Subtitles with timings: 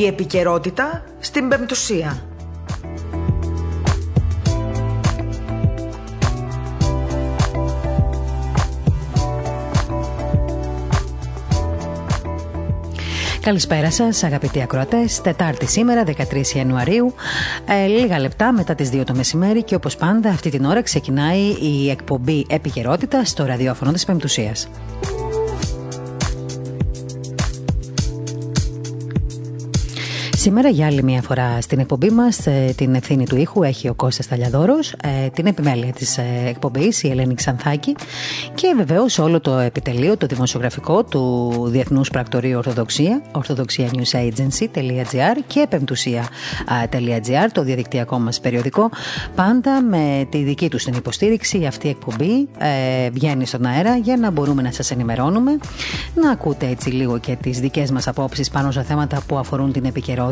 [0.00, 2.22] Η επικαιρότητα στην Πεμπτουσία.
[13.40, 15.20] Καλησπέρα σας, αγαπητοί ακροατές.
[15.20, 17.14] Τετάρτη σήμερα, 13 Ιανουαρίου,
[17.66, 21.56] ε, λίγα λεπτά μετά τις 2 το μεσημέρι και όπως πάντα, αυτή την ώρα ξεκινάει
[21.60, 24.68] η εκπομπή επικαιρότητα στο ραδιόφωνο της Πεμπτουσίας.
[30.40, 33.94] Σήμερα για άλλη μια φορά στην εκπομπή μας ε, την ευθύνη του ήχου έχει ο
[33.94, 37.96] Κώστας Ταλιαδόρος, ε, την επιμέλεια της ε, εκπομπής η Ελένη Ξανθάκη
[38.54, 47.62] και βεβαίως όλο το επιτελείο, το δημοσιογραφικό του Διεθνούς Πρακτορείου Ορθοδοξία, orthodoxianewsagency.gr και επεμπτουσία.gr, το
[47.62, 48.90] διαδικτυακό μας περιοδικό.
[49.34, 52.48] Πάντα με τη δική τους την υποστήριξη αυτή η εκπομπή
[53.12, 55.58] βγαίνει στον αέρα για να μπορούμε να σας ενημερώνουμε,
[56.14, 59.84] να ακούτε έτσι λίγο και τις δικές μας απόψεις πάνω σε θέματα που αφορούν την
[59.84, 60.28] επικαιρότητα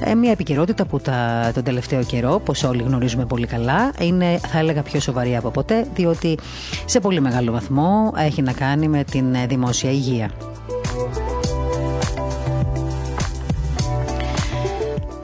[0.00, 4.58] ε, μια επικαιρότητα που τα, τον τελευταίο καιρό, όπως όλοι γνωρίζουμε πολύ καλά, είναι θα
[4.58, 6.38] έλεγα πιο σοβαρή από ποτέ, διότι
[6.84, 10.30] σε πολύ μεγάλο βαθμό έχει να κάνει με την ε, δημόσια υγεία.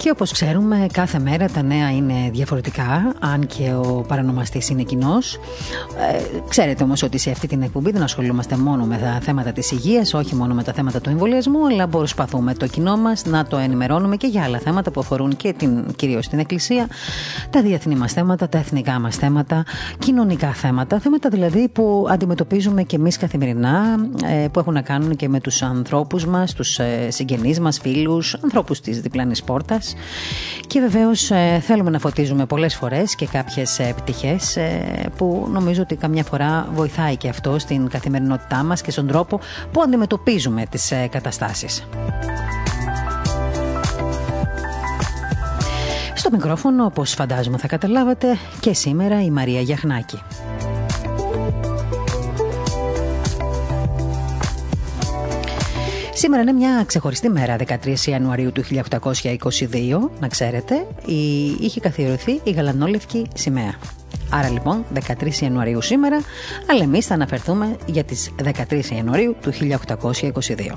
[0.02, 5.34] Και όπως ξέρουμε κάθε μέρα τα νέα είναι διαφορετικά αν και ο παρανομαστής είναι κοινός.
[5.34, 9.70] Ε, ξέρετε όμως ότι σε αυτή την εκπομπή δεν ασχολούμαστε μόνο με τα θέματα της
[9.70, 13.56] υγείας, όχι μόνο με τα θέματα του εμβολιασμού, αλλά προσπαθούμε το κοινό μας να το
[13.56, 16.88] ενημερώνουμε και για άλλα θέματα που αφορούν και την, κυρίως την Εκκλησία,
[17.50, 19.64] τα διεθνή μας θέματα, τα εθνικά μας θέματα,
[19.98, 25.28] κοινωνικά θέματα, θέματα δηλαδή που αντιμετωπίζουμε και εμείς καθημερινά, ε, που έχουν να κάνουν και
[25.28, 29.89] με τους ανθρώπους μας, τους ε, συγγενείς μας, φίλους, ανθρώπους της διπλανής πόρτας
[30.66, 35.96] και βεβαίως ε, θέλουμε να φωτίζουμε πολλές φορές και κάποιες πτυχέ ε, που νομίζω ότι
[35.96, 39.40] καμιά φορά βοηθάει και αυτό στην καθημερινότητά μας και στον τρόπο
[39.72, 41.86] που αντιμετωπίζουμε τις ε, καταστάσεις.
[46.14, 50.22] Στο μικρόφωνο, όπως φαντάζομαι θα καταλάβατε, και σήμερα η Μαρία Γιαχνάκη.
[56.20, 60.86] Σήμερα είναι μια ξεχωριστή μέρα, 13 Ιανουαρίου του 1822, να ξέρετε,
[61.60, 63.74] είχε καθιερωθεί η γαλανόλευκη σημαία.
[64.30, 64.84] Άρα λοιπόν
[65.20, 66.20] 13 Ιανουαρίου σήμερα,
[66.70, 68.30] αλλά εμείς θα αναφερθούμε για τις
[68.68, 70.76] 13 Ιανουαρίου του 1822.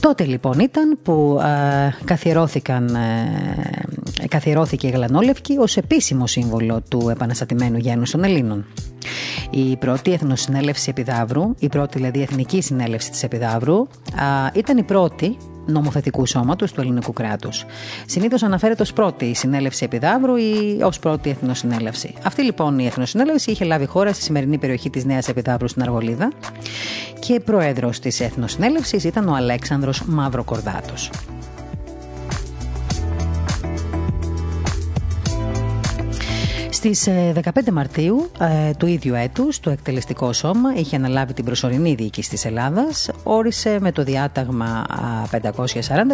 [0.00, 3.80] Τότε λοιπόν ήταν που ε, καθιερώθηκαν, ε,
[4.28, 8.64] καθιερώθηκε η Γαλανόλευκη ως επίσημο σύμβολο του επαναστατημένου γένους των Ελλήνων.
[9.50, 13.86] Η πρώτη Εθνοσυνέλευση Επιδαύρου, η πρώτη δηλαδή Εθνική Συνέλευση της Επιδαύρου,
[14.52, 17.64] ήταν η πρώτη νομοθετικού σώματος του ελληνικού κράτους.
[18.06, 22.14] Συνήθως αναφέρεται ως πρώτη συνέλευση επιδαύρου ή ως πρώτη εθνοσυνέλευση.
[22.22, 26.32] Αυτή λοιπόν η εθνοσυνέλευση είχε λάβει χώρα στη σημερινή περιοχή της Νέας Επιδαύρου στην Αργολίδα
[27.18, 31.10] και πρόεδρος της εθνοσυνέλευσης ήταν ο Αλέξανδρος Μαύροκορδάτος.
[36.86, 41.94] Στις 15 ε, Μαρτίου ε, του ίδιου έτους, το εκτελεστικό σώμα είχε αναλάβει την προσωρινή
[41.94, 44.86] διοίκηση της Ελλάδας, όρισε με το διάταγμα
[45.30, 45.38] 540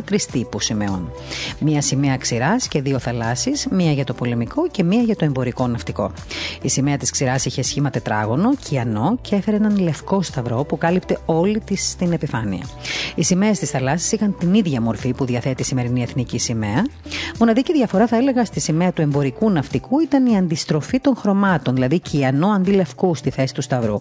[0.05, 1.11] τρει τύπου σημαίων.
[1.59, 5.66] Μία σημαία ξηράς και δύο θαλάσσι, μία για το πολεμικό και μία για το εμπορικό
[5.66, 6.12] ναυτικό.
[6.62, 11.19] Η σημαία της ξηράς είχε σχήμα τετράγωνο, κιανό και έφερε έναν λευκό σταυρό που κάλυπτε
[11.25, 12.66] όλη της την επιφάνεια.
[13.15, 16.87] Οι σημαίες της θαλάσσης είχαν την ίδια μορφή που διαθέτει η σημερινή εθνική σημαία.
[17.38, 22.00] Μοναδική διαφορά, θα έλεγα, στη σημαία του εμπορικού ναυτικού ήταν η αντιστροφή των χρωμάτων, δηλαδή
[22.00, 23.97] κιανό αντί λευκού στη θέση του Σταυρού.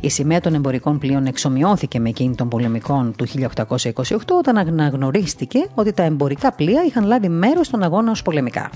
[0.00, 5.92] Η σημαία των εμπορικών πλοίων εξομοιώθηκε με εκείνη των πολεμικών του 1828 όταν αναγνωρίστηκε ότι
[5.92, 8.70] τα εμπορικά πλοία είχαν λάβει μέρος στον αγώνα ως πολεμικά.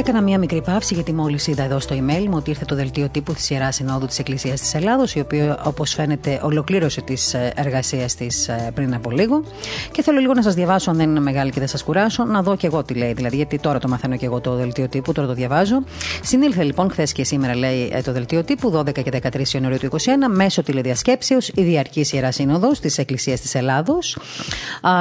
[0.00, 3.08] Έκανα μία μικρή παύση γιατί μόλις είδα εδώ στο email μου ότι ήρθε το δελτίο
[3.08, 7.52] τύπου της Ιεράς Συνόδου της Εκκλησίας της Ελλάδος, η οποία όπως φαίνεται ολοκλήρωσε τις ε,
[7.56, 9.42] εργασίες της ε, πριν από λίγο.
[9.92, 12.42] Και θέλω λίγο να σας διαβάσω, αν δεν είναι μεγάλη και δεν σας κουράσω, να
[12.42, 13.12] δω και εγώ τι λέει.
[13.12, 15.82] Δηλαδή, γιατί τώρα το μαθαίνω και εγώ το δελτίο τύπου, τώρα το διαβάζω.
[16.22, 19.98] Συνήλθε λοιπόν χθες και σήμερα, λέει ε, το δελτίο τύπου, 12 και 13 Ιανουαρίου του
[19.98, 24.18] 2021, μέσω τηλεδιασκέψεως η Διαρκής Ιεράς Σύνοδο της Εκκλησίας της Ελλάδος,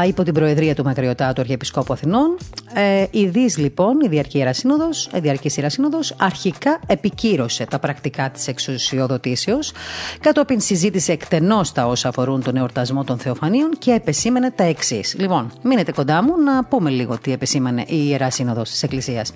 [0.08, 2.38] υπό την Προεδρία του Μακριωτά του Αρχιεπισκόπου Αθηνών.
[2.74, 7.80] Ε, η ΔΙΣ λοιπόν, η Διαρκή Ιεράς Σύνοδο, η Διαρκή Ιερά Σύνοδο, αρχικά επικύρωσε τα
[7.80, 9.72] πρακτικά της εξουσιοδοτήσεως,
[10.20, 15.16] κατόπιν συζήτησε εκτενώς τα όσα αφορούν τον εορτασμό των Θεοφανίων και επεσήμενε τα εξής.
[15.20, 19.34] Λοιπόν, μείνετε κοντά μου να πούμε λίγο τι επεσήμανε η Ιερά Σύνοδος της Εκκλησίας.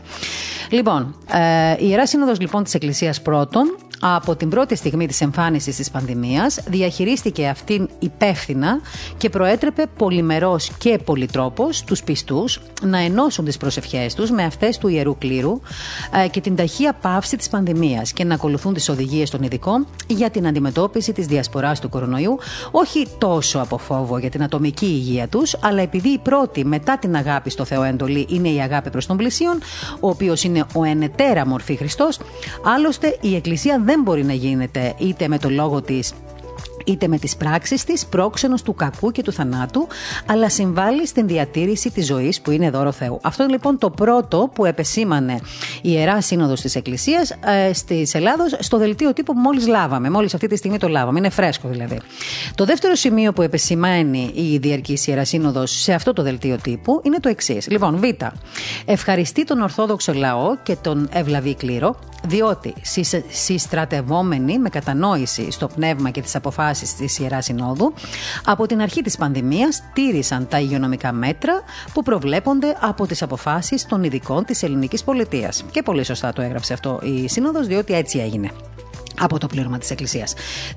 [0.70, 5.76] Λοιπόν, ε, η Ιερά Σύνοδος λοιπόν της Εκκλησίας πρώτον από την πρώτη στιγμή της εμφάνισης
[5.76, 8.80] της πανδημίας διαχειρίστηκε αυτήν υπεύθυνα
[9.18, 14.88] και προέτρεπε πολυμερός και πολυτρόπος τους πιστούς να ενώσουν τις προσευχές τους με αυτές του
[14.88, 15.43] Ιερού Κλήρου
[16.24, 20.30] ε, και την ταχεία πάυση της πανδημίας και να ακολουθούν τις οδηγίες των ειδικών για
[20.30, 22.38] την αντιμετώπιση της διασποράς του κορονοϊού
[22.72, 27.16] όχι τόσο από φόβο για την ατομική υγεία τους αλλά επειδή η πρώτη μετά την
[27.16, 29.60] αγάπη στο Θεό εντολή είναι η αγάπη προς τον πλησίον
[30.00, 32.20] ο οποίος είναι ο ενετέρα μορφή Χριστός
[32.76, 36.14] άλλωστε η Εκκλησία δεν δεν μπορεί να γίνεται είτε με το λόγο της
[36.86, 39.88] είτε με τις πράξεις της πρόξενος του κακού και του θανάτου,
[40.26, 43.20] αλλά συμβάλλει στην διατήρηση της ζωής που είναι δώρο Θεού.
[43.24, 45.34] Αυτό είναι λοιπόν το πρώτο που επεσήμανε
[45.82, 50.10] η Ιερά Σύνοδος της Εκκλησίας ε, στις Ελλάδος στο δελτίο τύπου που μόλις λάβαμε.
[50.10, 51.20] Μόλις αυτή τη στιγμή το λάβαμε.
[51.20, 52.00] Είναι φρέσκο δηλαδή.
[52.56, 57.20] Το δεύτερο σημείο που επεσημαίνει η Διαρκής Ιερά Σύνοδος σε αυτό το δελτίο τύπου είναι
[57.20, 57.70] το εξής.
[57.70, 58.04] Λοιπόν, Β.
[58.86, 61.96] Ευχαριστεί τον Ορθόδοξο λαό και τον ευλαβή κλήρο
[62.28, 62.74] διότι
[63.30, 67.94] συστρατευόμενοι με κατανόηση στο πνεύμα και τις αποφάσεις της Ιεράς Συνόδου
[68.46, 71.62] από την αρχή της πανδημίας τήρησαν τα υγειονομικά μέτρα
[71.94, 75.64] που προβλέπονται από τις αποφάσεις των ειδικών της ελληνικής πολιτείας.
[75.72, 78.52] Και πολύ σωστά το έγραψε αυτό η Σύνοδος διότι έτσι έγινε
[79.20, 80.28] από το πλήρωμα τη Εκκλησία.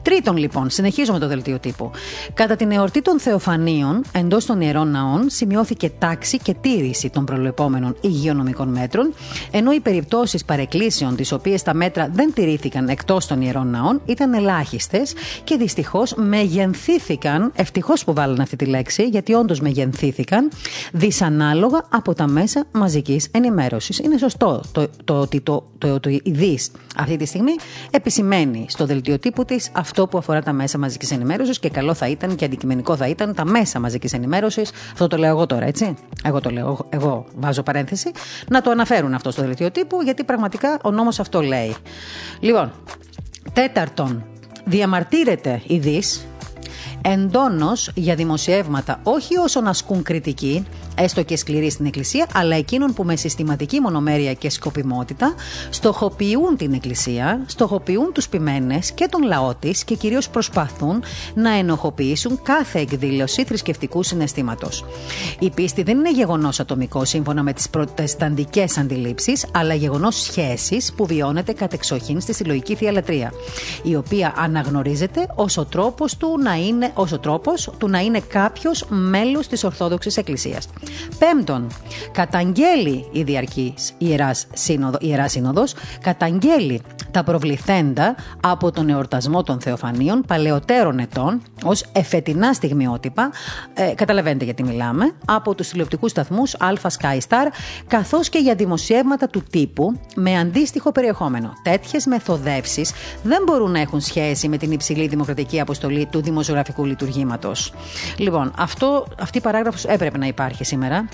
[0.03, 1.91] Τρίτον, λοιπόν, συνεχίζουμε το δελτίο τύπου.
[2.35, 7.97] Κατά την εορτή των Θεοφανίων, εντό των ιερών ναών, σημειώθηκε τάξη και τήρηση των προλεπόμενων
[8.01, 9.15] υγειονομικών μέτρων,
[9.51, 14.35] ενώ οι περιπτώσει παρεκκλήσεων, τι οποίε τα μέτρα δεν τηρήθηκαν εκτό των ιερών ναών, ήταν
[14.35, 15.03] ελάχιστε
[15.45, 20.51] και δυστυχώ μεγενθήθηκαν, ευτυχώ που βάλανε αυτή τη λέξη, γιατί όντω μεγενθήθηκαν,
[20.93, 24.03] δυσανάλογα από τα μέσα μαζική ενημέρωση.
[24.05, 26.19] Είναι σωστό το, το, ότι το, το, το, το,
[26.97, 27.53] αυτή τη στιγμή
[27.91, 31.95] επισημαίνει σημαίνει στο δελτίο τύπου της αυτό που αφορά τα μέσα μαζικής ενημέρωσης και καλό
[31.95, 34.71] θα ήταν και αντικειμενικό θα ήταν τα μέσα μαζικής ενημέρωσης.
[34.93, 35.95] Αυτό το λέω εγώ τώρα, έτσι.
[36.25, 38.11] Εγώ το λέω, εγώ βάζω παρένθεση.
[38.49, 41.75] Να το αναφέρουν αυτό στο δελτίο τύπου, γιατί πραγματικά ο νόμος αυτό λέει.
[42.41, 42.73] Λοιπόν,
[43.53, 44.25] τέταρτον,
[44.65, 46.27] διαμαρτύρεται η ΔΙΣ
[47.03, 53.05] εντόνως για δημοσιεύματα όχι όσων ασκούν κριτική, έστω και σκληρή στην Εκκλησία, αλλά εκείνων που
[53.05, 55.35] με συστηματική μονομέρεια και σκοπιμότητα
[55.71, 61.03] στοχοποιούν την Εκκλησία, στοχοποιούν τους ποιμένες και τον λαό της και κυρίως προσπαθούν
[61.35, 64.85] να ενοχοποιήσουν κάθε εκδήλωση θρησκευτικού συναισθήματος.
[65.39, 71.07] Η πίστη δεν είναι γεγονός ατομικό σύμφωνα με τις προτεσταντικές αντιλήψεις, αλλά γεγονός σχέσης που
[71.07, 73.33] βιώνεται κατεξοχήν στη συλλογική θειαλατρία,
[73.83, 78.21] η οποία αναγνωρίζεται ως ο τρόπος του να είναι, ως ο τρόπος του να είναι
[78.21, 80.69] κάποιος μέλος της Ορθόδοξης Εκκλησίας.
[81.19, 81.67] Πέμπτον,
[82.13, 90.23] καταγγέλει η Διαρκής Ιεράς Σύνοδο, Ιεράς Σύνοδος, καταγγέλει τα προβληθέντα από τον εορτασμό των Θεοφανίων
[90.27, 93.31] παλαιότερων ετών ως εφετινά στιγμιότυπα,
[93.75, 97.47] ε, καταλαβαίνετε γιατί μιλάμε, από τους τηλεοπτικούς σταθμούς Alpha Sky Star,
[97.87, 101.53] καθώς και για δημοσιεύματα του τύπου με αντίστοιχο περιεχόμενο.
[101.63, 102.93] Τέτοιες μεθοδεύσεις
[103.23, 107.73] δεν μπορούν να έχουν σχέση με την υψηλή δημοκρατική αποστολή του δημοσιογραφικού λειτουργήματος.
[108.17, 111.09] Λοιπόν, αυτό, αυτή η παράγραφος έπρεπε να υπάρχει σήμερα.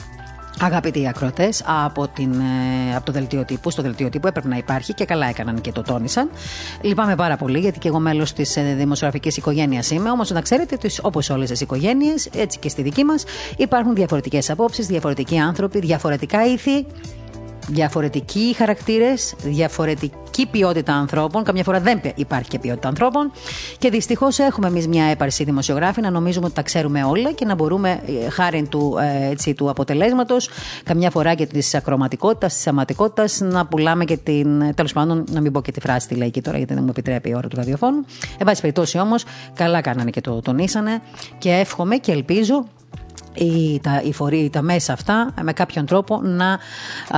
[0.61, 4.95] Αγαπητοί ακροτές, από, την, ε, από το δελτίο τύπου, στο δελτίο τύπου έπρεπε να υπάρχει
[4.95, 6.31] και καλά έκαναν και το τόνισαν.
[6.81, 10.11] Λυπάμαι πάρα πολύ γιατί και εγώ μέλος της ε, δημοσιογραφικής οικογένειας είμαι.
[10.11, 13.25] Όμως να ξέρετε ότι όπως όλες τις οικογένειες, έτσι και στη δική μας,
[13.57, 16.87] υπάρχουν διαφορετικές απόψεις, διαφορετικοί άνθρωποι, διαφορετικά ήθη
[17.69, 21.45] διαφορετικοί χαρακτήρες, διαφορετική ποιότητα ανθρώπων.
[21.45, 23.33] Καμιά φορά δεν υπάρχει και ποιότητα ανθρώπων.
[23.79, 27.55] Και δυστυχώς έχουμε εμείς μια έπαρση δημοσιογράφη να νομίζουμε ότι τα ξέρουμε όλα και να
[27.55, 28.97] μπορούμε ε, χάρη του,
[29.47, 30.49] ε, του αποτελέσματος,
[30.85, 34.75] καμιά φορά και της ακροματικότητας, της αματικότητα, να πουλάμε και την.
[34.75, 37.29] Τέλος πάντων, να μην πω και τη φράση τη λαϊκή τώρα, γιατί δεν μου επιτρέπει
[37.29, 38.05] η ώρα του ραδιοφώνου.
[38.39, 41.01] Εν πάση περιπτώσει όμως, καλά κάνανε και το τονίσανε
[41.39, 42.65] και εύχομαι και ελπίζω
[43.35, 46.59] ή τα, οι φορεί, τα μέσα αυτά με κάποιον τρόπο να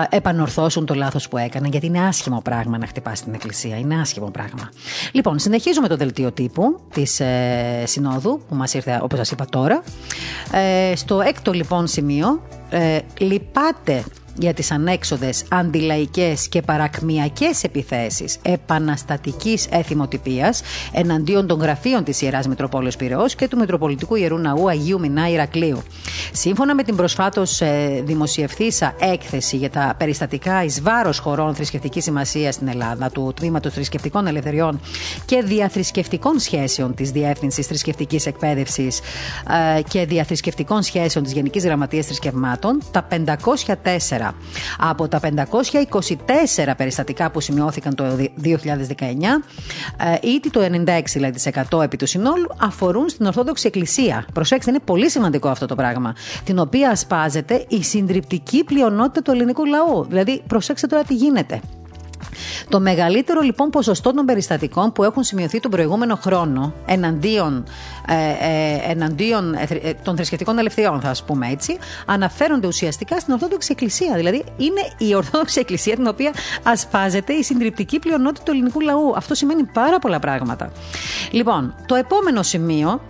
[0.08, 4.30] επανορθώσουν το λάθος που έκαναν γιατί είναι άσχημο πράγμα να χτυπάς την εκκλησία είναι άσχημο
[4.30, 4.70] πράγμα.
[5.12, 9.82] Λοιπόν συνεχίζουμε το δελτίο τύπου της ε, συνόδου που μας ήρθε όπως σας είπα τώρα.
[10.52, 14.04] Ε, στο έκτο λοιπόν σημείο ε, λυπάται
[14.38, 20.62] για τις ανέξοδες αντιλαϊκές και παρακμιακές επιθέσεις επαναστατικής εθιμοτυπίας
[20.92, 25.82] εναντίον των γραφείων της Ιεράς Μητροπόλεως Πυραιός και του Μητροπολιτικού Ιερού Ναού Αγίου Μινά Ηρακλείου.
[26.32, 32.54] Σύμφωνα με την προσφάτως ε, δημοσιευθήσα έκθεση για τα περιστατικά εις βάρος χωρών θρησκευτικής σημασίας
[32.54, 34.80] στην Ελλάδα του Τμήματος Θρησκευτικών Ελευθεριών
[35.24, 39.00] και διαθρησκευτικών σχέσεων της Διεύθυνσης Θρησκευτικής Εκπαίδευσης
[39.78, 44.23] ε, και διαθρησκευτικών σχέσεων της Γενικής Γραμματείας Θρησκευμάτων, τα 504 σήμερα.
[44.78, 48.04] Από τα 524 περιστατικά που σημειώθηκαν το
[48.42, 49.42] 2019,
[50.22, 50.60] ε, ήδη το
[51.72, 54.26] 96% επί του συνόλου αφορούν στην Ορθόδοξη Εκκλησία.
[54.32, 56.14] Προσέξτε, είναι πολύ σημαντικό αυτό το πράγμα.
[56.44, 60.04] Την οποία ασπάζεται η συντριπτική πλειονότητα του ελληνικού λαού.
[60.08, 61.60] Δηλαδή, προσέξτε τώρα τι γίνεται.
[62.68, 67.64] Το μεγαλύτερο λοιπόν ποσοστό των περιστατικών που έχουν σημειωθεί τον προηγούμενο χρόνο εναντίον,
[68.08, 73.68] ε, ε, εναντίον ε, ε, των θρησκευτικών ελευθεριών, θα πούμε έτσι, αναφέρονται ουσιαστικά στην Ορθόδοξη
[73.72, 74.14] Εκκλησία.
[74.14, 79.12] Δηλαδή είναι η Ορθόδοξη Εκκλησία την οποία ασπάζεται η συντριπτική πλειονότητα του ελληνικού λαού.
[79.16, 80.72] Αυτό σημαίνει πάρα πολλά πράγματα.
[81.30, 83.00] Λοιπόν, το επόμενο σημείο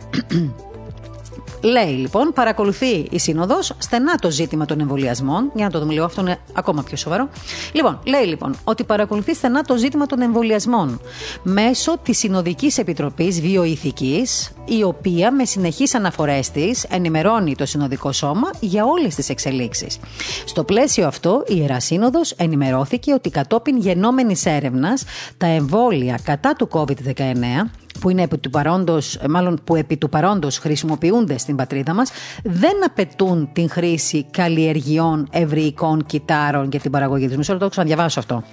[1.64, 5.50] Λέει λοιπόν, παρακολουθεί η Σύνοδος στενά το ζήτημα των εμβολιασμών.
[5.54, 7.28] Για να το δούμε λίγο, αυτό είναι ακόμα πιο σοβαρό.
[7.73, 11.00] Λοιπόν, λέει λοιπόν ότι παρακολουθεί στενά το ζήτημα των εμβολιασμών
[11.42, 18.50] μέσω της Συνοδικής Επιτροπής Βιοειθικής, η οποία με συνεχείς αναφορές της ενημερώνει το Συνοδικό Σώμα
[18.61, 19.99] για όλες τις εξελίξεις.
[20.44, 25.04] Στο πλαίσιο αυτό, η Ιερά Σύνοδος ενημερώθηκε ότι κατόπιν γενόμενης έρευνας
[25.37, 27.71] τα εμβόλια κατά του COVID-19
[28.01, 32.11] που είναι επί του παρόντος, μάλλον που επί του παρόντος χρησιμοποιούνται στην πατρίδα μας,
[32.43, 37.37] δεν απαιτούν την χρήση καλλιεργειών ευρυϊκών κυτάρων για την παραγωγή τους.
[37.37, 38.45] Μισό λεπτό, ξαναδιαβάσω αυτό.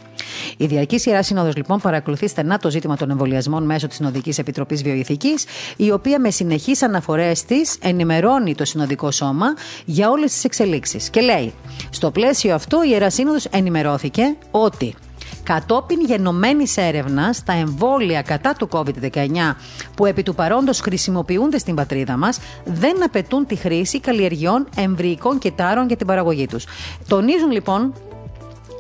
[0.58, 4.84] Η Διαρκής Ιεράς Σύνοδος λοιπόν παρακολουθεί στενά το ζήτημα των εμβολιασμών μέσω της Συνοδικής Επιτροπής
[4.84, 5.46] Βιοειθικής,
[5.78, 9.46] η οποία με συνεχείς αναφορές της ενημερώνει το Συνοδικό Σώμα
[9.86, 11.10] για όλες τις εξελίξεις.
[11.10, 11.54] Και λέει,
[11.90, 14.96] στο πλαίσιο αυτό η Ιεράς Σύνοδος ενημερώθηκε ότι
[15.44, 19.56] Κατόπιν γενομένης έρευνας, τα εμβόλια κατά του COVID-19
[19.96, 25.88] που επί του παρόντος χρησιμοποιούνται στην πατρίδα μας δεν απαιτούν τη χρήση καλλιεργειών εμβρυϊκών κυτάρων
[25.88, 26.66] για την παραγωγή τους.
[27.08, 27.94] Τονίζουν λοιπόν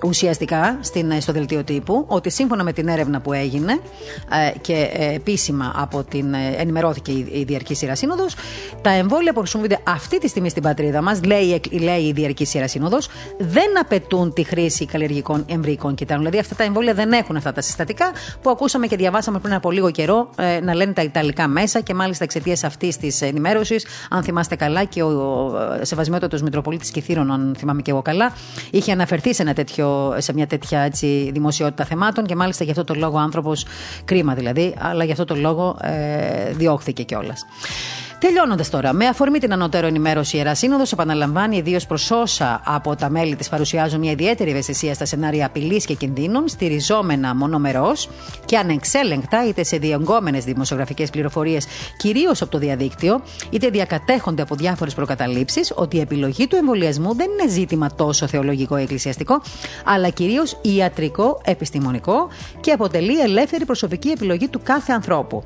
[0.06, 5.14] ουσιαστικά στην, στο δελτίο τύπου ότι σύμφωνα με την έρευνα που έγινε ε, και ε,
[5.14, 8.36] επίσημα από την, ε, ενημερώθηκε η, η Διαρκής Σειρά Σύνοδος,
[8.82, 12.68] τα εμβόλια που χρησιμοποιούνται αυτή τη στιγμή στην πατρίδα μας, λέει, λέει η Διαρκής Σειρά
[12.68, 16.24] Σύνοδος, δεν απαιτούν τη χρήση καλλιεργικών εμβρυϊκών κυτάρων.
[16.24, 19.72] Δηλαδή αυτά τα εμβόλια δεν έχουν αυτά τα συστατικά που ακούσαμε και διαβάσαμε πριν από
[19.72, 20.30] λίγο καιρό
[20.62, 25.04] να λένε τα Ιταλικά μέσα και μάλιστα εξαιτίας αυτής της ενημέρωσης, αν θυμάστε καλά, και
[25.04, 28.34] ο, ο Σεβασμιότατος Μητροπολίτης Κιθήρων, αν θυμάμαι και εγώ καλά,
[28.72, 32.84] είχε αναφερθεί σε ένα τέτοιο σε μια τέτοια έτσι, δημοσιότητα θεμάτων και μάλιστα γι' αυτό
[32.84, 33.66] το λόγο άνθρωπος,
[34.06, 37.46] κρίμα δηλαδή, αλλά γι' αυτό το λόγο ε, διώχθηκε κιόλας.
[38.22, 42.96] Τελειώνοντας τώρα, με αφορμή την ανωτέρω ενημέρωση, η Ιερά Σύνοδος επαναλαμβάνει ιδίως προς όσα από
[42.96, 48.10] τα μέλη της παρουσιάζουν μια ιδιαίτερη ευαισθησία στα σενάρια απειλής και κινδύνων, στηριζόμενα μονομερός
[48.46, 54.94] και ανεξέλεγκτα είτε σε διεγκόμενε δημοσιογραφικές πληροφορίες, κυρίως από το διαδίκτυο, είτε διακατέχονται από διάφορες
[54.94, 59.42] προκαταλήψεις, ότι η επιλογή του εμβολιασμού δεν είναι ζήτημα τόσο θεολογικό ή εκκλησιαστικό,
[59.86, 62.28] αλλά κυρίως ιατρικό, επιστημονικό
[62.60, 65.44] και αποτελεί ελεύθερη προσωπική επιλογή του κάθε ανθρώπου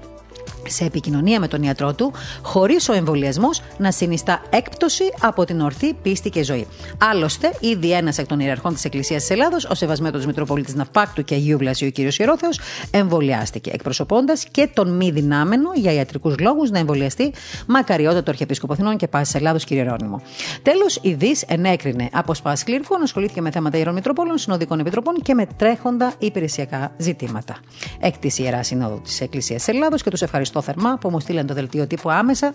[0.68, 5.94] σε επικοινωνία με τον ιατρό του, χωρίς ο εμβολιασμός να συνιστά έκπτωση από την ορθή
[5.94, 6.68] πίστη και ζωή.
[6.98, 11.36] Άλλωστε, ήδη ένας εκ των ιεραρχών της Εκκλησίας της Ελλάδος, ο Σεβασμένο Μητροπολίτης Ναυπάκτου και
[11.36, 11.98] Αγίου Βλασίου κ.
[11.98, 12.60] Ιερόθεος,
[12.92, 17.34] εμβολιάστηκε, εκπροσωπώντας και τον μη δυνάμενο για ιατρικούς λόγους να εμβολιαστεί
[17.68, 19.72] μακαριότατο Αρχιεπίσκοπο Αθηνών και Πάσης Ελλάδος κ.
[19.72, 20.22] Ιερόνιμο.
[20.62, 25.48] Τέλος, η ΔΙΣ ενέκρινε αποσπάσει κληρικών, ασχολήθηκε με θέματα ιερών Μητροπόλων, συνοδικών επιτροπών και με
[25.58, 27.58] τρέχοντα υπηρεσιακά ζητήματα.
[28.00, 31.54] Έκτη Ιερά Συνόδου της Εκκλησίας Ελλάδος και τους ευχαριστώ ευχαριστώ θερμά που μου στείλαν το
[31.54, 32.54] δελτίο τύπου άμεσα,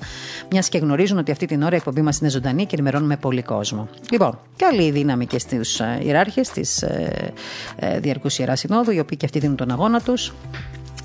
[0.51, 3.43] μιας και γνωρίζουν ότι αυτή την ώρα η εκπομπή μας είναι ζωντανή και ενημερώνουμε πολύ
[3.43, 3.89] κόσμο.
[4.11, 7.33] Λοιπόν, καλή δύναμη και στους ε, ιεράρχες της ε,
[7.77, 10.33] ε, Διαρκούς Ιεράς Συνόδου, οι οποίοι και αυτοί δίνουν τον αγώνα τους.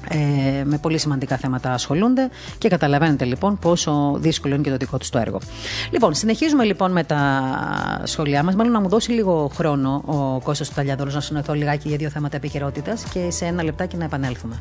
[0.10, 4.98] Ε, με πολύ σημαντικά θέματα ασχολούνται και καταλαβαίνετε λοιπόν πόσο δύσκολο είναι και το δικό
[4.98, 5.40] τους το έργο.
[5.92, 7.42] Λοιπόν, συνεχίζουμε λοιπόν με τα
[8.04, 8.56] σχόλιά μας.
[8.56, 12.10] Μάλλον να μου δώσει λίγο χρόνο ο Κώστας του Ταλιαδόρου να συνοηθώ λιγάκι για δύο
[12.10, 14.60] θέματα επικαιρότητας και σε ένα λεπτάκι να επανέλθουμε.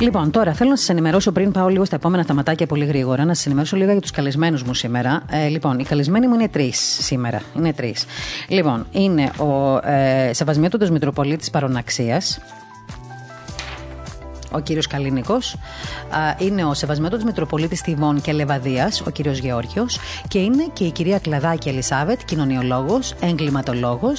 [0.00, 3.34] Λοιπόν, τώρα θέλω να σας ενημερώσω πριν πάω λίγο στα επόμενα θεματάκια πολύ γρήγορα, να
[3.34, 5.22] σας ενημερώσω λίγο για τους καλεσμένους μου σήμερα.
[5.30, 7.42] Ε, λοιπόν, οι καλεσμένοι μου είναι τρεις σήμερα.
[7.56, 8.04] Είναι τρεις.
[8.48, 12.40] Λοιπόν, είναι ο ε, Σεβασμιότατος Μητροπολίτης Παροναξίας,
[14.50, 15.38] ο κύριος Καλίνικο.
[16.38, 19.98] Είναι ο Σεβασμένο Μητροπολίτης Τιβών και Λεβαδίας, ο κύριος Γεώργιος.
[20.28, 24.12] Και είναι και η κυρία Κλαδάκη Ελισάβετ, κοινωνιολόγος, εγκληματολόγο,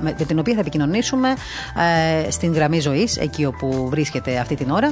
[0.00, 1.28] με την οποία θα επικοινωνήσουμε
[2.26, 4.90] ε, στην γραμμή ζωής, εκεί όπου βρίσκεται αυτή την ώρα.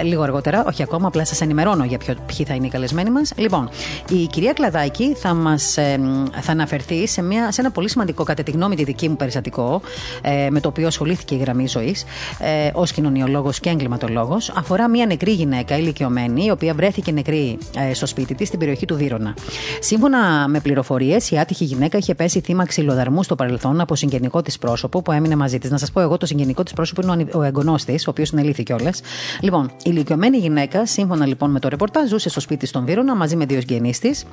[0.00, 3.10] Ε, λίγο αργότερα, όχι ακόμα, απλά σας ενημερώνω για ποιο, ποιοι θα είναι οι καλεσμένοι
[3.10, 3.32] μας.
[3.36, 3.68] Λοιπόν,
[4.08, 6.00] η κυρία Κλαδάκη θα μας ε,
[6.40, 9.80] θα αναφερθεί σε, μια, σε ένα πολύ σημαντικό, κατά τη γνώμη τη δική μου περιστατικό,
[10.22, 12.04] ε, με το οποίο ασχολήθηκε η γραμμή ζωής
[12.38, 12.92] ε, ως
[13.24, 14.50] κοινωνιολόγο και εγκληματολόγος.
[14.50, 17.58] Αφορά μια νεκρή γυναίκα ηλικιωμένη, η οποία βρέθηκε νεκρή
[17.90, 19.34] ε, στο σπίτι της στην περιοχή του Βύρονα.
[19.80, 24.58] Σύμφωνα με πληροφορίες, η άτυχη γυναίκα είχε πέσει θύμα ξυλοδαρμού στο παρελθόν από συγγενικό της
[24.58, 25.70] πρόσωπο που έμεινε μαζί της.
[25.70, 28.42] Να σας πω εγώ, το συγγενικό της πρόσωπο είναι ο εγγονός της, ο οποίος είναι
[28.42, 29.00] λύθη κιόλας.
[29.40, 33.36] Λοιπόν, η ηλικιωμένη γυναίκα, σύμφωνα λοιπόν με το ρεπορτάζ, ζούσε στο σπίτι στον Βύρονα μαζί
[33.36, 34.24] με δύο συγγενεί της.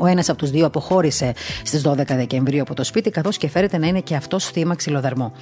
[0.00, 1.32] Ο ένας από τους δύο αποχώρησε
[1.62, 5.32] στις 12 Δεκεμβρίου από το σπίτι, καθώς και φέρεται να είναι και αυτός θύμα ξυλοδαρμού.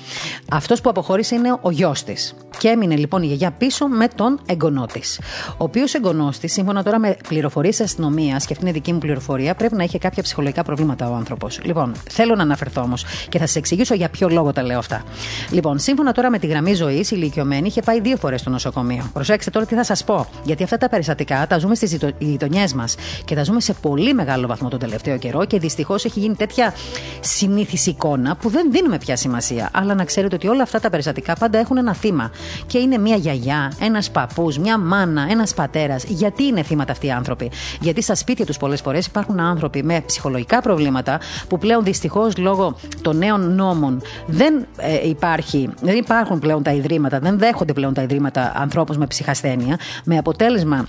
[0.50, 2.35] Αυτός που αποχώρησε είναι ο γιος της.
[2.59, 5.21] Και έμεινε λοιπόν η γιαγιά πίσω με τον εγγονό της.
[5.50, 9.54] Ο οποίος εγγονός της, σύμφωνα τώρα με πληροφορίες αστυνομίας, και αυτή είναι δική μου πληροφορία,
[9.54, 11.61] πρέπει να είχε κάποια ψυχολογικά προβλήματα ο άνθρωπος.
[11.62, 15.02] Λοιπόν, θέλω να αναφερθώ όμως και θα σα εξηγήσω για ποιο λόγο τα λέω αυτά.
[15.50, 19.11] Λοιπόν, σύμφωνα τώρα με τη γραμμή ζωής, η ηλικιωμένη είχε πάει δύο φορές στο νοσοκομείο.
[19.12, 20.26] Προσέξτε τώρα τι θα σας πω.
[20.42, 24.47] Γιατί αυτά τα περιστατικά τα ζούμε στις γειτονιές μας και τα ζούμε σε πολύ μεγάλο
[24.47, 26.75] βαθμό τον τελευταίο καιρό και δυστυχώς έχει γίνει τέτοια
[27.21, 29.71] συνήθι εικόνα που δεν δίνουμε πια σημασία.
[29.73, 32.30] Αλλά να ξέρετε ότι όλα αυτά τα περιστατικά πάντα έχουν ένα θύμα.
[32.67, 36.05] Και είναι μια γιαγιά, ένας παππούς, μια μάνα, ένας πατέρας.
[36.05, 40.01] Γιατί είναι θύματα αυτοί οι άνθρωποι; Γιατί στα σπίτια τους πολλές φορές υπάρχουν άνθρωποι με
[40.07, 46.63] ψυχολογικά προβλήματα που πλέον δυστυχώς λόγω των νέων νόμων δεν, ε, υπάρχει, δεν υπάρχουν πλέον
[46.63, 50.87] τα ιδρύματα, δεν δέχονται πλέον τα ιδρύματα ανθρώπους με ψυχασθένεια, με αποτέλεσμα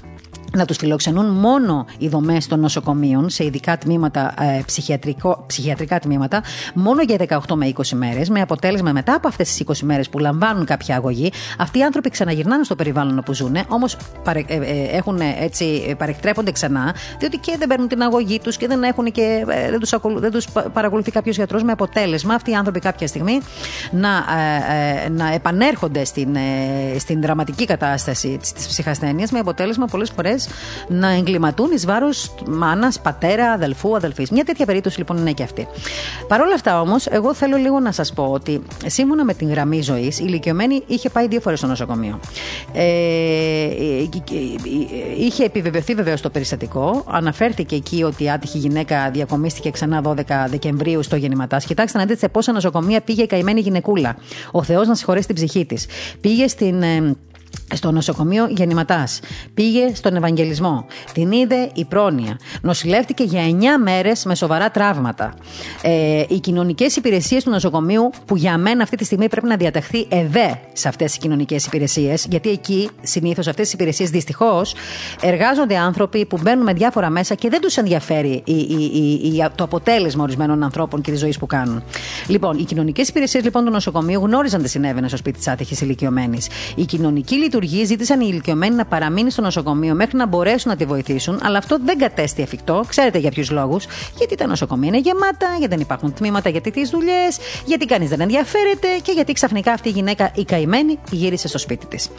[0.54, 4.62] να τους φιλοξενούν μόνο οι δομές των νοσοκομείων σε ειδικά τμήματα, ε,
[5.46, 9.86] ψυχιατρικά τμήματα, μόνο για 18 με 20 μέρες, με αποτέλεσμα μετά από αυτές τις 20
[9.86, 14.44] μέρες που λαμβάνουν κάποια αγωγή, αυτοί οι άνθρωποι ξαναγυρνάνε στο περιβάλλον όπου ζουν, όμως παρε,
[14.48, 18.84] ε, ε, έχουν έτσι, παρεκτρέπονται ξανά, διότι και δεν παίρνουν την αγωγή τους και δεν,
[18.84, 22.80] έχουν και, ε, δεν, τους δεν τους παρακολουθεί κάποιος γιατρός, με αποτέλεσμα αυτοί οι άνθρωποι
[22.80, 23.40] κάποια στιγμή
[23.92, 24.10] να,
[25.06, 26.38] ε, να επανέρχονται στην,
[26.98, 30.37] στην δραματική κατάσταση της ψυχασθένειας, με αποτέλεσμα πολλές φορές
[30.88, 34.32] να εγκληματούν εις βάρος μάνας, πατέρα, αδελφού, αδελφής.
[34.32, 35.68] Μια τέτοια περίπτωση λοιπόν είναι και αυτή.
[36.28, 39.82] Παρ' όλα αυτά όμως, εγώ θέλω λίγο να σας πω ότι σύμφωνα με την γραμμή
[39.82, 42.20] ζωής, η ηλικιωμένη είχε πάει δύο φορές στο νοσοκομείο.
[42.74, 42.88] Ε,
[45.18, 47.04] είχε επιβεβαιωθεί βεβαίως το περιστατικό.
[47.08, 50.14] Αναφέρθηκε εκεί ότι η άτυχη γυναίκα διακομίστηκε ξανά 12
[50.50, 51.66] Δεκεμβρίου στο γεννηματάς.
[51.66, 54.18] Κοιτάξτε να δείτε σε πόσα νοσοκομεία πήγε η καημένη γυναικούλα.
[54.52, 55.86] Ο Θεός να συγχωρέσει την ψυχή της.
[56.22, 57.16] Πήγε στην ε,
[57.74, 59.20] στο νοσοκομείο γεννηματάς.
[59.54, 60.86] Πήγε στον Ευαγγελισμό.
[61.14, 62.40] Την είδε η πρόνοια.
[62.62, 65.34] Νοσηλεύτηκε για 9 μέρες με σοβαρά τραύματα.
[65.82, 70.06] Ε, οι κοινωνικές υπηρεσίες του νοσοκομείου, που για μένα αυτή τη στιγμή πρέπει να διαταχθεί
[70.10, 74.76] εδέ σε αυτές τις κοινωνικές υπηρεσίες, γιατί εκεί συνήθως αυτές τις υπηρεσίες δυστυχώς
[75.22, 79.64] εργάζονται άνθρωποι που μπαίνουν με διάφορα μέσα και δεν τους ενδιαφέρει η, η, η, το
[79.64, 81.84] αποτέλεσμα ορισμένων ανθρώπων και της ζωής που κάνουν.
[82.28, 86.48] Λοιπόν, οι κοινωνικές υπηρεσίες λοιπόν του νοσοκομείου γνώριζαν τι συνέβαινε στο σπίτι της άτυχης ηλικιωμένης.
[86.76, 90.86] Η κοινωνική λειτουργοί ζήτησαν οι ηλικιωμένοι να παραμείνει στο νοσοκομείο μέχρι να μπορέσουν να τη
[90.86, 92.84] βοηθήσουν, αλλά αυτό δεν κατέστη εφικτό.
[92.88, 93.86] Ξέρετε για ποιους λόγους.
[94.18, 98.22] Γιατί τα νοσοκομεία είναι γεμάτα, γιατί δεν υπάρχουν τμήματα για τέτοιε δουλειές, γιατί κανείς δεν
[98.22, 102.10] ενδιαφέρεται και γιατί ξαφνικά αυτή η γυναίκα, η καημένη, γύρισε στο σπίτι της.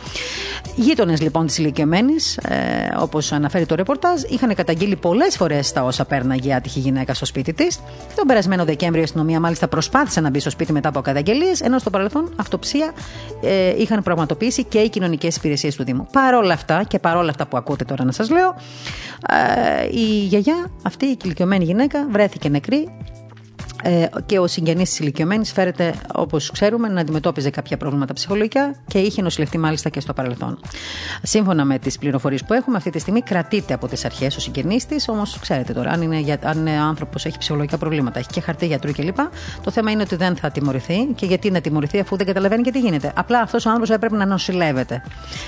[0.76, 6.04] Γείτονες λοιπόν της ηλικιωμένης, ε, όπως αναφέρει το ρεπορτάζ, είχαν καταγγείλει πολλές φορές τα όσα
[6.04, 7.78] πέρναγε η άτυχη γυναίκα στο σπίτι της.
[8.16, 11.78] Τον περασμένο Δεκέμβριο η αστυνομία μάλιστα προσπάθησε να μπει στο σπίτι μετά από καταγγελίες, ενώ
[11.78, 12.92] στο παρελθόν αυτοψία
[13.42, 16.06] ε, είχαν πραγματοποιήσει και οι κοινωνικές υπηρεσίες του Δήμου.
[16.12, 18.54] Παρόλα αυτά και παρόλα αυτά που ακούτε τώρα να σας λέω,
[19.28, 23.17] ε, η γιαγιά, αυτή η ηλικιωμένη γυναίκα, βρέθηκε νεκρή ε,
[24.26, 29.22] και ο συγγενής της ηλικιωμένης φέρεται, όπως ξέρουμε, να αντιμετώπιζε κάποια προβλήματα ψυχολογικά και είχε
[29.22, 30.58] νοσηλευτεί μάλιστα και στο παρελθόν.
[31.22, 34.86] Σύμφωνα με τις πληροφορίες που έχουμε, αυτή τη στιγμή κρατείται από τις αρχές ο συγγενής
[34.86, 38.66] της, όμως ξέρετε τώρα, αν είναι, αν είναι άνθρωπος, έχει ψυχολογικά προβλήματα, έχει και χαρτί
[38.66, 39.16] γιατρού κλπ.
[39.64, 42.70] Το θέμα είναι ότι δεν θα τιμωρηθεί και γιατί να τιμωρηθεί αφού δεν καταλαβαίνει και
[42.70, 43.12] τι γίνεται.
[43.14, 45.02] Απλά αυτός ο άνθρωπος έπρεπε να νοσηλεύεται.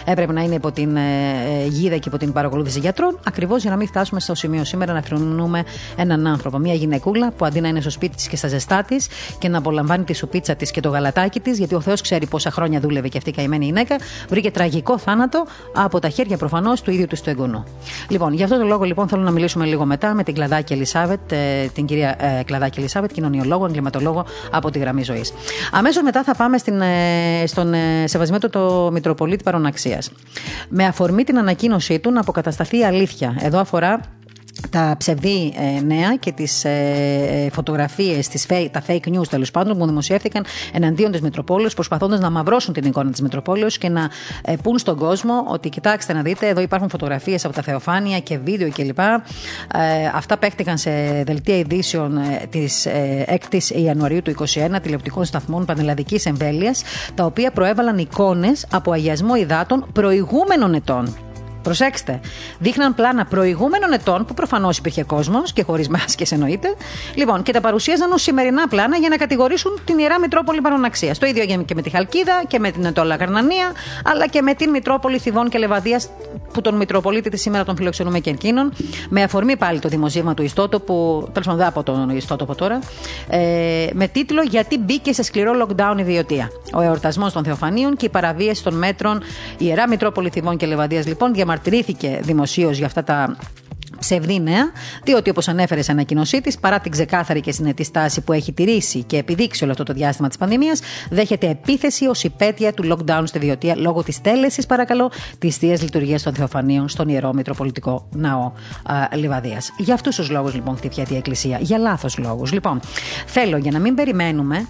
[0.05, 3.71] Έπρεπε να είναι υπό την ε, ε, γίδα και υπό την παρακολούθηση γιατρών, ακριβώς για
[3.71, 5.65] να μην φτάσουμε στο σημείο σήμερα να φρονούμε
[5.97, 9.49] έναν άνθρωπο, μια γυναικούλα που αντί να είναι στο σπίτι και στα ζεστά της και
[9.49, 12.81] να απολαμβάνει τη σουπίτσα της και το γαλατάκι της, γιατί ο Θεός ξέρει πόσα χρόνια
[12.81, 13.97] δούλευε και αυτή η καημένη γυναίκα,
[14.29, 17.65] βρήκε τραγικό θάνατο από τα χέρια προφανώς του ίδιου του του εγγονού.
[18.09, 21.33] Λοιπόν, γι' αυτό το λόγο λοιπόν θέλω να μιλήσουμε λίγο μετά με την Κλαδάκη Ελισάβετ,
[21.33, 25.33] ε, την κυρία ε, Κλαδάκη Ελισάβετ, κοινωνιολόγο, εγκληματολόγο από τη γραμμή ζωής.
[25.73, 30.11] Αμέσως μετά θα πάμε στην, ε, στον σεβασμένο το Μητροπολίτη Παροναξίας.
[30.69, 33.37] Με αφορμή την ανακοίνωσή του να αποκατασταθεί η αλήθεια.
[33.41, 34.01] Εδώ αφορά
[34.71, 38.29] τα ψευδή ε, νέα και τις ε, φωτογραφίες,
[38.71, 43.11] τα fake news τέλος πάντων που δημοσιεύτηκαν εναντίον της Μητροπόλεως, προσπαθώντας να μαυρώσουν την εικόνα
[43.11, 44.11] της Μητροπόλεως και να
[44.45, 48.39] ε, πούν στον κόσμο ότι κοιτάξτε να δείτε, εδώ υπάρχουν φωτογραφίες από τα Θεοφάνεια και
[48.39, 48.99] βίντεο κλπ.
[48.99, 49.21] Ε,
[50.15, 50.91] αυτά παίχτηκαν σε
[51.27, 52.87] δελτία ειδήσεων ε, της
[53.51, 56.83] 6η Ιανουαρίου του 2021 τηλεοπτικών σταθμών πανελλαδικής εμβέλειας,
[57.15, 61.30] τα οποία προέβαλαν εικόνες από αγιασμό υδάτων προηγούμενων ετών.
[61.63, 62.21] Προσέξτε.
[62.59, 66.75] Δείχναν πλάνα προηγούμενων ετών που προφανώς υπήρχε κόσμος και χωρίς μάσκες εννοείται.
[67.15, 71.19] Λοιπόν, και τα παρουσίαζαν ως σημερινά πλάνα για να κατηγορήσουν την ιερά Μητρόπολη Παροναξίας.
[71.19, 73.73] Το ίδιο και με τη Χαλκίδα και με την Ετώλα Καρνανία,
[74.05, 76.09] αλλά και με την Μητρόπολη Θηβών και Λεβαδίας,
[76.53, 78.73] που τον Μητροπολίτη της σήμερα τον φιλοξενούμε και εκείνον.
[79.09, 82.79] Με αφορμή πάλι το δημοσίευμα του Ιστότοπου, τέλος πάντων δεν από τον Ιστότοπο τώρα,
[83.29, 86.51] ε, με τίτλο Γιατί μπήκε σε σκληρό lockdown η Διωτία.
[86.73, 89.23] Ο εορτασμός των Θεοφανίων και η παραβίαση των μέτρων.
[89.59, 93.37] Η ιερά Μητρόπολη Θηβών και Λεβαδίας λοιπόν διαμαρτυρήθηκε δημοσίως για αυτά τα
[94.01, 94.71] ψευδή νέα,
[95.05, 99.03] διότι όπως ανέφερες σε ανακοίνωσή της, παρά την ξεκάθαρη και συνετή στάση που έχει τηρήσει
[99.03, 103.39] και επιδείξει όλο αυτό το διάστημα της πανδημίας, δέχεται επίθεση ως υπέτεια του lockdown στη
[103.39, 108.53] Διωτία λόγω της τέλεσης, παρακαλώ, της θείας λειτουργίας των Θεοφανίων στον ιερό Μητροπολιτικό Ναό
[109.15, 109.73] Λιβαδίας.
[109.79, 111.59] Για αυτούς τους λόγους λοιπόν χτυπιέται η Εκκλησία.
[111.61, 112.53] Για λάθος λόγους.
[112.53, 112.81] Λοιπόν,
[113.27, 114.67] θέλω για να μην περιμένουμε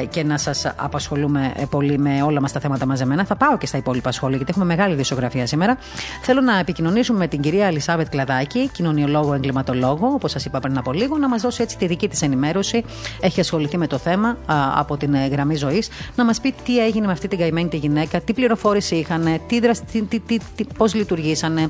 [0.00, 3.58] ε, και να σας απασχολούμε ε, πολύ με όλα μας τα θέματα μαζεμένα, θα πάω
[3.58, 5.78] και στα υπόλοιπα σχόλια, γιατί έχουμε μεγάλη δισογραφία σήμερα.
[6.22, 10.92] Θέλω να επικοινωνήσουμε με την κυρία Ελισάβετ Κλαδάκη κοινωνιολόγο, εγκληματολόγο, όπως σας είπα πριν από
[10.92, 12.84] λίγο, να μας δώσει έτσι τη δική της ενημέρωση.
[13.20, 14.38] Έχει ασχοληθεί με το θέμα
[14.74, 17.76] από την ε, γραμμή ζωής, να μας πει τι έγινε με αυτή την καημένη τη
[17.76, 21.68] γυναίκα, τι πληροφόρηση είχαν, τι τι, τι, τι, τι, πώς λειτουργήσανε,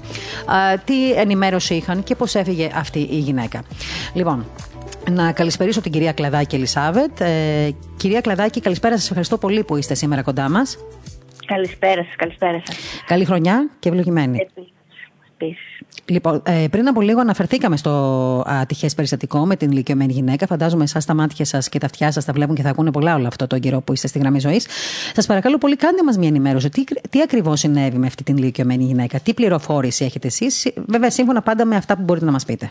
[0.84, 3.62] τι ενημέρωση είχαν και πώς έφυγε αυτή η γυναίκα.
[4.14, 4.46] Λοιπόν,
[5.10, 7.20] να καλησπερίσω την κυρία Κλαδάκη Ελισάβετ.
[7.20, 9.04] Ε, κυρία Κλαδάκη, καλησπέρα σας.
[9.04, 10.78] Ευχαριστώ πολύ που είστε σήμερα κοντά μας.
[11.46, 12.76] Καλησπέρα σας, καλησπέρα σας.
[13.06, 14.46] Καλή χρονιά και ευλογημένη.
[16.06, 17.90] Λοιπόν, ε, πριν από λίγο αναφερθήκαμε στο
[18.46, 20.46] ατυχέ περιστατικό με την ηλικιωμένη γυναίκα.
[20.46, 23.14] Φαντάζομαι εσάς τα μάτια σας και τα αυτιά σας τα βλέπουν και θα ακούνε πολλά
[23.14, 24.66] όλο αυτό τον καιρό που είστε στη γραμμή ζωής.
[25.14, 26.68] Σας παρακαλώ πολύ, κάντε μας μια ενημέρωση.
[26.68, 31.42] Τι, τι ακριβώς συνέβη με αυτή την ηλικιωμένη γυναίκα, τι πληροφόρηση έχετε εσείς, βέβαια σύμφωνα
[31.42, 32.70] πάντα με αυτά που μπορείτε να μας πείτε.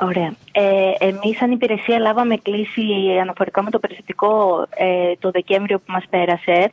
[0.00, 0.32] Ωραία.
[0.52, 2.82] Ε, Εμείς, σαν υπηρεσία, λάβαμε κλίση
[3.20, 6.72] αναφορικά με το περιστατικό ε, το Δεκέμβριο που μας πέρασε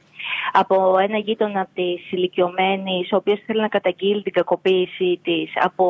[0.51, 5.85] από ένα γείτονα της ηλικιωμένης, ο οποίος θέλει να καταγγείλει την κακοποίηση της από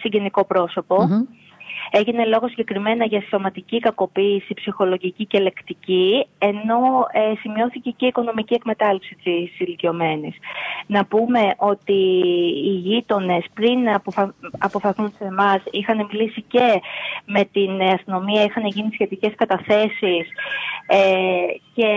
[0.00, 0.46] συγγενικό
[1.90, 6.78] Έγινε λόγος συγκεκριμένα για σωματική κακοποίηση, ψυχολογική και λεκτική, ενώ
[7.12, 10.34] ε, σημειώθηκε και η οικονομική εκμετάλλευση της ηλικιωμένης.
[10.86, 12.00] Να πούμε ότι
[12.64, 14.34] οι γείτονες πριν αποφα...
[14.58, 16.80] αποφαθούν σε εμάς είχαν μιλήσει και
[17.24, 20.28] με την αστυνομία, είχαν γίνει σχετικές καταθέσεις
[20.86, 20.98] ε,
[21.74, 21.88] και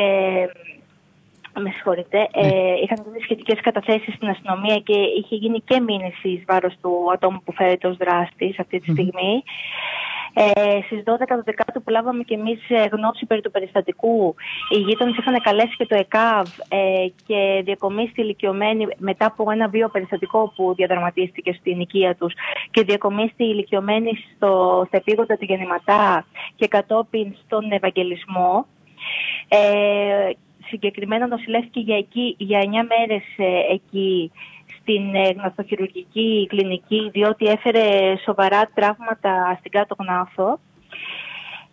[1.60, 2.48] με συγχωρείτε, ναι.
[2.48, 7.12] ε, είχαν γίνει σχετικές καταθέσεις στην αστυνομία και είχε γίνει και μήνυση εις βάρος του
[7.14, 9.44] ατόμου που φέρεται ως δράστης αυτή τη στιγμή.
[10.34, 14.36] Ε, Στις 12 του Δεκάτου που λάβαμε και εμείς ε, γνώση περί του περιστατικού,
[14.70, 19.90] οι γείτονες είχαν καλέσει και το ΕΚΑΒ ε, και διακομίσει ηλικιωμένοι μετά από ένα βίο
[19.90, 22.34] περιστατικό που διαδραματίστηκε στην οικία τους
[22.72, 28.66] και διακομίσει ηλικιωμένοι στο, στα επίγοντα του γεννηματά και κατόπιν στον Ευαγγελισμό.
[29.48, 30.30] Ε,
[30.71, 34.31] συγκεκριμένα νοσηλεύτηκε για, εκεί, για 9 μέρες ε, εκεί
[34.79, 40.60] στην ε, γνωστοχειρουργική κλινική διότι έφερε σοβαρά τραύματα στην κάτω γνάθο.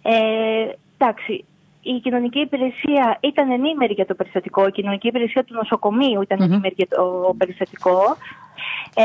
[0.03, 0.67] Ε,
[0.99, 1.45] εντάξει,
[1.83, 6.75] η κοινωνική υπηρεσία ήταν ενήμερη για το περιστατικό, η κοινωνική υπηρεσία του νοσοκομείου ήταν ενήμερη
[6.77, 8.17] για το περιστατικό.
[8.95, 9.05] Ε,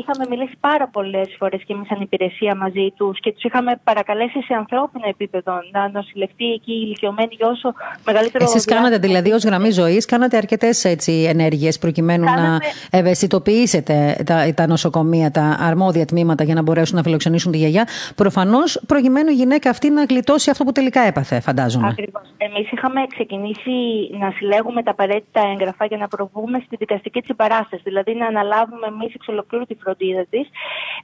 [0.00, 4.42] είχαμε μιλήσει πάρα πολλές φορές και εμείς σαν υπηρεσία μαζί τους και τους είχαμε παρακαλέσει
[4.42, 7.74] σε ανθρώπινο επίπεδο να νοσηλευτεί εκεί η ηλικιωμένη για όσο
[8.06, 8.44] μεγαλύτερο.
[8.44, 10.84] Εσείς κάνατε δηλαδή ως γραμμή ζωής, κάνατε αρκετές
[11.28, 12.48] ενέργειες προκειμένου κάναμε...
[12.48, 12.58] να
[12.98, 17.88] ευαισθητοποιήσετε τα, τα νοσοκομεία, τα αρμόδια τμήματα για να μπορέσουν να φιλοξενήσουν τη γιαγιά.
[18.14, 21.88] Προφανώς προκειμένου η γυναίκα αυτή να γλιτώσει αυτό που τελικά έπαθε, φαντάζομαι.
[21.88, 22.22] Ακριβώς.
[22.36, 23.70] Εμείς είχαμε ξεκινήσει
[24.18, 28.87] να συλλέγουμε τα απαραίτητα έγγραφα για να προβούμε στη δικαστική της παράσταση, δηλαδή να αναλάβουμε
[28.88, 30.48] εμείς εξ ολοκλήρου τη φροντίδα της,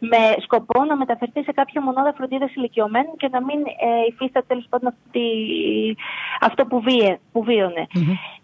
[0.01, 4.67] με σκοπό να μεταφερθεί σε κάποια μονάδα φροντίδας ηλικιωμένων και να μην ε, υφίσταται τέλος
[4.69, 5.27] πάντων αυτή,
[6.41, 7.87] αυτό που, βίαι, που βιωνε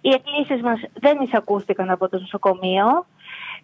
[0.00, 3.07] Οι εκκλήσεις μας δεν εισακούστηκαν από το νοσοκομείο.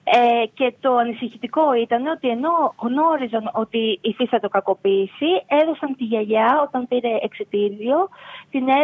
[0.09, 6.89] Ε, και το ανησυχητικό ήταν ότι ενώ γνώριζαν ότι υφίσταται κακοποίηση, έδωσαν τη γιαγιά όταν
[6.89, 7.99] πήρε εξετήριο,
[8.51, 8.81] την ε,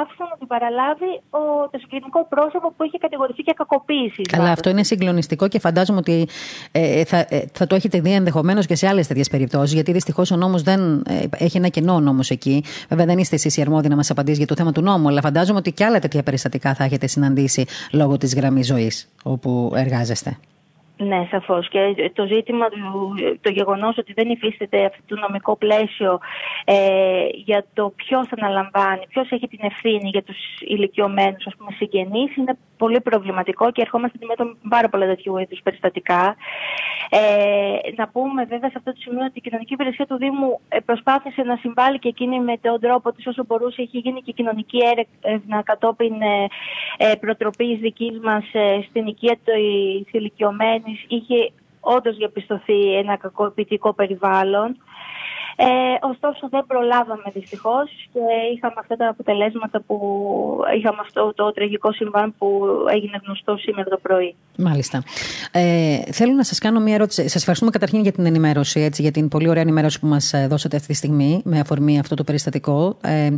[0.00, 4.22] άφησαν να την παραλάβει ο, το συγκεκριτικό πρόσωπο που είχε κατηγορηθεί για κακοποίηση.
[4.22, 6.28] Καλά, αυτό είναι συγκλονιστικό και φαντάζομαι ότι
[6.72, 10.30] ε, θα, ε, θα το έχετε δει ενδεχομένως και σε άλλες τέτοιες περιπτώσεις, γιατί δυστυχώς
[10.30, 12.64] ο νόμος δεν ε, έχει ένα κενό νόμος εκεί.
[12.88, 15.20] Βέβαια, δεν είστε εσείς οι αρμόδιοι να μας απαντήσει για το θέμα του νόμου, αλλά
[15.20, 20.36] φαντάζομαι ότι και άλλα τέτοια περιστατικά θα έχετε συναντήσει λόγω της γραμμής ζωής όπου εργάζεστε.
[21.02, 21.68] Ναι, σαφώς.
[21.68, 26.20] Και το ζήτημα του, το γεγονός ότι δεν υφίσταται αυτό το νομικό πλαίσιο
[26.64, 33.00] ε, για το ποιος αναλαμβάνει, ποιος έχει την ευθύνη για τους ηλικιωμένους συγγενείς, είναι πολύ
[33.00, 36.36] προβληματικό και ερχόμαστε αντιμέτωποι με πάρα πολλά τέτοιου είδους περιστατικά.
[37.10, 40.78] Ε, να πούμε βέβαια σε αυτό το σημείο ότι η κοινωνική υπηρεσία του Δήμου ε,
[40.80, 43.82] προσπάθησε να συμβάλλει και εκείνη με τον τρόπο της όσο μπορούσε.
[43.82, 46.46] Έχει γίνει και κοινωνική έρευνα κατόπιν ε,
[46.96, 54.76] ε, προτροπής δικής μας ε, στην οικία της ηλικιωμένης είχε όντως διαπιστωθεί ένα κακοποιητικό περιβάλλον.
[55.62, 55.66] Ε,
[56.00, 58.20] ωστόσο δεν προλάβαμε δυστυχώς και
[58.54, 59.96] είχαμε αυτά τα αποτελέσματα που
[60.78, 64.34] είχαμε αυτό το τραγικό συμβάν που έγινε γνωστό σήμερα το πρωί.
[64.56, 65.02] Μάλιστα.
[65.52, 67.22] Ε, θέλω να σας κάνω μια ερώτηση.
[67.22, 70.46] Σας ευχαριστούμε καταρχήν για την ενημέρωση, έτσι, για την πολύ ωραία ενημέρωση που μας ε,
[70.50, 72.96] δώσατε αυτή τη στιγμή με αφορμή αυτό το περιστατικό.
[73.00, 73.30] Ε,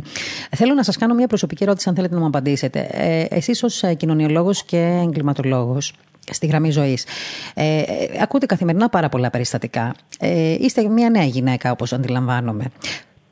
[0.55, 2.87] θέλω να σας κάνω μια προσωπική ερώτηση αν θέλετε να μου απαντήσετε.
[2.91, 5.93] Ε, εσείς ως ε, κοινωνιολόγος και εγκληματολόγος,
[6.31, 7.05] στη γραμμή ζωής.
[7.53, 7.83] Ε,
[8.21, 9.95] ακούτε καθημερινά πάρα πολλά περιστατικά.
[10.19, 12.71] Ε, είστε μια νέα γυναίκα, όπως αντιλαμβάνομαι.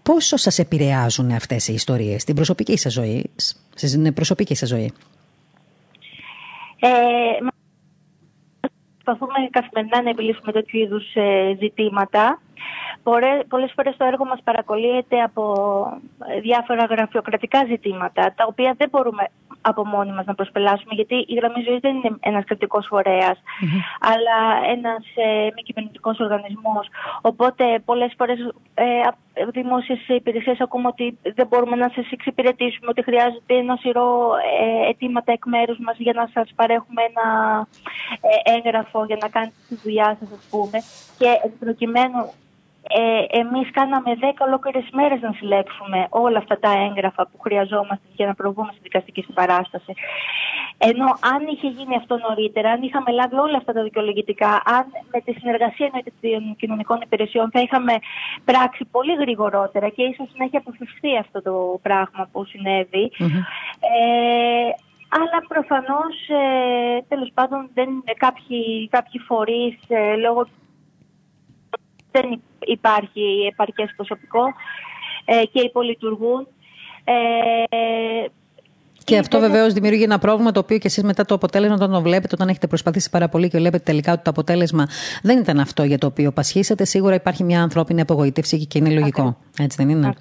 [0.04, 3.30] Πόσο σας επηρεάζουν αυτές οι ιστορίες στην προσωπική σας ζωή,
[3.76, 4.94] στην προσωπική σας ζωή;
[6.80, 6.90] Ε,
[9.04, 12.42] προσπαθούμε καθημερινά να επιλύσουμε τέτοιου είδους ε, ζητήματα.
[13.48, 15.44] Πολλές φορές το έργο μας παρακολύεται από
[16.42, 19.28] διάφορα γραφειοκρατικά ζητήματα, τα οποία δεν μπορούμε
[19.62, 22.80] από μόνοι μας να προσπελάσουμε, γιατί η γραμμή ζωής δεν είναι ένας κρατικό
[24.00, 26.88] αλλά ένας ε, μη κυβερνητικός οργανισμός.
[27.22, 28.40] Οπότε πολλές φορές
[28.74, 28.84] ε,
[29.52, 35.32] δημόσιες υπηρεσίες ακούμε ότι δεν μπορούμε να σας εξυπηρετήσουμε, ότι χρειάζεται ένα σειρό ε, αιτήματα
[35.32, 37.28] εκ μέρους μας για να σας παρέχουμε ένα
[38.22, 40.78] ε, έγγραφο για να κάνετε τη δουλειά σας, ας πούμε.
[41.18, 42.32] Και προκειμένου
[42.88, 48.28] ε, εμείς κάναμε 10 ολόκληρες μέρες να συλλέξουμε όλα αυτά τα έγγραφα που χρειαζόμαστε για
[48.28, 49.94] να προβούμε στη δικαστική συμπαράσταση.
[50.78, 55.22] Ενώ αν είχε γίνει αυτό νωρίτερα, αν είχαμε λάβει όλα αυτά τα δικαιολογητικά, αν με
[55.22, 57.94] τη συνεργασία των κοινωνικών υπηρεσιών θα είχαμε
[58.46, 63.12] πράξει πολύ γρηγορότερα και ίσως να έχει αποφευθεί αυτό το πράγμα που συνεβη
[63.80, 64.70] Ε,
[65.20, 70.48] αλλά προφανώς, ε, τέλος πάντων, δεν, κάποιοι, κάποιοι φορείς, ε, λόγω
[72.12, 74.44] δεν υπάρχει επαρκές προσωπικό
[75.26, 76.48] ε, και υπολειτουργούν.
[77.04, 78.26] Ε,
[79.04, 82.02] και αυτό βεβαίως δημιουργεί ένα πρόβλημα το οποίο και εσείς μετά το αποτέλεσμα, όταν το
[82.02, 84.88] βλέπετε, όταν έχετε προσπαθήσει πάρα πολύ και βλέπετε τελικά ότι το αποτέλεσμα
[85.22, 89.38] δεν ήταν αυτό για το οποίο πασχίσατε, σίγουρα υπάρχει μια ανθρώπινη απογοήτευση και είναι λογικό.
[89.60, 90.14] Έτσι δεν είναι;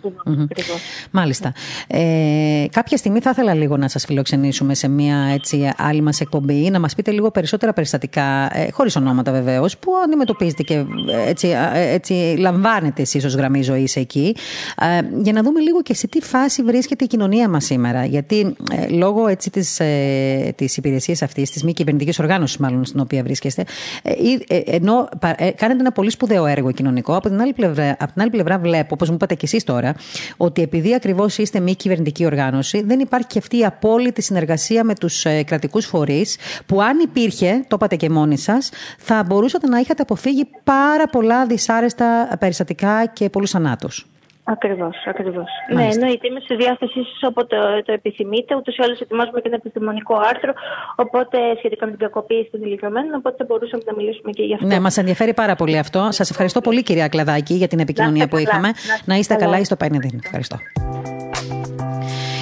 [1.10, 1.52] Μάλιστα.
[1.86, 6.70] Ε, κάποια στιγμή θα ήθελα λίγο να σας φιλοξενήσουμε σε μια έτσι, άλλη μας εκπομπή,
[6.70, 10.84] να μας πείτε λίγο περισσότερα περιστατικά, ε, χωρίς ονόματα βεβαίως, που αντιμετωπίζετε και
[11.26, 14.36] έτσι, ε, έτσι λαμβάνετε εσείς ως γραμμή ζωής εκεί,
[14.80, 18.04] ε, για να δούμε λίγο και σε τι φάση βρίσκεται η κοινωνία μας σήμερα.
[18.04, 23.00] Γιατί ε, λόγω έτσι της, ε, της υπηρεσίας αυτής, της μη κυβερνητικής οργάνωσης μάλλον στην
[23.00, 23.64] οποία βρίσκεστε,
[24.02, 24.12] ε,
[24.46, 28.22] ε, ενώ ε, κάνετε ένα πολύ σπουδαίο έργο κοινωνικό, από την άλλη πλευρά, από την
[28.22, 29.94] άλλη πλευρά βλέπω, όπως μου είπατε και εσείς τώρα,
[30.36, 34.94] ότι επειδή ακριβώς είστε μη κυβερνητική οργάνωση, δεν υπάρχει και αυτή η απόλυτη συνεργασία με
[34.94, 39.78] τους ε, κρατικούς φορείς, που αν υπήρχε, το είπατε και μόνοι σας, θα μπορούσατε να
[39.78, 44.06] είχατε αποφύγει πάρα πολλά δυσάρεστα περιστατικά και πολλούς θανάτους.
[44.44, 45.48] Ακριβώς, ακριβώς.
[45.74, 46.26] Ναι, εννοείται.
[46.26, 48.54] Είμαι στη διάθεσή σας όποτε το επιθυμείτε.
[48.56, 50.52] Ούτως ή άλλως ετοιμάζουμε και ένα επιστημονικό άρθρο
[50.96, 53.14] οπότε, σχετικά με την κακοποίηση των ηλικιωμένων.
[53.14, 54.66] Οπότε θα μπορούσαμε να μιλήσουμε και γι' αυτό.
[54.66, 56.08] Ναι, μας ενδιαφέρει πάρα πολύ αυτό.
[56.10, 58.70] Σας ευχαριστώ πολύ, κυρία Κλαδάκη, για την επικοινωνία που είχαμε.
[59.04, 60.56] Να, είστε καλά, είστε στο Ευχαριστώ.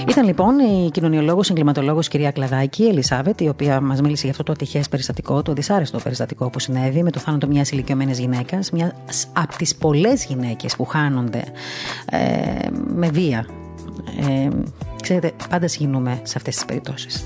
[0.08, 4.52] Ήταν λοιπόν η κοινωνιολόγος, εγκληματολόγος κυρία Κλαδάκη, Ελισάβετ, η οποία μας μίλησε για αυτό το
[4.52, 8.92] ατυχές περιστατικό, το δυσάρεστο περιστατικό που συνέβη με το θάνατο μιας ηλικιωμένης γυναίκας, μιας
[9.32, 11.42] από τις πολλές γυναίκες που χάνονται
[12.10, 12.18] ε,
[12.94, 13.46] με βία.
[14.28, 14.48] Ε,
[15.02, 17.24] ξέρετε, πάντα συγκινούμε σε αυτές τις περιπτώσεις.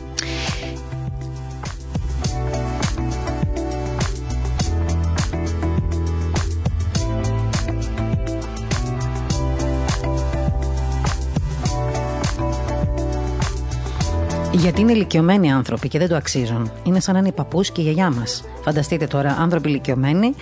[14.53, 16.71] Γιατί είναι ηλικιωμένοι άνθρωποι και δεν το αξίζουν.
[16.85, 18.45] Είναι σαν να είναι οι παππούς και η γιαγιά μας.
[18.63, 20.35] Φανταστείτε τώρα, άνθρωποι ηλικιωμένοι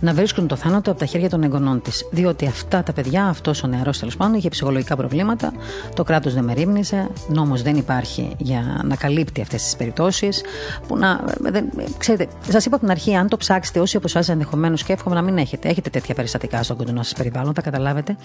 [0.00, 2.08] να βρίσκουν το θάνατο από τα χέρια των εγγονών της.
[2.10, 5.52] Διότι αυτά τα παιδιά, αυτός ο νεαρός τέλος πάντων, είχε ψυχολογικά προβλήματα,
[5.94, 10.42] το κράτος δεν μερίμνησε, νόμος δεν υπάρχει για να καλύπτει αυτές τις περιπτώσεις.
[10.88, 11.24] Που να.
[11.40, 14.92] Δεν, ξέρετε, σας είπα από την αρχή, αν το ψάξετε, όσοι από εσάς ενδεχομένως και
[14.92, 18.16] εύχομαι να μην έχετε, έχετε τέτοια περιστατικά στο κοντινό σας περιβάλλον, θα καταλάβετε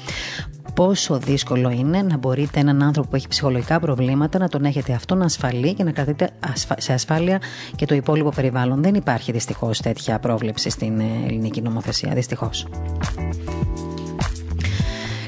[0.73, 5.21] πόσο δύσκολο είναι να μπορείτε έναν άνθρωπο που έχει ψυχολογικά προβλήματα να τον έχετε αυτόν
[5.21, 6.29] ασφαλή και να κρατείτε
[6.77, 7.41] σε ασφάλεια
[7.75, 8.81] και το υπόλοιπο περιβάλλον.
[8.81, 12.13] Δεν υπάρχει δυστυχώς τέτοια πρόβλεψη στην ελληνική νομοθεσία.
[12.13, 12.67] Δυστυχώς.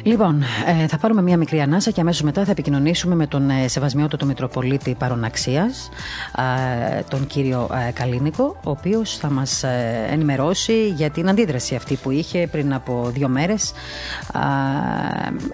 [0.06, 3.68] Λοιπόν, ε, θα πάρουμε μία μικρή ανάσα και αμέσως μετά θα επικοινωνήσουμε με τον ε,
[3.68, 5.90] Σεβασμιότατο Μητροπολίτη Παροναξίας,
[6.98, 11.96] ε, τον κύριο ε, Καλίνικο, ο οποίος θα μας ε, ενημερώσει για την αντίδραση αυτή
[11.96, 13.74] που είχε πριν από δύο μέρες.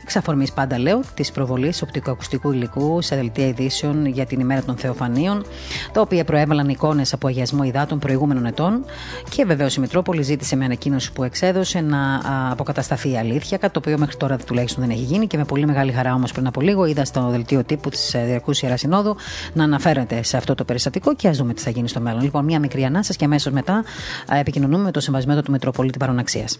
[0.02, 5.46] Εξαφορμή πάντα λέω της προβολής οπτικοακουστικού υλικού σε δελτία ειδήσεων για την ημέρα των Θεοφανίων,
[5.92, 8.86] τα οποία προέβαλαν εικόνες από αγιασμό υδάτων προηγούμενων ετών.
[9.30, 13.80] Και βεβαίως η Μητρόπολη ζήτησε με ανακοίνωση που εξέδωσε να αποκατασταθεί η αλήθεια, κάτι το
[13.80, 16.62] οποίο μέχρι τώρα τουλάχιστον δεν έχει γίνει και με πολύ μεγάλη χαρά όμως πριν από
[16.62, 19.16] λίγο είδα στο δελτίο τύπου της ε, Διαρκού Ιεράς Συνόδου
[19.54, 22.22] να αναφέρεται σε αυτό το περιστατικό και ας δούμε τι θα γίνει στο μέλλον.
[22.22, 23.84] Λοιπόν, μία μικρή ανάσα και αμέσως μετά
[24.32, 26.60] ε, επικοινωνούμε με το Συμβασμένο του Μητροπολίτη Παροναξίας.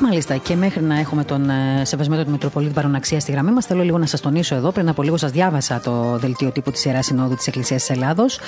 [0.00, 3.82] Μάλιστα, και μέχρι να έχουμε τον ε, σεβασμένο του Μητροπολίτη Παροναξία στη γραμμή μας, θέλω
[3.82, 4.70] λίγο να σας τονίσω εδώ.
[4.70, 8.40] Πριν από λίγο σας διάβασα το δελτίο τύπου της Ιεράς Συνόδου της Εκκλησίας της Ελλάδος.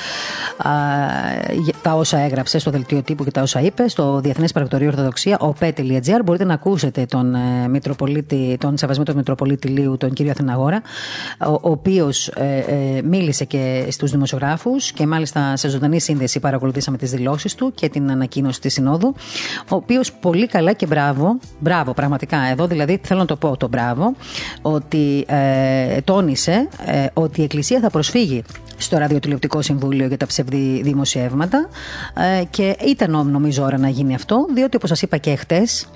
[1.82, 5.54] Τα όσα έγραψε στο δελτίο τύπου και τα όσα είπε στο Διεθνές Παρακτορείο Ορθοδοξία, ο
[5.60, 6.20] pet.gr.
[6.24, 10.82] Μπορείτε να ακούσετε τον, ε, Μητροπολίτη, τον σεβασμένο του Μητροπολίτη Λίου, τον κύριο Αθηναγόρα,
[11.46, 16.96] ο, ο οποίος ε, ε, μίλησε και στους δημοσιογράφους και μάλιστα σε ζωντανή σύνδεση παρακολουθήσαμε
[16.96, 19.14] τις δηλώσεις του και την ανακοίνωση της Συνόδου.
[19.68, 22.38] Ο οποίος πολύ καλά και μπράβο Μπράβο, πραγματικά.
[22.50, 24.14] Εδώ δηλαδή θέλω να το πω το μπράβο,
[24.62, 28.42] ότι ε, τόνισε ε, ότι η Εκκλησία θα προσφύγει
[28.76, 31.68] στο Ραδιοτηλεοπτικό Συμβούλιο για τα ψευδή δημοσιεύματα
[32.40, 35.86] ε, και ήταν νομίζω ώρα να γίνει αυτό, διότι όπως σας είπα και χτες,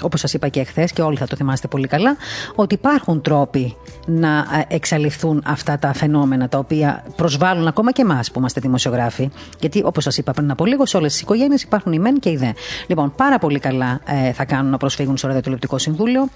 [0.00, 2.16] όπως σας είπα και εχθές, και όλοι θα το θυμάστε πολύ καλά,
[2.54, 3.76] ότι υπάρχουν τρόποι
[4.06, 9.30] να ε, εξαλειφθούν αυτά τα φαινόμενα τα οποία προσβάλλουν ακόμα και εμάς που είμαστε δημοσιογράφοι.
[9.60, 12.30] Γιατί, όπως σας είπα πριν από λίγο, σε όλες τις οικογένειες υπάρχουν οι μεν και
[12.30, 12.52] οι δε.
[12.86, 16.28] Λοιπόν, πάρα πολύ καλά ε, θα κάνουν να προσφύγουν στο Ραδιοτηλεπτικό Συμβούλιο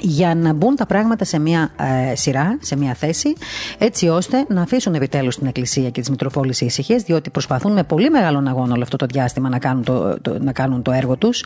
[0.00, 1.70] για να μπουν τα πράγματα σε μια
[2.10, 3.32] ε, σειρά, σε μια θέση,
[3.78, 8.10] έτσι ώστε να αφήσουν επιτέλους την Εκκλησία και τις Μητροπόλεις ήσυχε, διότι προσπαθούν με πολύ
[8.10, 11.44] μεγάλο αγώνα όλο αυτό το διάστημα να κάνουν το, να κάνουν το έργο τους,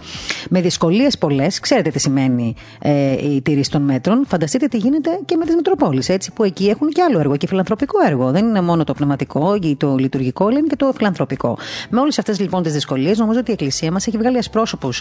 [0.48, 1.60] με δυσκολίες πολλές.
[1.60, 4.24] Ξέρετε τι σημαίνει ε, η τήρηση των μέτρων.
[4.26, 7.46] Φανταστείτε τι γίνεται και με τις Μητροπόλεις, έτσι, που εκεί έχουν και άλλο έργο, και
[7.46, 8.30] φιλανθρωπικό έργο.
[8.30, 11.58] Δεν είναι μόνο το πνευματικό ή το λειτουργικό, αλλά είναι και το φιλανθρωπικό.
[11.90, 14.36] Με όλες αυτές λοιπόν τις δυσκολίες, νομίζω ότι η Εκκλησία μας έχει βγάλει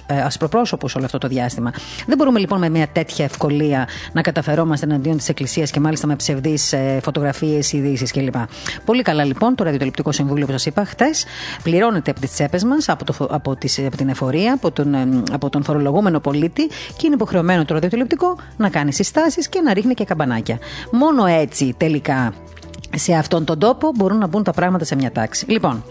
[0.08, 1.74] ε, ασπροπρόσωπους όλο αυτό το διάστημα.
[2.08, 6.16] Δεν μπορούμε λοιπόν με μια τέτοια ευκολία να καταφερόμαστε εναντίον της Εκκλησίας και μάλιστα με
[6.16, 8.36] ψευδείς ε, φωτογραφίες, ειδήσεις κλπ.
[8.86, 11.10] Πολύ καλά λοιπόν το Ραδιοτελεπτικό Συμβούλιο, όπως σας είπα χθε,
[11.64, 15.08] πληρώνεται από τις τσέπες μας, από, το, από, τις, από την εφορία, από τον, ε,
[15.32, 19.94] από τον φορολογούμενο πολίτη και είναι υποχρεωμένο το ραδιοτηλεπτικό να κάνει συστάσεις και να ρίχνει
[19.94, 20.58] και καμπανάκια.
[20.92, 22.34] Μόνο έτσι τελικά
[22.98, 25.46] σε αυτόν τον τόπο μπορούν να μπουν τα πράγματα σε μια τάξη.
[25.50, 25.84] Λοιπόν,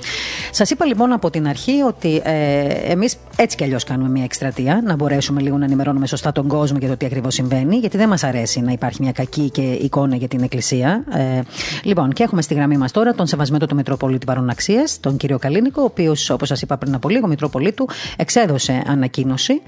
[0.51, 4.81] σας είπα λοιπόν από την αρχή ότι ε, εμείς έτσι κι αλλιώς κάνουμε μια εκστρατεία,
[4.85, 8.09] να μπορέσουμε λίγο να ενημερώνουμε σωστά τον κόσμο για το τι ακριβώς συμβαίνει, γιατί δεν
[8.09, 11.05] μας αρέσει να υπάρχει μια κακή και εικόνα για την Εκκλησία.
[11.11, 11.41] Ε,
[11.83, 15.83] λοιπόν, και έχουμε στη γραμμή μας τώρα τον σεβασμένο του Μητροπολίτη Παροναξία, τον κύριο Καλίνικο,
[15.83, 19.63] ο οποίος, όπως σας είπα πριν από λίγο, Μητροπολίτου εξέδωσε ανακοίνωση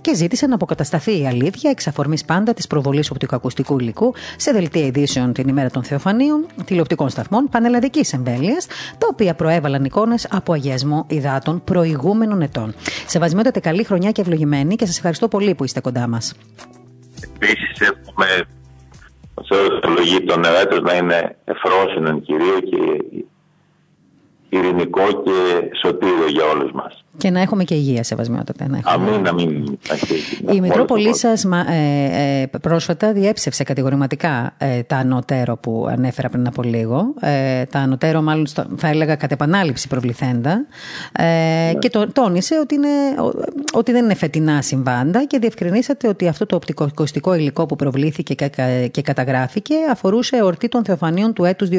[0.00, 4.86] και ζήτησε να αποκατασταθεί η αλήθεια εξ αφορμή πάντα της προβολής οπτικοακουστικού υλικού σε δελτία
[4.86, 8.66] ειδήσεων την ημέρα των Θεοφανίων, τηλεοπτικών σταθμών πανελλαδικής εμβέλειας,
[8.98, 12.74] τα οποία προέβαλαν εικόνες από αγιασμό υδάτων προηγούμενων ετών.
[13.06, 16.34] Σεβασμιότατε καλή χρονιά και ευλογημένη και σας ευχαριστώ πολύ που είστε κοντά μας.
[17.34, 18.26] Επίσης, έχουμε
[19.34, 23.04] ω ευλογή των νευράτων να είναι εφρόσινον κυρίω και
[24.48, 27.02] ειρηνικό και σωτήριο για όλους μας.
[27.18, 28.68] Και να έχουμε και υγεία, σεβασμιότατα.
[28.68, 29.10] Να έχουμε.
[29.10, 29.78] Αμήν, αμήν.
[30.52, 36.62] Η Μητρόπολη σας ε, ε, πρόσφατα διέψευσε κατηγορηματικά ε, τα ανωτέρω που ανέφερα πριν από
[36.62, 37.14] λίγο.
[37.20, 40.66] Ε, τα ανωτέρω, μάλλον θα έλεγα κατ' επανάληψη προβληθέντα.
[41.12, 41.78] Ε, ναι.
[41.78, 42.88] Και το, τόνισε ότι, είναι,
[43.72, 48.50] ότι δεν είναι φετινά συμβάντα και διευκρινίσατε ότι αυτό το οπτικοακουστικό υλικό που προβλήθηκε και,
[48.90, 51.78] και καταγράφηκε αφορούσε εορτή των Θεοφανίων του έτους 2015.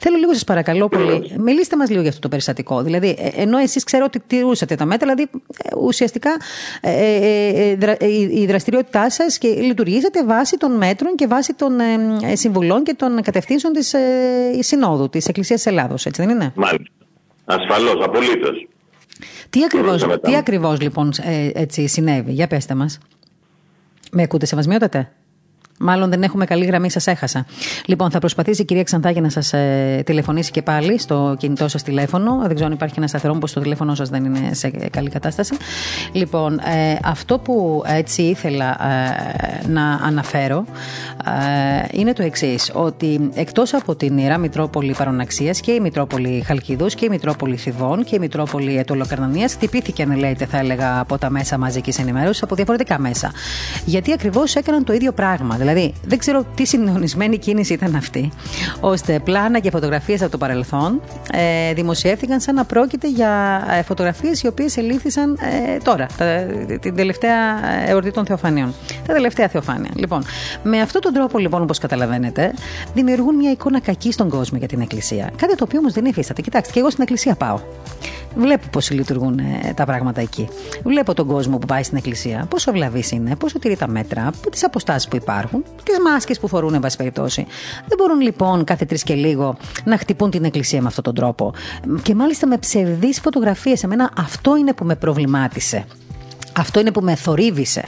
[0.00, 2.82] Θέλω λίγο, σας παρακαλώ πολύ, μιλήστε μας λίγο για αυτό το περιστατικό.
[2.82, 5.30] Δηλαδή, ε, ενώ εσείς ξέρω ότι τηρούσατε τα μέτρα, δηλαδή
[5.64, 6.30] ε, ουσιαστικά
[6.80, 11.72] ε, ε, η δραστηριότητά σας και λειτουργήσατε βάσει των μέτρων και βάσει των
[12.32, 13.94] συμβουλών και των κατευθύνσεων της
[14.58, 16.84] Συνόδου της Εκκλησίας της Ελλάδος, έτσι δεν είναι; Μάλιστα.
[17.44, 18.68] Ασφαλώς, απολύτως.
[19.50, 21.12] Τι ακριβώς, τι ακριβώς λοιπόν
[21.52, 22.98] έτσι συνέβη, για πέστε μας.
[24.12, 25.12] Με ακούτε σεβασμιότατε;
[25.78, 27.46] Μάλλον δεν έχουμε καλή γραμμή, σας έχασα.
[27.86, 31.82] Λοιπόν, θα προσπαθήσει η κυρία Ξανθάκη να σας ε, τηλεφωνήσει και πάλι στο κινητό σας
[31.82, 32.38] τηλέφωνο.
[32.40, 35.54] Δεν ξέρω αν υπάρχει ένα σταθερό, που το τηλέφωνο σας δεν είναι σε καλή κατάσταση.
[36.12, 38.76] Λοιπόν, ε, αυτό που έτσι ήθελα
[39.64, 40.64] ε, να αναφέρω
[41.24, 42.70] ε, είναι το εξής.
[42.74, 48.04] Ότι εκτός από την Ιερά Μητρόπολη Παροναξίας και η Μητρόπολη Χαλκιδούς και η Μητρόπολη Θηβών
[48.04, 52.98] και η Μητρόπολη Ετωλοκαρνανίας χτυπήθηκαν, λέτε, θα έλεγα, από τα μέσα μαζικής ενημέρωσης, από διαφορετικά
[52.98, 53.32] μέσα.
[53.84, 55.56] Γιατί ακριβώς έκαναν το ίδιο πράγμα.
[55.66, 58.30] Δηλαδή, δεν ξέρω τι συντονισμένη κίνηση ήταν αυτή,
[58.80, 61.00] ώστε πλάνα και φωτογραφίες από το παρελθόν
[61.32, 66.46] ε, δημοσιεύθηκαν σαν να πρόκειται για ε, φωτογραφίες οι οποίες ελήφθησαν ε, τώρα, τα,
[66.80, 67.36] την τελευταία
[67.88, 68.74] εορτή των Θεοφανίων.
[69.06, 69.90] Τα τελευταία Θεοφάνεια.
[69.94, 70.24] Λοιπόν,
[70.62, 72.52] με αυτόν τον τρόπο, λοιπόν, όπως καταλαβαίνετε,
[72.94, 75.30] δημιουργούν μια εικόνα κακή στον κόσμο για την Εκκλησία.
[75.36, 76.42] Κάτι το οποίο όμως δεν υφίσταται.
[76.42, 77.58] Κοιτάξτε, και εγώ στην Εκκλησία πάω.
[78.36, 80.48] Βλέπω πώς λειτουργούν ε, τα πράγματα εκεί.
[80.84, 84.64] Βλέπω τον κόσμο που πάει στην εκκλησία, πόσο βλαβής είναι, πόσο τηρεί τα μέτρα, τις
[84.64, 87.46] αποστάσεις που υπάρχουν, τις μάσκες που φορούν, εν πάση περιπτώσει.
[87.86, 91.52] Δεν μπορούν λοιπόν κάθε τρεις και λίγο να χτυπούν την εκκλησία με αυτόν τον τρόπο.
[92.02, 93.82] Και μάλιστα με ψευδείς φωτογραφίες.
[93.82, 95.84] Εμένα αυτό είναι που με προβλημάτισε.
[96.58, 97.84] Αυτό είναι που με θορύβησε.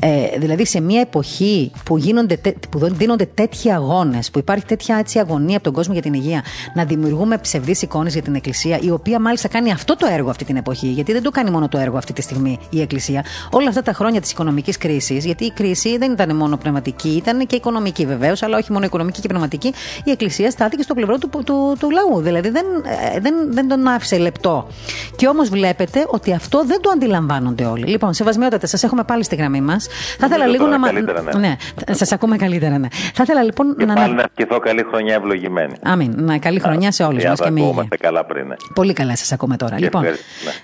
[0.00, 2.40] Ε, δηλαδή, σε μια εποχή που, γίνονται,
[2.70, 6.44] που δίνονται τέτοιοι αγώνες, που υπάρχει τέτοια έτσι αγωνία από τον κόσμο για την υγεία,
[6.74, 10.44] να δημιουργούμε ψευδείς εικόνες για την Εκκλησία, η οποία μάλιστα κάνει αυτό το έργο αυτή
[10.44, 13.24] την εποχή, γιατί δεν το κάνει μόνο το έργο αυτή τη στιγμή η Εκκλησία.
[13.50, 17.46] Όλα αυτά τα χρόνια της οικονομικής κρίσης, γιατί η κρίση δεν ήταν μόνο πνευματική, ήταν
[17.46, 19.72] και οικονομική βεβαίως, αλλά όχι μόνο οικονομική και πνευματική,
[20.04, 22.20] η Εκκλησία στάθηκε στο πλευρό του, του, του, του λαού.
[22.20, 22.64] Δηλαδή, δεν,
[23.14, 24.66] ε, δεν, δεν τον άφησε λεπτό.
[25.16, 27.98] Και όμως βλέπετε ότι αυτό δεν το αντιλαμβάνονται όλοι.
[28.00, 29.88] Λοιπόν, σεβασμιότατε, σας έχουμε πάλι στη γραμμή μας.
[30.18, 30.78] Θα ήθελα λίγο να.
[30.78, 31.38] Καλύτερα, ναι.
[31.38, 31.56] ναι
[31.90, 32.88] σας ακούμε καλύτερα, ναι.
[32.90, 33.94] Θα ήθελα λοιπόν και να.
[33.94, 35.74] Πάλι να ευχηθώ καλή χρονιά ευλογημένη.
[35.82, 36.14] Αμήν.
[36.16, 38.46] Να, καλή χρονιά σε όλους μας και με καλά πριν.
[38.46, 38.54] Ναι.
[38.74, 39.76] Πολύ καλά σας ακούμε τώρα.
[39.76, 40.10] Και λοιπόν, ναι.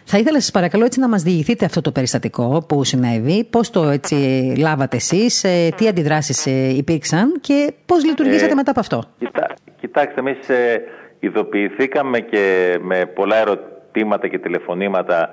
[0.05, 3.85] θα ήθελα σας παρακαλώ έτσι να μας διηγηθείτε αυτό το περιστατικό που συνέβη, πώς το
[3.85, 4.15] έτσι
[4.59, 9.03] λάβατε εσείς, ε, τι αντιδράσεις ε, υπήρξαν και πώς λειτουργήσατε ε, μετά από αυτό.
[9.19, 9.47] Κοιτά,
[9.81, 10.83] κοιτάξτε, εμείς ε,
[11.21, 15.31] ειδοποιηθήκαμε και με πολλά ερωτήματα και τηλεφωνήματα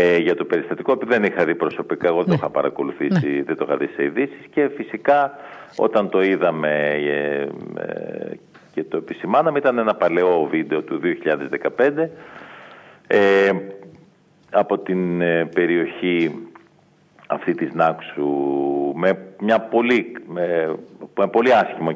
[0.00, 2.34] ε, για το περιστατικό που δεν είχα δει προσωπικά, εγώ το ναι.
[2.34, 3.42] είχα παρακολουθήσει, ναι.
[3.42, 5.38] δεν το είχα δει σε ειδήσεις και φυσικά
[5.76, 6.68] όταν το είδαμε
[7.06, 7.40] ε,
[7.82, 8.38] ε,
[8.74, 11.00] και το επισημάναμε ήταν ένα παλαιό βίντεο του
[11.76, 12.08] 2015
[13.06, 13.50] ε,
[14.50, 15.18] από την
[15.54, 16.48] περιοχή
[17.26, 18.28] αυτή της Νάξου
[18.94, 20.74] με μια πολύ, με,
[21.16, 21.90] με πολύ άσχημο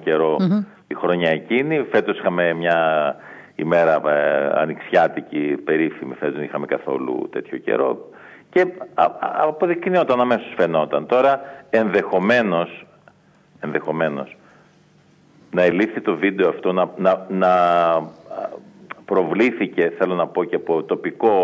[0.86, 1.86] η χρονιά εκείνη.
[1.90, 3.16] Φέτος είχαμε μια
[3.62, 8.10] ημέρα ε, ανοιξιάτικη, περίφημη, δεν είχαμε καθόλου τέτοιο καιρό.
[8.50, 8.66] Και
[9.42, 11.06] αποδεικνύονταν αμέσως φαινόταν.
[11.06, 11.40] Τώρα
[11.70, 12.86] ενδεχομένως,
[13.60, 14.36] ενδεχομένως
[15.50, 17.50] να ελήφθη το βίντεο αυτό, να, να, να
[19.04, 21.34] προβλήθηκε, θέλω να πω και από τοπικό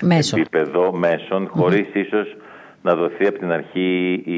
[0.00, 0.36] Μέσο.
[0.36, 2.36] επίπεδο μέσων, χωρίς ίσως
[2.82, 4.36] να δοθεί από την αρχή η,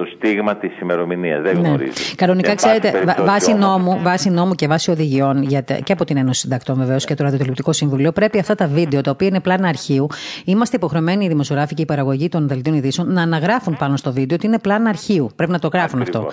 [0.00, 1.42] το στίγμα της ημερομηνίας.
[1.42, 1.68] Δεν ναι.
[1.68, 1.92] γνωρίζω.
[2.16, 5.46] Κανονικά, ξέρετε, βάσει νόμου, βάσει νόμου και βάσει οδηγιών
[5.84, 9.10] και από την Ένωση Συντακτών βεβαίως και το Ραδιοτηλεοπτικό Συμβουλίο, πρέπει αυτά τα βίντεο, τα
[9.10, 10.06] οποία είναι πλάνα αρχείου,
[10.44, 14.36] είμαστε υποχρεωμένοι οι δημοσιογράφοι και η παραγωγή των δελτίων ειδήσεων να αναγράφουν πάνω στο βίντεο
[14.36, 15.30] ότι είναι πλάνα αρχείου.
[15.36, 16.28] Πρέπει να το γράφουν αυτό.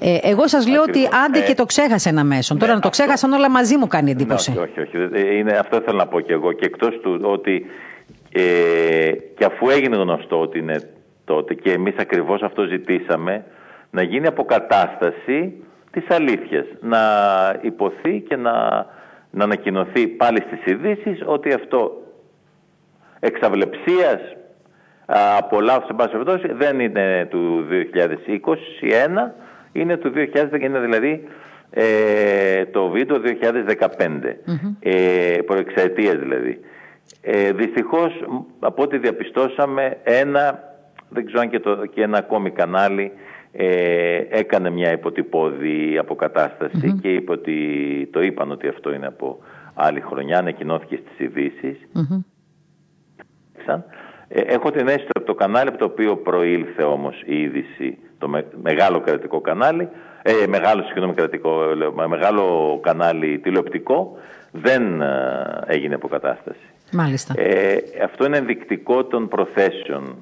[0.00, 2.56] Ε, εγώ σας λέω ότι άντε και το ξέχασε ένα μέσο.
[2.56, 4.52] Τώρα ναι, να το ξέχασαν όλα μαζί μου κάνει εντύπωση.
[4.52, 4.96] Ναι, όχι, όχι.
[4.96, 5.38] όχι.
[5.38, 6.52] Είναι, αυτό θέλω να πω και εγώ.
[6.52, 7.66] Και εκτός του ότι
[8.32, 10.80] ε, και αφού έγινε γνωστό ότι είναι
[11.24, 13.44] τότε και εμείς ακριβώς αυτό ζητήσαμε
[13.90, 15.52] να γίνει αποκατάσταση
[15.90, 16.66] της αλήθειας.
[16.80, 17.00] Να
[17.60, 18.52] υποθεί και να,
[19.30, 22.02] να ανακοινωθεί πάλι στις ειδήσεις ότι αυτό
[23.20, 24.20] εξαβλεψίας
[25.38, 29.30] από λάθος σε πάση δεν είναι του 2021,
[29.72, 31.28] είναι του 2010, είναι δηλαδή
[31.70, 34.76] ε, το βίντεο 2015, mm-hmm.
[34.80, 36.60] ε, προεξαετίας δηλαδή.
[37.22, 38.12] Ε, δυστυχώς
[38.60, 40.71] από ό,τι διαπιστώσαμε ένα
[41.12, 43.12] δεν ξέρω αν και, το, και ένα ακόμη κανάλι
[43.52, 45.98] ε, έκανε μια υποτυπώδη
[47.00, 47.56] και είπε ότι,
[48.12, 49.38] το είπαν ότι αυτό είναι από
[49.74, 51.78] άλλη χρονιά, ανακοινώθηκε στις ειδήσει.
[54.28, 58.30] Ε, έχω την αίσθηση ότι το κανάλι από το οποίο προήλθε όμως η είδηση, το
[58.62, 59.88] μεγάλο κρατικό κανάλι,
[60.22, 61.60] ε, μεγάλο, συγγνώμη, κρατικό,
[62.08, 64.16] μεγάλο κανάλι τηλεοπτικό,
[64.50, 66.66] δεν ε, έγινε αποκατάσταση.
[66.92, 67.34] Μάλιστα.
[67.36, 70.16] Ε, αυτό είναι ενδεικτικό των προθέσεων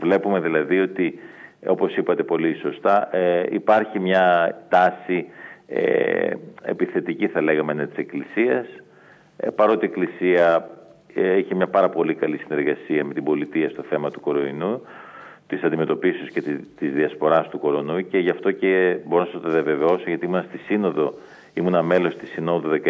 [0.00, 1.18] Βλέπουμε δηλαδή ότι,
[1.66, 5.26] όπως είπατε πολύ σωστά, ε, υπάρχει μια τάση
[5.66, 6.30] ε,
[6.62, 8.66] επιθετική θα λέγαμε της Εκκλησίας,
[9.36, 10.68] ε, παρότι η Εκκλησία
[11.14, 14.82] ε, έχει μια πάρα πολύ καλή συνεργασία με την πολιτεία στο θέμα του κορονοϊού,
[15.46, 19.40] της αντιμετωπίσεως και της, της διασποράς του κορονοϊού και γι' αυτό και μπορώ να σας
[19.40, 21.14] το διαβεβαιώσω γιατί ήμουν στη Σύνοδο
[21.58, 22.80] Ήμουνα μέλος της Συνόδου 19-20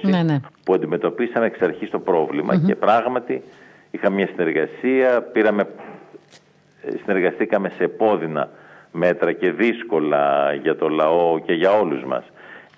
[0.00, 0.40] ναι, ναι.
[0.64, 3.42] που αντιμετωπίσαμε εξ αρχής το προβλημα και πράγματι
[3.90, 5.66] είχαμε μια συνεργασία, πήραμε
[7.04, 8.50] συνεργαστήκαμε σε πόδινα
[8.92, 12.24] μέτρα και δύσκολα για το λαό και για όλους μας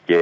[0.05, 0.17] και,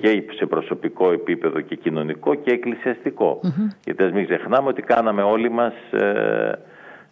[0.00, 3.40] και σε προσωπικό επίπεδο και κοινωνικό και εκκλησιαστικό.
[3.84, 6.58] Γιατί ας μην ξεχνάμε ότι κάναμε όλοι μας ε,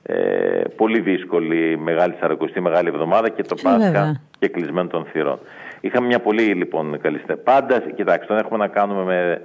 [0.02, 5.38] ε, πολύ δύσκολη Μεγάλη Σαρακοστή, Μεγάλη Εβδομάδα και το Πάσχα και κλεισμένο των θυρών.
[5.80, 9.40] Είχαμε μια πολύ λοιπόν καλή Πάντα, κοιτάξτε, έχουμε να κάνουμε με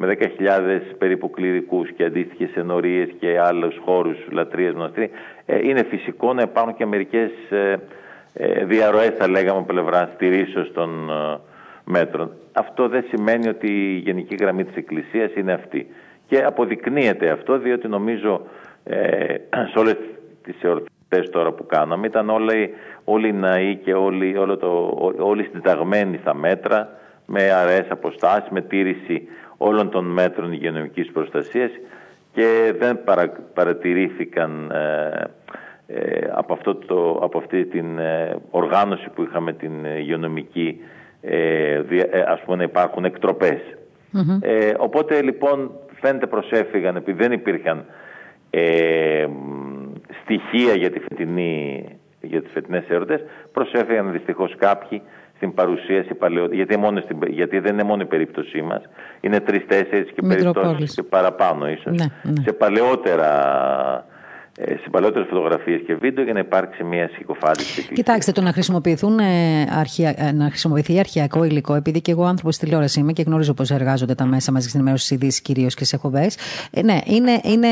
[0.00, 5.10] με 10.000 περίπου κληρικούς και αντίστοιχες ενορίες και άλλους χώρους λατρείας μοναστήρια,
[5.46, 7.76] ε, είναι φυσικό να υπάρχουν και μερικές ε,
[8.32, 11.38] ε, διαρροές θα λέγαμε πλευρά στηρίσεως των ε,
[11.84, 12.30] μέτρων.
[12.52, 15.86] Αυτό δεν σημαίνει ότι η γενική γραμμή της Εκκλησίας είναι αυτή.
[16.26, 18.42] Και αποδεικνύεται αυτό διότι νομίζω
[18.84, 19.34] ε,
[19.72, 19.96] σε όλες
[20.42, 22.74] τις εορτές τώρα που κάναμε ήταν όλοι,
[23.04, 26.88] όλοι οι ναοί και όλοι, όλο το, όλοι συνταγμένοι στα μέτρα
[27.26, 29.28] με αραιές αποστάσεις, με τήρηση
[29.58, 31.70] όλων των μέτρων υγειονομικής προστασίας
[32.32, 33.00] και δεν
[33.54, 35.24] παρατηρήθηκαν ε,
[35.90, 40.80] ε, από, αυτό το, από αυτή την ε, οργάνωση που είχαμε την υγειονομική
[41.20, 41.80] ε,
[42.26, 43.04] ας πούμε να υπάρχουν
[44.78, 47.84] οπότε λοιπόν φαίνεται προσέφηγαν επειδή δεν υπήρχαν
[50.22, 51.84] στοιχεία για, τη φετινή,
[52.20, 53.20] για τις φετινές εορτές
[53.52, 55.02] προσέφηγαν δυστυχώς κάποιοι
[55.38, 56.78] στην παρουσίαση παλαιότερα, γιατί,
[57.28, 58.82] γιατί δεν είναι μόνο η περίπτωσή μας,
[59.20, 62.42] είναι τρεις-τέσσερις και περιπτώσεις και παραπάνω ίσως, ναι, ναι.
[62.42, 63.30] σε παλαιότερα
[63.96, 64.17] ε,
[64.58, 67.82] σε παλαιότερες φωτογραφίες και βίντεο για να υπάρξει μια συκοφάντηση.
[67.94, 69.24] Κοιτάξτε, το να, χρησιμοποιηθούν, ε,
[69.70, 73.54] αρχια, ε, να χρησιμοποιηθεί αρχαιακό υλικό, επειδή και εγώ άνθρωπος τη τηλεόραση είμαι και γνωρίζω
[73.54, 76.36] πώς εργάζονται τα μέσα μαζί στην ενημέρωσης τη ειδήσεις κυρίως και σε εκπομπές.
[76.70, 77.68] Ε, ναι, είναι, είναι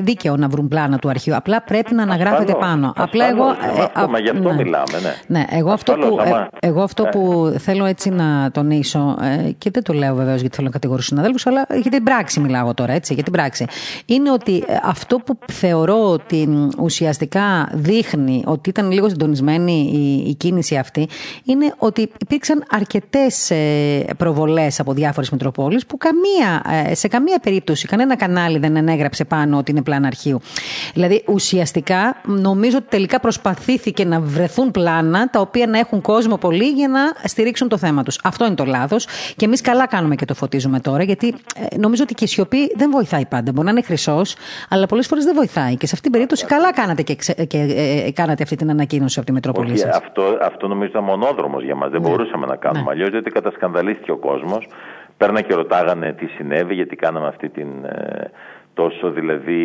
[0.00, 1.36] δίκαιο να βρουν πλάνα του αρχείου.
[1.36, 2.92] Απλά πρέπει να αναγράφεται πάνω.
[2.96, 3.48] Απλά εγώ.
[3.48, 4.54] Ε, μα γι' αυτό ναι.
[4.54, 5.38] μιλάμε, ναι.
[5.38, 6.18] ναι εγώ αυτό, που,
[6.60, 9.16] εγώ αυτό που θέλω έτσι να τονίσω,
[9.58, 12.74] και δεν το λέω βεβαίως γιατί θέλω να κατηγορήσω συναδέλφους, αλλά για την πράξη μιλάω
[12.74, 13.66] τώρα, έτσι, για την πράξη.
[14.06, 16.48] Είναι ότι αυτό που θεωρώ ότι
[16.78, 21.08] ουσιαστικά δείχνει ότι ήταν λίγο συντονισμένη η, η κίνηση αυτή
[21.44, 27.86] είναι ότι υπήρξαν αρκετές ε, προβολές από διάφορες Μητροπόλεις που καμία, ε, σε καμία περίπτωση
[27.86, 30.40] κανένα κανάλι δεν ενέγραψε πάνω ότι είναι πλάνα αρχείου.
[30.94, 36.68] Δηλαδή ουσιαστικά νομίζω ότι τελικά προσπαθήθηκε να βρεθούν πλάνα τα οποία να έχουν κόσμο πολύ
[36.68, 38.18] για να στηρίξουν το θέμα τους.
[38.22, 39.06] Αυτό είναι το λάθος.
[39.36, 41.34] Και εμείς καλά κάνουμε και το φωτίζουμε τώρα, γιατί
[41.70, 43.52] ε, νομίζω ότι και η σιωπή δεν βοηθάει πάντα.
[43.52, 44.36] Μπορεί να είναι χρυσός,
[44.68, 45.76] αλλά πολλές φορές δεν βοηθάει.
[45.76, 47.14] Και σε αυτή την περίπτωση καλά κάνατε και,
[47.46, 47.58] και
[48.06, 49.96] ε, κάνατε αυτή την ανακοίνωση από τη Μητρόπολη σας.
[49.96, 51.90] Αυτό, αυτό νομίζω ήταν μονόδρομος για μας.
[51.90, 52.08] Δεν ναι.
[52.08, 52.90] μπορούσαμε να κάνουμε ναι.
[52.90, 54.68] αλλιώς, γιατί κατασκανδαλίστηκε ο κόσμος.
[55.16, 58.30] Παίρνα και ρωτάγανε τι συνέβη, γιατί κάναμε αυτή την ε,
[58.74, 59.62] τόσο δηλαδή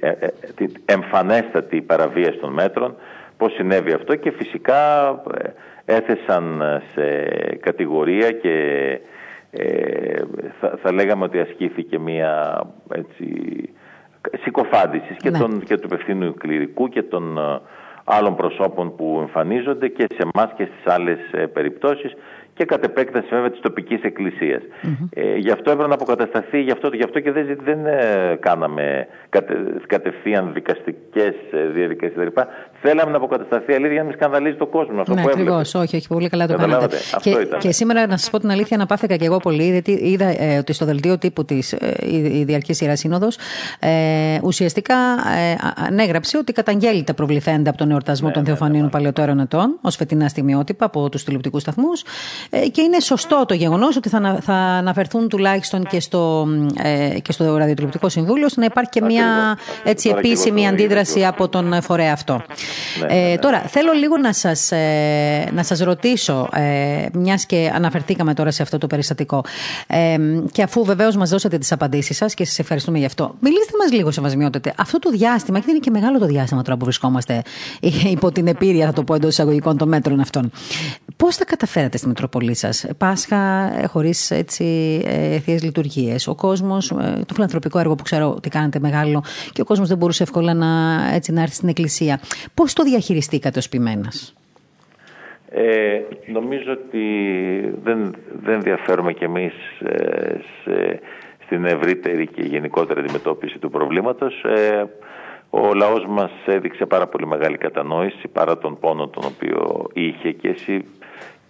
[0.00, 2.94] ε, ε, την εμφανέστατη παραβίαση των μέτρων.
[3.36, 4.82] Πώς συνέβη αυτό και φυσικά
[5.84, 6.62] έθεσαν
[6.94, 7.04] σε
[7.60, 8.54] κατηγορία και
[10.60, 13.26] θα, θα λέγαμε ότι ασκήθηκε μια έτσι,
[14.42, 15.38] συκοφάντησης και, ναι.
[15.64, 17.60] και του υπευθύνου κληρικού και των ε,
[18.04, 22.14] άλλων προσώπων που εμφανίζονται και σε εμάς και στις άλλες ε, περιπτώσεις
[22.56, 24.62] και κατ' επέκταση βέβαια της τοπικής εκκλησίας.
[24.62, 25.08] Mm-hmm.
[25.14, 29.06] Ε, γι' αυτό έπρεπε να αποκατασταθεί, γι' αυτό, γι αυτό και δεν, δεν ε, κάναμε
[29.28, 29.54] κατε,
[29.86, 32.38] κατευθείαν δικαστικές ε, διαδικασίες κλπ.
[32.82, 35.00] Θέλαμε να αποκατασταθεί αλήθεια για να μην σκανδαλίζει το κόσμο.
[35.00, 35.74] Αυτό ναι, ακριβώς.
[35.74, 36.96] Όχι, όχι, πολύ καλά το κάνατε.
[37.20, 40.58] Και, και σήμερα, να σας πω την αλήθεια, αναπάθηκα και εγώ πολύ, γιατί είδα ε,
[40.58, 43.36] ότι στο δελτίο τύπου της ε, η, η Διαρκή Σειρά Σύνοδος
[43.78, 45.56] ε, ουσιαστικά ε,
[45.86, 49.78] ανέγραψε ότι καταγγέλει τα προβληθέντα από τον εορτασμό ναι, των ναι, Θεοφανίων ναι, Παλαιότερων Ετών
[49.80, 52.04] ως φετινά στιγμιότυπα από τους τηλεοπτικούς σταθμούς.
[52.50, 56.46] Ε, και είναι σωστό το γεγονός ότι θα, θα αναφερθούν τουλάχιστον και στο,
[56.82, 61.82] ε, και στο Ραδιοτηλεοπτικό Συμβούλιο ώστε να υπάρχει και μια έτσι, επίσημη αντίδραση από τον
[61.82, 62.42] φορέα αυτό.
[63.00, 63.38] Ναι, ναι, ε, ναι.
[63.38, 68.62] τώρα, θέλω λίγο να σας, ε, να σας ρωτήσω, ε, μιας και αναφερθήκαμε τώρα σε
[68.62, 69.44] αυτό το περιστατικό
[69.86, 70.16] ε,
[70.52, 73.92] και αφού βεβαίως μας δώσατε τις απαντήσεις σας και σας ευχαριστούμε γι' αυτό, μιλήστε μας
[73.92, 74.72] λίγο σε βασμιότητε.
[74.76, 77.42] Αυτό το διάστημα, και είναι και μεγάλο το διάστημα τώρα που βρισκόμαστε
[78.16, 80.50] υπό την επίρρεια, θα το πω εντός εισαγωγικών των μέτρων αυτών.
[81.16, 82.84] Πώς τα καταφέρατε στη Μητροπολή πολύ σας.
[82.98, 83.36] Πάσχα
[83.82, 84.44] ε, χωρίς ε,
[85.44, 89.64] θείες λειτουργίες; Ο κόσμος, ε, το φιλανθρωπικό έργο που ξέρω ότι κάνετε μεγάλο και ο
[89.64, 90.66] κόσμος δεν μπορούσε εύκολα να,
[91.14, 92.20] έτσι, να έρθει στην εκκλησία.
[92.56, 94.12] Πώς το διαχειριστήκατε ως ποιμένα.
[95.50, 97.04] Ε, νομίζω ότι
[97.82, 99.52] δεν, δεν διαφέρουμε κι εμείς
[101.46, 104.44] στην ευρύτερη και γενικότερη αντιμετώπιση του προβλήματος.
[104.44, 104.84] Ε,
[105.50, 110.48] ο λαός μας έδειξε πάρα πολύ μεγάλη κατανόηση παρά τον πόνο τον οποίο είχε και
[110.48, 110.84] εσύ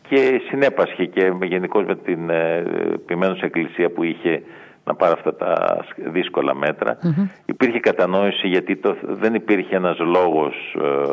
[0.09, 2.65] και συνέπασχε και γενικώς με την ε,
[3.43, 4.43] εκκλησία που είχε
[4.87, 6.55] να πάρει αυτά τα δύσκολα
[7.45, 11.13] Υπήρχε κατανόηση γιατί το, δεν υπήρχε ένας λόγος ε,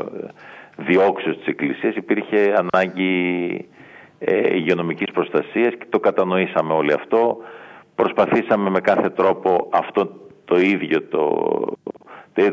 [0.78, 3.66] διώξεως της εκκλησίας, υπήρχε ανάγκη
[4.20, 7.38] ε, υγειονομικής προστασίας και το κατανοήσαμε όλοι αυτό.
[7.96, 10.10] Προσπαθήσαμε με κάθε τρόπο αυτό
[10.46, 11.32] το ίδιο το,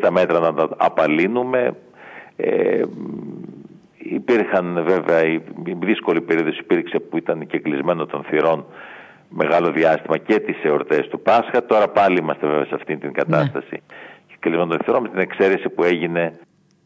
[0.01, 1.77] τα μέτρα να τα απαλύνουμε.
[2.37, 2.83] Ε,
[4.03, 5.41] Υπήρχαν βέβαια, η
[5.85, 8.65] δύσκολη περίοδος υπήρξε που ήταν και κλεισμένο των θυρών
[9.31, 11.67] μεγάλο διάστημα και τις εορτές του Πάσχα.
[11.67, 13.79] Τώρα πάλι είμαστε βέβαια σε αυτή την κατάσταση ναι.
[14.27, 16.33] και κλεισμένο των θυρών με την εξαίρεση που έγινε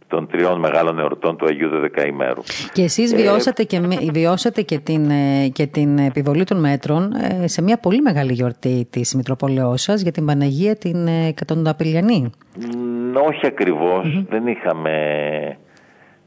[0.09, 2.43] των τριών μεγάλων εορτών του Αγίου Δεκαημέρου.
[2.73, 3.81] Και εσείς ε, βιώσατε, και,
[4.13, 8.87] βιώσατε και, την, ε, και την επιβολή των μέτρων ε, σε μια πολύ μεγάλη γιορτή
[8.91, 12.31] της Μητροπολαιός σας για την Παναγία την Κατονταπηλιανή.
[13.27, 13.47] Όχι
[14.29, 14.91] Δεν είχαμε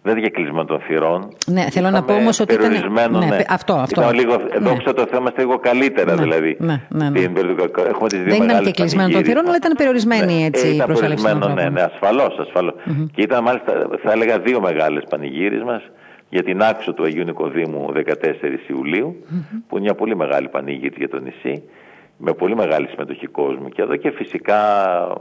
[0.08, 1.28] δεν για κλεισμένο των θυρών.
[1.47, 2.72] Ναι, θέλω να πω όμως ότι ήταν.
[2.72, 4.01] Ναι, ναι, αυτό, αυτό.
[4.01, 4.70] Ήταν λίγο, ναι.
[4.70, 6.58] δόξα τω Θεώ, είμαστε λίγο καλύτερα ναι, δηλαδή.
[6.60, 7.20] Ναι, ναι, ναι.
[7.88, 10.82] Έχουμε τις δύο δεν ήταν και κλεισμένο των θυρών, αλλά ήταν περιορισμένη ναι, έτσι η
[10.86, 11.64] προσέλευση των ανθρώπων.
[11.64, 12.39] Ναι, ναι, ασφαλώς.
[12.39, 12.74] Ασφαλώς.
[12.74, 13.05] Mm-hmm.
[13.14, 15.82] Και ήταν μάλιστα, θα έλεγα, δύο μεγάλες πανηγύρε μας
[16.30, 18.03] για την άξο του Αγίου Νικοδήμου 14
[18.68, 19.62] Ιουλίου, mm-hmm.
[19.68, 21.64] που είναι μια πολύ μεγάλη πανήγυρη για το νησί,
[22.18, 23.70] με πολύ μεγάλη συμμετοχή κόσμου.
[23.70, 24.60] Και εδώ και φυσικά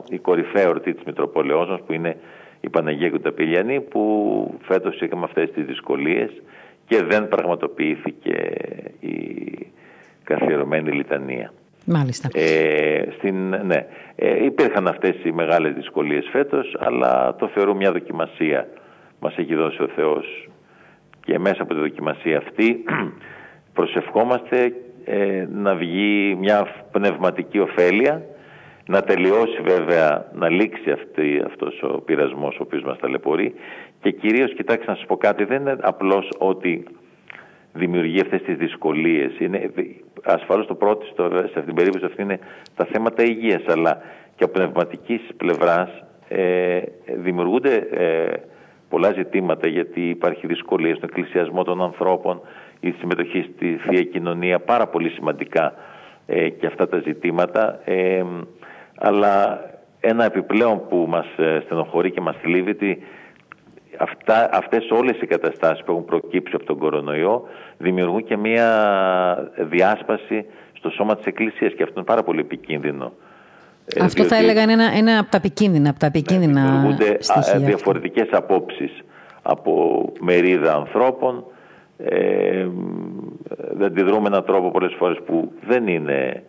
[0.09, 2.17] η κορυφαία εορτή της Μητροπολεως μας, που είναι
[2.67, 6.31] η Παναγία Κουταπηλιανή, που φέτος είχαμε αυτές τις δυσκολίες
[6.87, 8.51] και δεν πραγματοποιήθηκε
[9.01, 9.17] η
[10.25, 11.53] καθιερωμένη λιτανία.
[11.87, 12.29] Μάλιστα.
[12.33, 13.87] Ε, στην, ναι,
[14.17, 18.69] ε, υπήρχαν αυτές οι μεγάλες δυσκολίες φέτος, αλλά το θεωρώ μια δοκιμασία.
[19.21, 20.49] Μας έχει δώσει ο Θεός
[21.25, 22.85] και μέσα από τη δοκιμασία αυτή
[23.77, 24.73] προσευχόμαστε
[25.05, 28.23] ε, να βγει μια πνευματική ωφέλεια,
[28.87, 33.55] να τελειώσει βέβαια, να λήξει αυτή, αυτός ο πειρασμός ο οποίος μας ταλαιπωρεί
[34.01, 36.85] και κυρίως, κοιτάξτε να σας πω κάτι, δεν είναι απλώς ότι
[37.73, 39.39] δημιουργεί αυτές τις δυσκολίες.
[39.39, 39.71] Είναι,
[40.23, 42.39] ασφαλώς το πρώτο στο, σε αυτήν την περίπτωση αυτή είναι
[42.75, 44.03] τα θέματα υγείας, αλλά
[44.37, 46.81] και από πνευματικής πλευράς ε,
[47.17, 48.33] δημιουργούνται ε,
[48.89, 52.41] πολλά ζητήματα γιατί υπάρχει δυσκολία στον εκκλησιασμό των ανθρώπων,
[52.81, 55.75] η συμμετοχή στη Θεία Κοινωνία, πάρα πολύ σημαντικά
[56.27, 57.81] ε, και αυτά τα ζητήματα.
[57.85, 58.25] Ε,
[58.99, 59.61] αλλά
[60.01, 62.99] ένα επιπλέον που μας ε, στενοχωρεί και μας θλίβει
[63.99, 67.43] αυτά, αυτές όλες οι καταστάσεις που έχουν προκύψει από τον κορονοϊό
[67.79, 68.69] δημιουργούν και μια
[69.59, 73.13] διάσπαση στο σώμα της Εκκλησίας και αυτό είναι πάρα πολύ επικίνδυνο.
[73.95, 77.19] Ε, αυτό θα έλεγα είναι ένα, ένα από τα επικίνδυνα, από τα επικίνδυνα ναι, δημιουργούνται
[77.59, 79.03] διαφορετικές απόψεις
[79.43, 81.45] από μερίδα ανθρώπων
[81.99, 82.67] ε,
[83.73, 86.43] δεν αντιδρούμε με έναν τρόπο πολλές φορές που δεν είναι ε,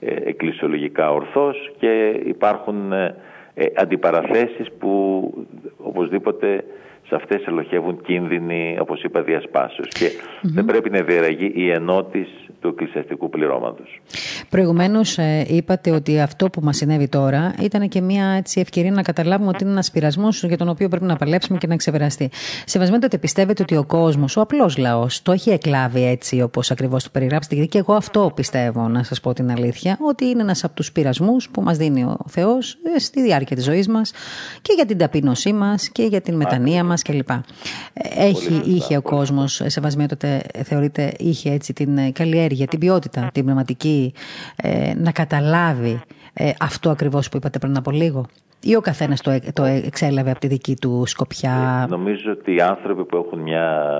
[0.00, 3.16] εκκλησιολογικά ορθός και υπάρχουν ε,
[3.54, 5.32] ε, αντιπαραθέσεις που
[5.76, 6.64] οπωσδήποτε
[7.06, 9.88] σε αυτές ελοχεύουν κίνδυνοι, όπως είπα, διασπάσεως.
[9.88, 10.10] Και
[10.42, 14.00] δεν πρέπει να διαραγεί η ενότηση του εκκλησιαστικού πληρώματος.
[14.48, 19.02] Προηγουμένως ε, είπατε ότι αυτό που μας συνέβη τώρα ήταν και μια έτσι, ευκαιρία να
[19.02, 22.30] καταλάβουμε ότι είναι ένας πειρασμός για τον οποίο πρέπει να παλέψουμε και να ξεπεραστεί.
[22.64, 27.04] Σεβασμένο ότι πιστεύετε ότι ο κόσμος, ο απλός λαός, το έχει εκλάβει έτσι όπως ακριβώς
[27.04, 30.64] το περιγράψετε γιατί και εγώ αυτό πιστεύω να σας πω την αλήθεια, ότι είναι ένας
[30.64, 34.12] από τους πειρασμούς που μας δίνει ο Θεός ε, στη διάρκεια της ζωής μας
[34.62, 37.28] και για την ταπείνωσή μας και για την μετανία μας κλπ.
[38.16, 44.12] Έχει, είχε ο κόσμος, σεβασμένο τότε θεωρείτε, είχε έτσι την καλλιέργεια, την ποιότητα, την πνευματική,
[44.56, 46.00] ε, να καταλάβει
[46.34, 48.26] ε, αυτό ακριβώς που είπατε πριν από λίγο.
[48.62, 52.60] Ή ο καθένας το, το εξέλαβε από τη δική του σκοπιά; Ε, νομίζω ότι οι
[52.60, 53.90] άνθρωποι που έχουν μια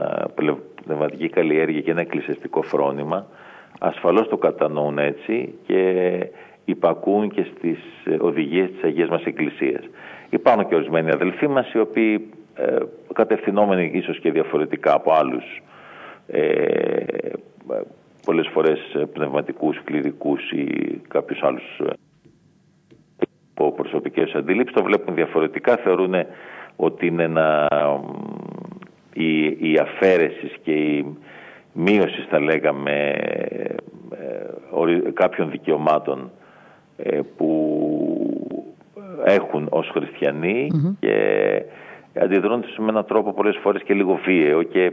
[0.85, 3.27] πνευματική καλλιέργεια και ένα εκκλησιαστικό φρόνημα
[3.79, 6.11] ασφαλώς το κατανοούν έτσι και
[6.65, 7.79] υπακούν και στις
[8.21, 9.83] οδηγίες της Αγίας μας Εκκλησίας.
[10.31, 12.77] Υπάρχουν και ορισμένοι αδελφοί μας οι οποίοι ε,
[13.13, 15.63] κατευθυνόμενοι ίσως και διαφορετικά από άλλους
[16.27, 16.43] ε,
[18.25, 18.79] πολλές φορές
[19.13, 20.65] πνευματικούς, κληρικούς ή
[21.09, 21.81] κάποιους άλλους
[23.59, 26.15] από προσωπικές αντίληψεις το βλέπουν διαφορετικά, θεωρούν
[26.77, 27.69] ότι είναι ένα,
[29.13, 31.17] η, η αφαίρεσης και η
[31.73, 33.15] μείωσης θα λέγαμε
[34.11, 36.31] ε, κάποιων δικαιωμάτων
[36.97, 37.49] ε, που
[39.25, 40.67] έχουν ως χριστιανοι
[41.01, 41.63] και
[42.15, 44.93] αντιδρούν με έναν τρόπο πολλές φορές και λίγο βίαιο και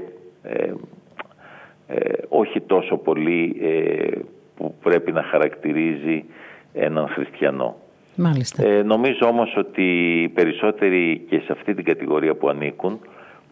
[1.87, 4.19] ε, ε, όχι τόσο πολύ ε,
[4.55, 6.25] που πρέπει να χαρακτηρίζει
[6.73, 7.75] έναν χριστιανό.
[8.15, 8.67] Μάλιστα.
[8.67, 9.83] Ε, νομίζω όμως ότι
[10.21, 12.99] οι περισσότεροι και σε αυτή την κατηγορία που ανήκουν,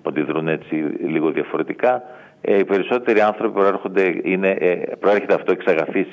[0.01, 0.75] που αντιδρούν έτσι
[1.07, 2.03] λίγο διαφορετικά,
[2.41, 6.07] ε, οι περισσότεροι άνθρωποι προέρχονται, είναι, ε, προέρχεται αυτό εξ αγαθής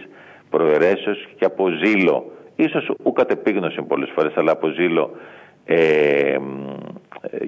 [0.51, 5.11] προαιρέσεως και από ζήλο, ίσως ου κατεπίγνωση πολλές φορές, αλλά από ζήλο
[5.64, 6.37] ε,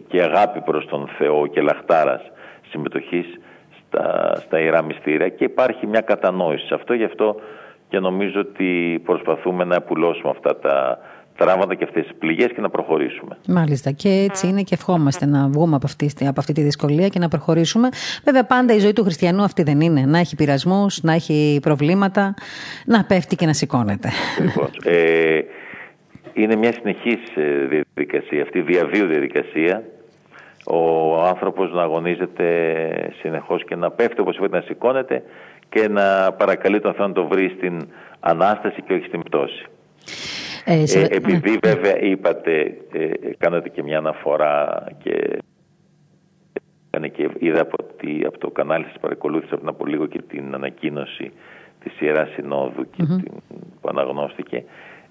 [0.09, 2.23] και αγάπη προς τον Θεό και λαχτάρας
[2.71, 3.27] συμμετοχής
[3.93, 7.37] στα, στα Ιερά Μυστήρια και υπάρχει μια κατανόηση σε αυτό, γι' αυτό
[7.89, 10.99] και νομίζω ότι προσπαθούμε να επουλώσουμε αυτά τα
[11.37, 13.37] τραύματα και αυτές τις πληγές και να προχωρήσουμε.
[13.49, 17.19] Μάλιστα και έτσι είναι και ευχόμαστε να βγούμε από αυτή, από αυτή τη δυσκολία και
[17.19, 17.89] να προχωρήσουμε.
[18.25, 20.05] Βέβαια πάντα η ζωή του χριστιανού αυτή δεν είναι.
[20.07, 22.35] Να έχει πειρασμούς, να έχει προβλήματα,
[22.87, 24.09] να πέφτει και να σηκώνεται.
[24.85, 25.41] Ε,
[26.35, 29.83] είναι μια συνεχής ε, διαδικασία, αυτή η διαβίου διαδικασία.
[30.67, 32.47] Ο άνθρωπος να αγωνίζεται
[33.21, 35.23] συνεχώς και να πέφτει, όπως είπατε, να σηκώνεται
[35.69, 37.89] και να παρακαλεί τον Θεό να το βρει στην
[38.21, 39.67] Ανάσταση και όχι στην πτώση.
[40.65, 41.59] Ε, ε, επειδή ναι.
[41.63, 43.09] βέβαια είπατε, ε,
[43.39, 45.39] κάνατε και μια αναφορά και,
[47.13, 47.77] και είδα από,
[48.27, 51.33] από το κανάλι σας παρακολούθησα πριν από λίγο και την ανακοίνωση
[51.85, 53.25] της Ιεράς Συνόδου και την,
[53.81, 54.65] που αναγνώστηκε.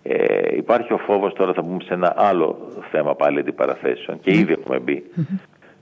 [0.04, 2.58] Ε, υπάρχει ο φόβος τώρα θα μπούμε σε ένα άλλο
[2.92, 5.04] θέμα πάλι αντιπαραθέσεων και ήδη έχουμε μπει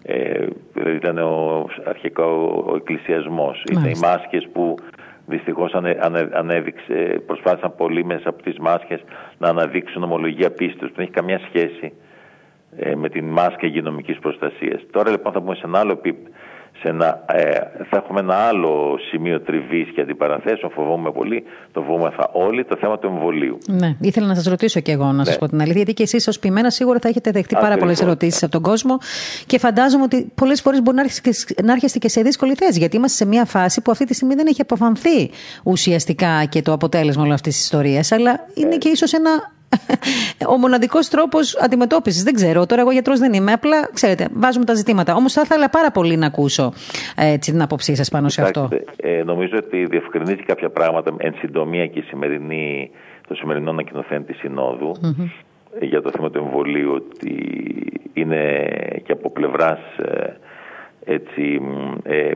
[0.04, 3.64] Ε, δηλαδή ήταν ο, αρχικά ο, ο εκκλησιασμός.
[3.72, 4.76] Είναι οι μάσκες που
[5.26, 9.02] δυστυχώς ανε, ανε, ανέδειξε, προσπάθησαν πολύ μέσα από τις μάσκες
[9.38, 10.80] να αναδείξουν ομολογία πίστης.
[10.80, 11.94] Δεν έχει καμία σχέση
[12.78, 14.82] ε, με την μάσκα υγειονομικής προστασίας.
[14.92, 16.30] Τώρα λοιπόν θα πούμε σε ένα άλλο επίπεδο
[16.82, 17.52] σε ένα, ε,
[17.90, 20.72] θα έχουμε ένα άλλο σημείο τριβής και αντιπαραθέσεων.
[20.72, 23.58] Φοβόμαι πολύ, το φοβόμεθα όλοι, το θέμα του εμβολίου.
[23.68, 25.26] Ναι, ήθελα να σας ρωτήσω και εγώ, να ναι.
[25.26, 28.02] σα πω την αλήθεια, γιατί και εσείς ως ποιημένα σίγουρα θα έχετε δεχτεί πάρα πολλές
[28.02, 28.98] ερωτήσεις από τον κόσμο
[29.46, 30.98] και φαντάζομαι ότι πολλές φορές μπορεί
[31.64, 32.80] να έρχεστε και σε δύσκολη θέση.
[32.80, 35.30] Γιατί είμαστε σε μια φάση που αυτή τη στιγμή δεν έχει αποφανθεί
[35.64, 38.78] ουσιαστικά και το αποτέλεσμα όλης αυτής της ιστορίας, αλλά είναι ε.
[38.78, 39.52] και ίσως ένα
[40.54, 42.24] ο μοναδικός τρόπος αντιμετώπισης.
[42.24, 42.66] Δεν ξέρω.
[42.66, 43.52] Τώρα, εγώ γιατρός δεν είμαι.
[43.52, 45.16] Απλά, ξέρετε, βάζουμε τα ζητήματα.
[45.16, 46.74] Όμως, θα ήθελα πάρα πολύ να ακούσω
[47.16, 48.70] έτσι, την άποψή σας πάνω σε αυτό.
[48.96, 52.92] Ε, νομίζω ότι διευκρινίζει κάποια πράγματα εν συντομία και η σημερινή,
[53.28, 54.96] το σημερινό ανακοινωθέν της συνοδου
[55.80, 57.36] για το θέμα του εμβολίου ότι
[58.14, 58.68] είναι
[59.04, 60.38] και από πλευράς ε,
[61.06, 61.62] έτσι
[62.04, 62.32] ε,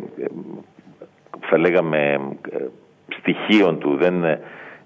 [1.39, 2.19] θα λέγαμε
[2.51, 2.65] ε,
[3.19, 4.23] στοιχείων του δεν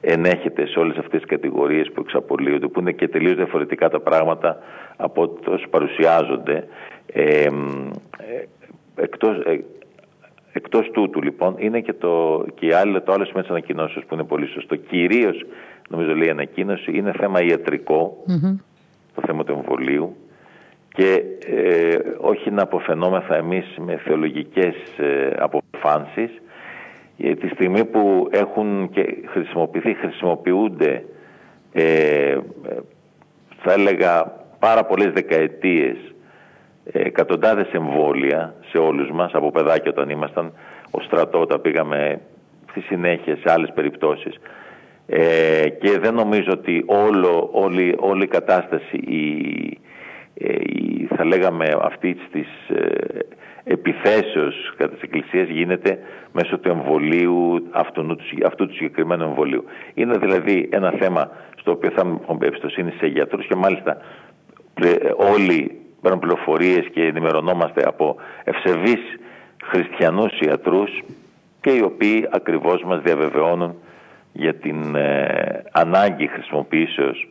[0.02, 4.58] ενέχεται σε όλες αυτές τις κατηγορίες που εξαπολύονται, που είναι και τελείως διαφορετικά τα πράγματα
[4.98, 6.68] από όσο παρουσιάζονται.
[7.14, 7.50] Ε,
[8.96, 9.64] εκτός, ε,
[10.52, 14.24] εκτός τούτου λοιπόν είναι και το, και άλλο, το άλλο σημείο της ανακοινώσεως που είναι
[14.24, 14.76] πολύ σωστό.
[14.76, 15.46] Κυρίως,
[15.90, 17.40] νομίζω λέει η ανακοίνωση, είναι θέμα
[19.16, 20.16] το θέμα του εμβολίου
[20.94, 26.42] και ε, όχι να αποφαινόμεθα εμείς με θεολογικές ε, αποφάνσεις
[27.18, 31.04] ε, τη στιγμή που έχουν και χρησιμοποιηθεί, χρησιμοποιούνται
[31.74, 32.38] ε,
[33.62, 35.98] θα έλεγα πάρα πολλές δεκαετίες
[36.92, 40.54] ε, εκατοντάδες εμβόλια σε όλους μας από παιδάκια όταν ήμασταν
[40.92, 42.22] ο στρατό όταν πήγαμε
[42.70, 44.36] στη συνέχεια σε άλλες περιπτώσεις.
[45.08, 49.28] Ε, και δεν νομίζω ότι όλο, όλη, όλη η κατάσταση η,
[50.34, 52.48] η, θα λέγαμε αυτή της
[53.68, 56.00] επιθέσεως κατά της Εκκλησίας γίνεται
[56.32, 59.64] μέσω του εμβολίου, αυτού, αυτού του συγκεκριμένου εμβολίου.
[59.94, 63.98] Είναι δηλαδή ένα θέμα στο οποίο θα έχουμε εμπιστοσύνη σε γιατρούς και μάλιστα
[65.34, 69.00] όλοι παίρνουν πληροφορίες και ενημερωνόμαστε από ευσεβείς
[69.64, 71.04] χριστιανούς ιατρούς
[71.62, 73.76] και οι οποίοι ακριβώς μας διαβεβαιώνουν
[74.34, 77.28] για την ε, ανάγκη χρησιμοποιήσεως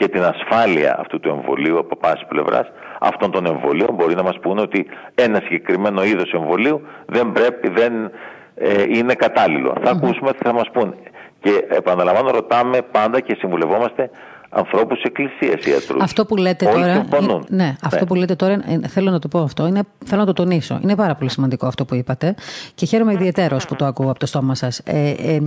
[0.00, 2.66] και την ασφάλεια αυτού του εμβολίου από πάση πλευράς
[3.00, 7.92] αυτών των εμβολίων μπορεί να μας πούνε ότι ένα συγκεκριμένο είδος εμβολίου δεν πρέπει, δεν
[8.54, 9.74] ε, είναι κατάλληλο.
[9.84, 10.94] Θα ακούσουμε τι θα μας πούνε.
[11.40, 14.10] Και επαναλαμβάνω ρωτάμε πάντα και συμβουλευόμαστε
[14.50, 16.02] ανθρώπους εκκλησίας ιατρούς.
[16.02, 16.86] Αυτό που λέτε τώρα.
[16.86, 17.06] Ε,
[17.48, 18.06] ναι, αυτό ναι.
[18.06, 20.78] που λέτε τώρα, ε, θέλω να το πω αυτό, είναι, θέλω να το τονίσω.
[20.82, 22.34] Είναι πάρα πολύ σημαντικό αυτό που είπατε
[22.74, 24.78] και χαίρομαι ιδιαίτερω που το ακούω από το στόμα σας.
[24.78, 25.40] Ε, ε,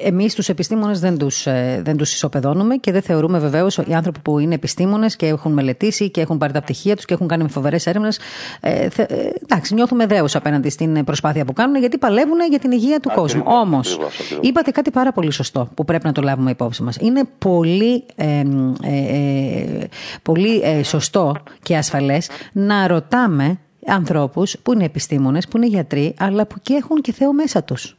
[0.00, 4.20] Εμείς τους επιστήμονες δεν τους ε, δεν τους ισοπεδώνουμε και δεν θεωρούμε βεβαίως οι άνθρωποι
[4.20, 7.48] που είναι επιστήμονες και έχουν μελετήσει και έχουν πάρει τα πτυχία τους και έχουν κάνει
[7.48, 8.18] φοβερές έρευνες.
[8.60, 9.06] Ε, ε,
[9.42, 13.42] εντάξει, νιώθουμε δέος απέναντι στην προσπάθεια που κάνουν γιατί παλεύουν για την υγεία του κόσμου.
[13.46, 13.98] Όμως,
[14.40, 16.96] είπατε κάτι πάρα πολύ σωστό που πρέπει να το λάβουμε υπόψη μας.
[17.00, 18.42] Είναι πολύ, ε,
[18.82, 19.86] ε,
[20.22, 26.56] πολύ σωστό και ασφαλές να ρωτάμε ανθρώπους που είναι επιστήμονες, που είναι γιατροί, αλλά που
[26.62, 27.96] και έχουν και Θεό μέσα τους.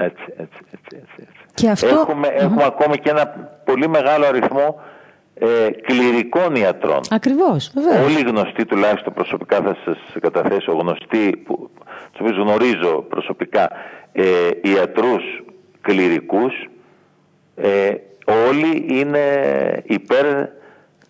[0.00, 1.02] Έτσι, έτσι, έτσι.
[1.50, 1.68] έτσι.
[1.68, 1.86] αυτό...
[1.86, 3.26] Έχουμε, έχουμε ακόμη και ένα
[3.64, 4.80] πολύ μεγάλο αριθμό
[5.34, 7.00] ε, κληρικών ιατρών.
[7.10, 8.04] Ακριβώς, βεβαίως.
[8.04, 11.70] Όλοι γνωστοί, τουλάχιστον προσωπικά θα σας καταθέσω, γνωστοί, που,
[12.12, 13.70] τους οποίους γνωρίζω προσωπικά,
[14.12, 14.24] ε,
[14.62, 15.22] ιατρούς
[15.80, 16.68] κληρικούς,
[17.56, 17.94] ε,
[18.48, 19.22] όλοι είναι
[19.84, 20.46] υπέρ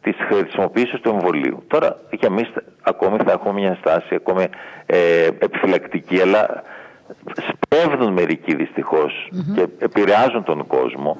[0.00, 1.64] της χρησιμοποίησης του εμβολίου.
[1.66, 2.48] Τώρα, για εμείς
[2.82, 4.44] ακόμη θα έχουμε μια στάση ακόμη
[4.86, 6.62] ε, επιφυλακτική, αλλά
[7.68, 8.56] σπέβδουν μερικοί
[9.54, 11.16] και επηρεάζουν τον κόσμο.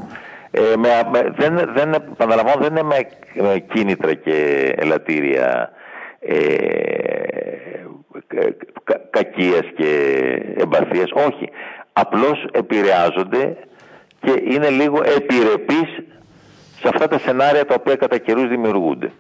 [0.51, 0.89] Ε, με,
[1.37, 2.83] δεν, δεν, επαναλαμβάνω, δεν είναι
[3.35, 5.71] με, κίνητρα και ελαττήρια
[6.21, 6.39] ε,
[8.85, 9.93] κα, κακίας και
[10.57, 11.11] εμπαθίας.
[11.13, 11.49] Όχι.
[11.93, 13.57] Απλώς επηρεάζονται
[14.21, 16.03] και είναι λίγο επιρρεπείς
[16.81, 19.13] σε αυτά τα σενάρια τα οποία κατά καιρούς δημιουργούνται.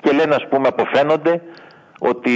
[0.00, 1.42] Και λένε ας πούμε αποφαίνονται
[1.98, 2.30] ότι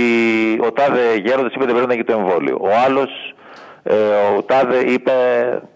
[0.60, 2.58] ο τάδε γέροντας είπε δεν πρέπει να έχει το εμβόλιο.
[2.60, 3.34] Ο άλλος
[3.88, 3.96] ε,
[4.38, 5.12] ο Τάδε είπε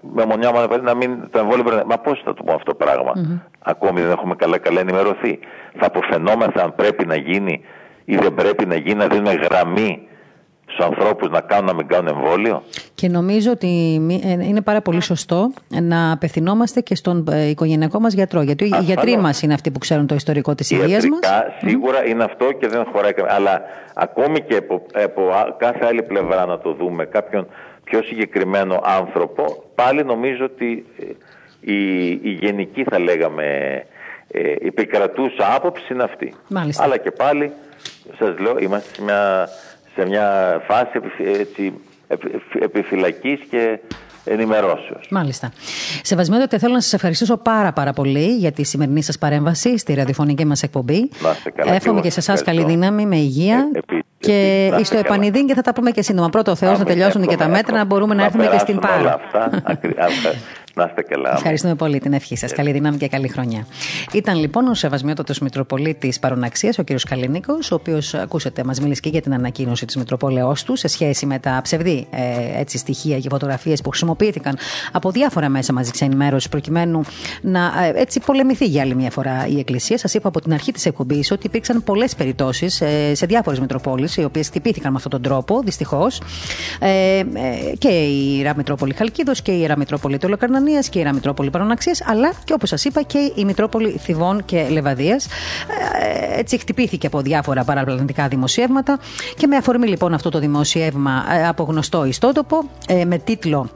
[0.01, 2.85] με μονιά μου να μην το εμβόλιο πρέπει Μα πώς θα το πω αυτό το
[2.85, 3.13] πράγμα;
[3.59, 5.39] Ακόμη δεν έχουμε καλά καλά ενημερωθεί.
[5.79, 7.61] Θα αποφαινόμεθα αν πρέπει να γίνει
[8.05, 10.09] ή δεν πρέπει να γίνει, να δίνουμε γραμμή
[10.67, 12.63] στους ανθρώπους να κάνουν να μην κάνουν εμβόλιο;
[12.95, 15.51] Και νομίζω ότι ε, είναι πάρα πολύ σωστό
[15.83, 18.43] να απευθυνόμαστε και στον ε, οικογενειακό μας γιατρό.
[18.43, 21.21] Γιατί οι γιατροί μας είναι αυτοί που ξέρουν το ιστορικό της υγείας μας.
[21.61, 23.13] Σίγουρα είναι αυτό και δεν χωράει.
[23.29, 23.61] Αλλά
[23.95, 25.23] ακόμη και από, από
[25.59, 27.47] κάθε άλλη πλευρά να το δούμε, κάποιον
[27.91, 31.05] πιο συγκεκριμένο άνθρωπο, πάλι νομίζω ότι ε,
[31.73, 33.47] η, η γενική θα λέγαμε
[34.29, 36.35] ε, επικρατούσα άποψη είναι αυτή.
[36.49, 36.83] Μάλιστα.
[36.83, 37.53] Αλλά και πάλι
[38.19, 39.49] σας λέω είμαστε σε μια
[39.95, 41.73] σε μια φάση έτσι,
[42.61, 43.79] επιφυλακής και
[44.31, 45.07] ενημερώσεως.
[45.11, 45.51] Μάλιστα.
[46.03, 50.45] Σεβασμιότατε, θέλω να σας ευχαριστήσω πάρα πάρα πολύ για τη σημερινή σας παρέμβαση στη ραδιοφωνική
[50.45, 51.11] μας εκπομπή.
[51.55, 53.71] Εύχομαι και σε εσάς καλή δύναμη, με υγεία.
[54.27, 56.29] Ε, και στο επανειδήν και θα τα πούμε και σύντομα.
[56.29, 59.21] Πρώτο Θεός να τελειώσουν και τα μέτρα, να μπορούμε να έρθουμε και στην Πάρο.
[60.75, 61.33] Να είστε καλά.
[61.33, 62.53] Ευχαριστούμε πολύ την ευχή σας.
[62.53, 63.67] Καλή δύναμη και καλή χρονιά.
[64.13, 66.89] Ήταν λοιπόν ο Σεβασμιότατος Μητροπολίτης Παροναξίας, ο κ.
[67.09, 71.27] Καλίνικο, ο οποίος, ακούσατε, μας μίλησε και για την ανακοίνωση της Μητροπόλεω του σε σχέση
[71.27, 74.57] με τα ψευδή ε, έτσι, στοιχεία και φωτογραφίες που χρησιμοποιήθηκαν
[74.93, 77.01] από διάφορα μέσα μαζικής ενημέρωσης προκειμένου
[77.43, 79.99] να ε, έτσι πολεμηθεί για άλλη μια φορά η Εκκλησία.
[79.99, 84.17] Σας είπα από την αρχή της εκπομπής ότι υπήρξαν πολλές περιπτώσεις ε, σε διάφορες Μητροπόλεις,
[84.17, 86.23] οι οποίες χτυπήθηκαν με αυτόν τον τρόπο, δυστυχώς.
[86.81, 87.25] Ε, ε,
[87.79, 90.19] και η Ιερά Μητρόπολη Χαλκίδος και η Ιερά Μητρόπολη
[90.61, 94.45] Τολοκαρνανία και η Ιερά Μητρόπολη Παροναξία, αλλά και όπως σας είπα και η Μητρόπολη Θιβών
[94.45, 95.27] και Λεβαδίας.
[95.27, 98.99] Ε, έτσι χτυπήθηκε από διάφορα παραπλανητικά δημοσιεύματα
[99.37, 102.65] και με αφορμή λοιπόν αυτό το δημοσιεύμα ε, από γνωστό ιστότοπο
[103.07, 103.71] με τίτλο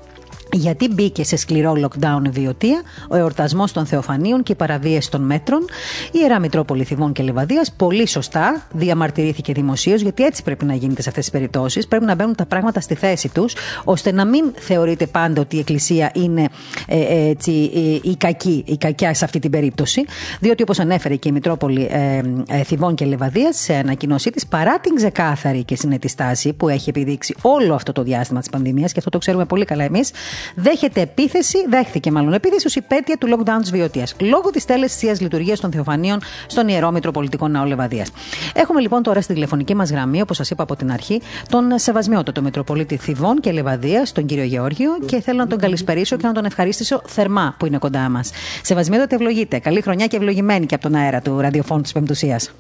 [0.57, 5.22] γιατί μπήκε σε σκληρό lockdown η Βιωτία, ο εορτασμός των Θεοφανίων και η παραβίαση των
[5.22, 5.61] μέτρων.
[6.07, 11.02] Η Ιερά Μητρόπολη Θηβών και Λεβαδία πολύ σωστά διαμαρτυρήθηκε δημοσίως, γιατί έτσι πρέπει να γίνεται
[11.02, 11.88] σε αυτές τις περιπτώσεις.
[11.88, 15.59] Πρέπει να μπαίνουν τα πράγματα στη θέση τους, ώστε να μην θεωρείται πάντα ότι η
[15.59, 16.48] Εκκλησία είναι
[16.86, 20.05] ε, ε έτσι, ε, η, κακή, η κακιά σε αυτή την περίπτωση.
[20.40, 24.78] Διότι, όπως ανέφερε και η Μητρόπολη ε, ε, Θηβών και Λεβαδία σε ανακοινώσή της, παρά
[24.78, 28.98] την ξεκάθαρη και συνετή στάση που έχει επιδείξει όλο αυτό το διάστημα της πανδημίας, και
[28.98, 30.11] αυτό το ξέρουμε πολύ καλά εμείς,
[30.55, 34.07] δέχεται επίθεση, δέχθηκε μάλλον επίθεση ως υπέτεια του lockdown της Βιωτία.
[34.20, 38.12] Λόγω της τέλεσης τη λειτουργίας των Θεοφανίων στον ιερό Μητροπολιτικό Ναό Λεβαδίας.
[38.55, 42.42] Έχουμε λοιπόν τώρα στη τηλεφωνική μας γραμμή, όπως σας είπα από την αρχή, τον Σεβασμιότατο
[42.42, 46.45] Μητροπολίτη Θιβών και Λεβαδίας, τον κύριο Γεώργιο, και θέλω να τον καλησπερίσω και να τον
[46.45, 48.30] ευχαρίστησω θερμά που είναι κοντά μας.
[48.62, 49.59] Σεβασμιότατο, ευλογείτε.
[49.59, 52.55] Καλή χρονιά και ευλογημένη και από τον αέρα του ραδιοφώνου της Πεμπτουσίας.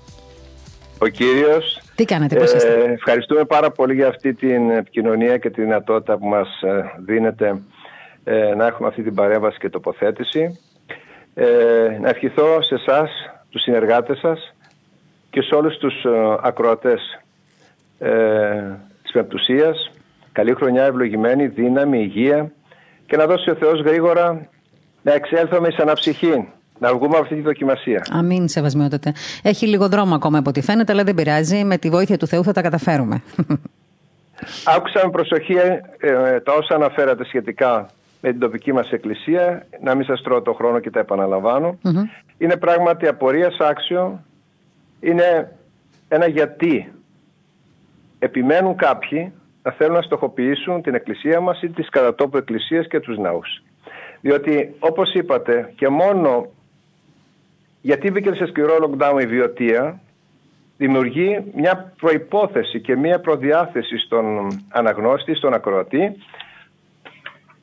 [0.98, 1.80] Ο κύριος.
[1.94, 6.16] Τι κάνετε, πώς είστε; Ε, ευχαριστούμε πάρα πολύ για αυτή την επικοινωνία και τη δυνατότητα
[6.18, 7.60] που μας ε, δίνετε
[8.24, 10.60] ε, να έχουμε αυτή την παρέμβαση και τοποθέτηση.
[11.34, 13.10] Ε, να ευχηθώ σε εσάς,
[13.50, 14.54] τους συνεργάτες σας
[15.30, 16.10] και σε όλους τους ε,
[16.42, 17.20] ακροατές
[17.98, 18.62] ε,
[19.02, 19.90] της Πεμπτουσίας
[20.34, 22.52] καλή χρονιά, ευλογημένη, δύναμη, υγεία
[23.06, 24.48] και να δώσει ο Θεός γρήγορα
[25.02, 26.48] να εξέλθουμε σε αναψυχή
[26.78, 28.06] να βγούμε από αυτή τη δοκιμασία.
[28.10, 29.12] Αμήν, σεβασμιότατε.
[29.42, 31.64] Έχει λίγο δρόμο ακόμα από ό,τι φαίνεται, αλλά δεν πειράζει.
[31.64, 33.22] Με τη βοήθεια του Θεού θα τα καταφέρουμε.
[34.76, 35.54] Άκουσα με προσοχή
[35.98, 37.90] ε, τα όσα αναφέρατε σχετικά
[38.24, 39.66] με την τοπική μας εκκλησία.
[39.80, 41.78] Να μην σας τρώω το χρόνο και τα επαναλαμβανω
[42.38, 44.24] Είναι πράγματι απορίας άξιο.
[45.00, 45.52] Είναι
[46.08, 46.92] ένα γιατί
[48.18, 53.18] επιμένουν κάποιοι να θέλουν να στοχοποιήσουν την εκκλησία μας ή τις κατατόπου εκκλησίες και τους
[53.18, 53.62] ναούς.
[54.20, 56.46] Διότι όπως είπατε και μόνο
[57.80, 60.00] γιατί μπήκε σε σκληρό lockdown η βιωτεία,
[60.76, 66.16] δημιουργεί μια προϋπόθεση και μια προδιάθεση στον αναγνώστη, στον ακροατή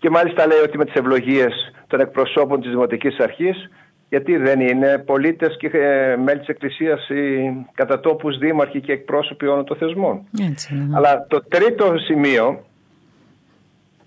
[0.01, 3.69] και μάλιστα λέει ότι με τις ευλογίες των εκπροσώπων της Δημοτικής Αρχής
[4.09, 9.65] γιατί δεν είναι πολίτες και ε, μέλη της Εκκλησίας οι κατατόπους δήμαρχοι και εκπρόσωποι όλων
[9.65, 10.21] των θεσμών.
[10.51, 10.95] Έτσι, ναι.
[10.97, 12.65] Αλλά το τρίτο σημείο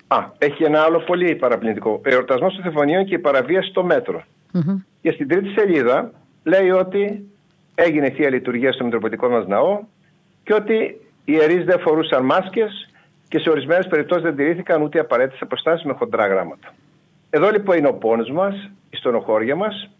[0.06, 2.00] α, έχει ένα άλλο πολύ παραπληκτικό.
[2.04, 4.22] Εορτασμός των Θεφωνίων και η παραβίαση στο μέτρο.
[5.00, 6.10] Και στην τρίτη σελίδα
[6.42, 7.30] λέει ότι
[7.74, 9.80] έγινε θεία λειτουργία στο Μητροπολιτικό μας ναό
[10.42, 10.74] και ότι
[11.24, 12.88] οι ιερείς δεν φορούσαν μάσκες
[13.34, 16.74] και σε ορισμένες περιπτώσεις δεν τηρήθηκαν ούτε απαραίτητες αποστάσεις με χοντρά γράμματα.
[17.30, 19.90] Εδώ λοιπόν είναι ο πόνος μας, η στενοχώρια μας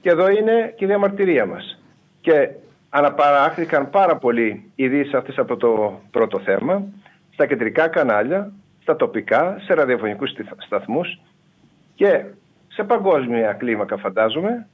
[0.00, 1.82] και εδώ είναι και η διαμαρτυρία μας.
[2.20, 2.50] Και
[2.90, 6.82] αναπαράχθηκαν πάρα πολλοί ειδήσεις αυτές από το πρώτο θέμα,
[7.32, 11.20] στα κεντρικά κανάλια, στα τοπικά, σε ραδιοφωνικούς σταθμούς
[11.94, 12.24] και
[12.68, 14.66] σε παγκόσμια κλίμακα φαντάζομαι,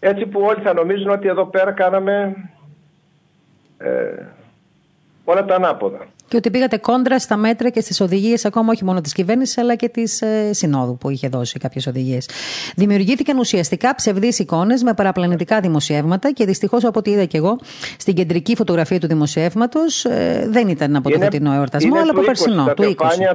[0.00, 2.36] έτσι που όλοι θα νομίζουν ότι εδώ πέρα κάναμε
[3.78, 4.26] ε,
[5.24, 6.12] όλα τα ανάποδα.
[6.34, 9.74] Και ότι πήγατε κόντρα στα μέτρα και στις οδηγίες, ακόμα όχι μόνο της κυβέρνησης, αλλά
[9.74, 12.28] και της ε, Συνόδου που είχε δώσει κάποιες οδηγίες.
[12.76, 17.58] Δημιουργήθηκαν ουσιαστικά ψευδείς εικόνες με παραπλανητικά δημοσιεύματα και δυστυχώς, από ό,τι είδα και εγώ,
[17.98, 22.72] στην κεντρική φωτογραφία του δημοσιεύματος ε, δεν ήταν από το φετινό εορτασμό, αλλά από περσινό.
[22.76, 22.86] Του 20.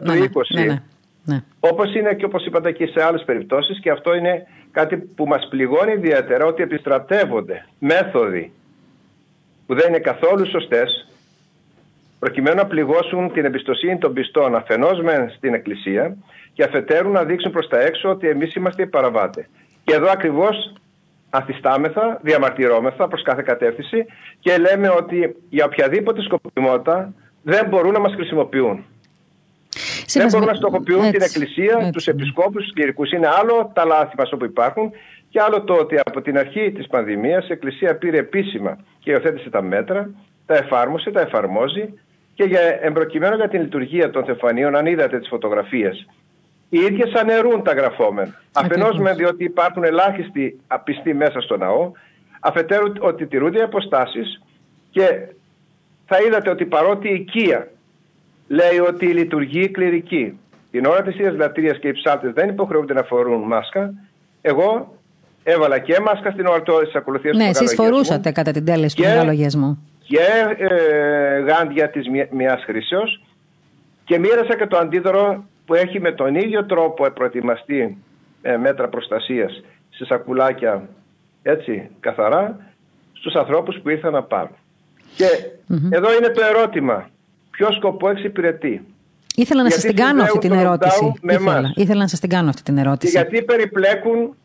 [0.03, 0.41] Του 20.
[0.53, 0.81] Ναι, ναι, ναι.
[1.23, 1.43] Ναι.
[1.59, 5.47] Όπως είναι και όπως είπατε και σε άλλες περιπτώσεις, και αυτό είναι κάτι που μας
[5.49, 8.51] πληγώνει ιδιαίτερα, ότι επιστρατεύονται μέθοδοι
[9.67, 11.07] που δεν είναι καθόλου σωστές,
[12.19, 16.15] προκειμένου να πληγώσουν την εμπιστοσύνη των πιστών αφενός μεν στην Εκκλησία
[16.53, 19.45] και αφετέρου να δείξουν προς τα έξω ότι εμείς είμαστε οι παραβάτες.
[19.83, 20.73] Και εδώ ακριβώς
[21.29, 24.05] αθιστάμεθα, διαμαρτυρόμεθα προς κάθε κατεύθυνση
[24.39, 28.85] και λέμε ότι για οποιαδήποτε σκοπιμότητα δεν μπορούν να μας χρησιμοποιούν.
[30.13, 33.03] Δεν μπορούν να στοχοποιούν την Εκκλησία, τους επισκόπους, τους κληρικού.
[33.15, 34.91] Είναι άλλο τα λάθη μας όπου υπάρχουν
[35.29, 39.49] και άλλο το ότι από την αρχή της πανδημίας η Εκκλησία πήρε επίσημα και υιοθέτησε
[39.49, 40.09] τα μέτρα
[40.49, 41.93] τα εφάρμοσε, τα εφαρμόζει
[42.39, 46.07] και για, εμπροκειμένου για την λειτουργία των θεφανίων, αν είδατε τις φωτογραφίες,
[46.69, 48.41] οι ίδιες αναιρούν τα γραφόμενα.
[48.53, 51.91] Αφενός με διότι υπάρχουν ελάχιστοι απιστοί μέσα στο ναό,
[52.39, 54.41] αφετέρου ότι τηρούνται οι αποστάσεις
[54.89, 55.27] και
[56.05, 57.67] θα είδατε ότι παρότι η οικία
[58.47, 60.39] λέει ότι λειτουργεί κληρική,
[60.71, 63.93] την ώρα της Ίδιας Λατρείας και οι ψάλτες δεν υποχρεούνται να φορούν μάσκα,
[64.41, 64.97] εγώ
[65.43, 68.95] έβαλα και μάσκα στην ώρα της ακολουθίας ναι, του Ναι, εσείς φορούσατε κατά την τέλεση
[68.95, 69.88] του μεγαλογιασμού.
[70.09, 73.21] Και ε, γάντια της μιας χρήσεως
[74.03, 77.97] και μοίρασα και το αντίδωρο που έχει με τον ίδιο τρόπο προετοιμαστεί
[78.41, 80.89] ε, μέτρα προστασίας σε σακουλάκια
[81.41, 82.59] έτσι καθαρά
[83.13, 84.55] στους ανθρώπους που ήρθαν να πάρουν.
[85.15, 85.25] Και
[85.89, 87.09] εδώ είναι το ερώτημα.
[87.51, 88.85] Ποιος σκοπό εξυπηρετεί;
[89.35, 91.13] Ήθελα να σας την κάνω αυτή την ερώτηση.
[91.21, 91.71] Ήθελα.
[91.75, 93.13] Ήθελα να σας την κάνω αυτή την ερώτηση.
[93.13, 94.35] Και γιατί περιπλέκουν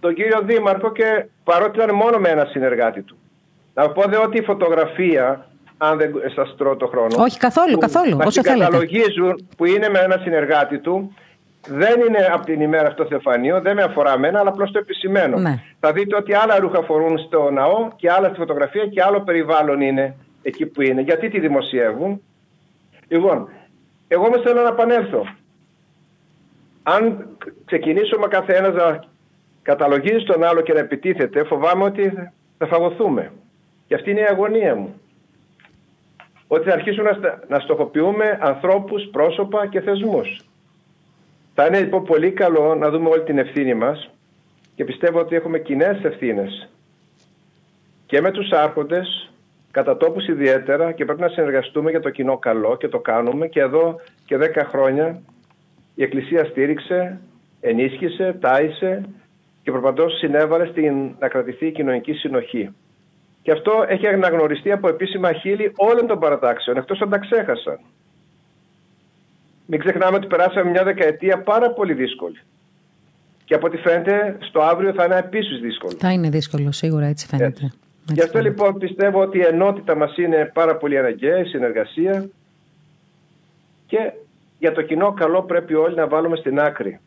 [0.00, 3.16] τον κύριο Δήμαρχο και παρότι ήταν μόνο με ένα συνεργάτη του;
[3.76, 5.46] Να πω δε ότι η φωτογραφία,
[5.78, 7.16] αν δεν σας τρώω το χρόνο.
[7.18, 8.16] Όχι, καθόλου, που καθόλου.
[8.24, 8.64] Όσο θέλετε.
[8.64, 11.14] καταλογίζουν που είναι με ένα συνεργάτη του,
[11.68, 15.38] δεν είναι από την ημέρα αυτό θεφανείο, δεν με αφορά εμένα, αλλά απλώς το επισημαίνω.
[15.38, 15.62] Ναι.
[15.80, 19.80] Θα δείτε ότι άλλα ρούχα φορούν στο ναό και άλλα στη φωτογραφία και άλλο περιβάλλον
[19.80, 21.00] είναι εκεί που είναι.
[21.00, 22.22] Γιατί τη δημοσιεύουν;
[23.08, 23.48] Λοιπόν,
[24.08, 25.26] εγώ όμως θέλω να επανέλθω.
[26.82, 27.28] Αν
[27.64, 29.04] ξεκινήσουμε καθένα να
[29.62, 32.12] καταλογίζει τον άλλο και να επιτίθεται, φοβάμαι ότι
[32.58, 33.32] θα φαγωθούμε.
[33.86, 35.00] Και αυτή είναι η αγωνία μου.
[36.46, 40.40] Ότι θα αρχίσουμε να, να στοχοποιούμε ανθρώπους, πρόσωπα και θεσμούς.
[41.54, 44.10] Θα είναι λοιπόν πολύ καλό να δούμε όλη την ευθύνη μας
[44.74, 46.68] και πιστεύω ότι έχουμε κοινέ ευθύνες
[48.06, 49.30] και με τους άρχοντες,
[49.70, 53.60] κατά τόπους ιδιαίτερα και πρέπει να συνεργαστούμε για το κοινό καλό και το κάνουμε και
[53.60, 55.22] εδώ και 10 χρόνια
[55.94, 57.20] η Εκκλησία στήριξε,
[57.60, 59.04] ενίσχυσε, τάισε
[59.62, 62.74] και προπαντός συνέβαλε στην να κρατηθεί η κοινωνική συνοχή.
[63.46, 67.78] Και αυτό έχει αναγνωριστεί από επίσημα χείλη όλων των παρατάξεων, εκτός αν τα ξέχασαν.
[69.66, 72.40] Μην ξεχνάμε ότι περάσαμε μια δεκαετία πάρα πολύ δύσκολη.
[73.44, 75.96] Και από ό,τι φαίνεται στο αύριο θα είναι επίσης δύσκολο.
[75.98, 77.46] Θα είναι δύσκολο, σίγουρα έτσι φαίνεται.
[77.46, 77.72] Έτσι.
[78.12, 82.28] Γι' αυτό λοιπόν πιστεύω ότι η ενότητα μας είναι πάρα πολύ αναγκαία, η συνεργασία
[83.86, 84.12] και
[84.58, 87.00] για το κοινό καλό πρέπει όλοι να βάλουμε στην άκρη.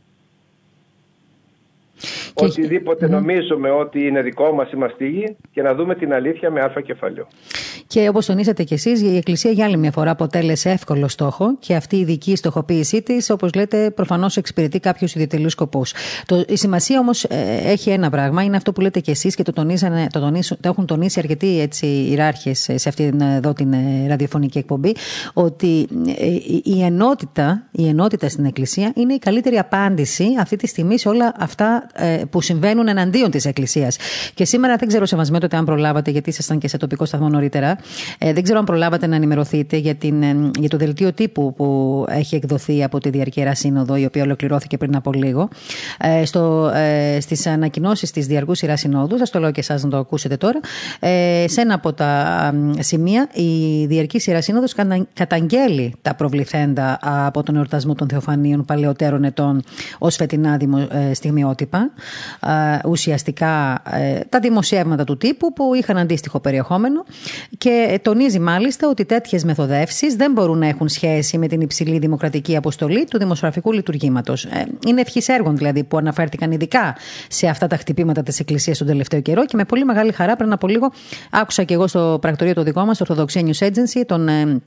[2.46, 3.16] Οτιδήποτε ναι.
[3.16, 5.06] νομίζουμε ότι είναι δικό μας είμαστε
[5.52, 7.28] και να δούμε την αλήθεια με αλφα κεφαλαίο.
[7.92, 11.76] Και όπως τονίσατε κι εσείς, η Εκκλησία για άλλη μια φορά αποτέλεσε εύκολο στόχο και
[11.76, 15.94] αυτή η ειδική στοχοποίησή της, όπως λέτε, προφανώς εξυπηρετεί κάποιους ιδιωτελούς σκοπούς.
[16.48, 19.54] Η σημασία όμως ε, έχει ένα πράγμα, είναι αυτό που λέτε κι εσείς και το,
[19.54, 24.58] τονίσανε, το, τονίσουν, το έχουν τονίσει αρκετοί έτσι, ιεράρχες σε αυτή εδώ την ε, ραδιοφωνική
[24.58, 24.96] εκπομπή,
[25.34, 25.88] ότι
[26.18, 26.26] ε,
[26.64, 31.34] η ενότητα, η ενότητα στην Εκκλησία είναι η καλύτερη απάντηση αυτή τη στιγμή σε όλα
[31.40, 31.88] αυτά
[32.30, 33.98] που συμβαίνουν εναντίον της Εκκλησίας.
[34.34, 37.78] Και σήμερα δεν ξέρω, Σεβασμέτω, αν προλάβατε, γιατί ήσασταν και σε τοπικό σταθμό νωρίτερα.
[38.18, 42.06] Ε, δεν ξέρω αν προλάβατε να ενημερωθείτε για, την, ε, για το δελτίο τύπου που
[42.10, 45.50] έχει εκδοθεί από τη Διαρκέρα Σύνοδο, η οποία ολοκληρώθηκε πριν από λίγο.
[46.00, 49.90] Ε, στο, ε, στις ανακοινώσεις της Διαρκού Σειράς Συνόδου, θα το λέω και εσάς να
[49.90, 50.60] το ακούσετε τώρα,
[51.00, 54.76] ε, σε ένα από τα σημεία η Διαρκή Σειράς Σύνοδος
[55.14, 59.64] καταγγέλει τα προβληθέντα από τον εορτασμό των Θεοφανίων παλαιότερων ετών
[59.98, 61.92] ως φετινά δημο, ε, στιγμιότυπα.
[62.46, 67.06] Ε, ουσιαστικά ε, τα δημοσιεύματα του τύπου που είχαν αντίστοιχο περιεχόμενο
[67.58, 67.69] και
[68.02, 73.06] τονίζει μάλιστα ότι τέτοιες μεθοδεύσεις δεν μπορούν να έχουν σχέση με την υψηλή δημοκρατική αποστολή
[73.06, 74.46] του δημοσιογραφικού λειτουργήματος.
[74.46, 76.96] Ε, είναι ευχής έργων δηλαδή που αναφέρθηκαν ειδικά
[77.28, 80.52] σε αυτά τα χτυπήματα της Εκκλησίας τον τελευταίο καιρό και με πολύ μεγάλη χαρά πριν
[80.52, 80.92] από λίγο
[81.30, 84.62] άκουσα και εγώ στο πρακτορείο το δικό μας, το Orthodoxia News Agency, τον ε,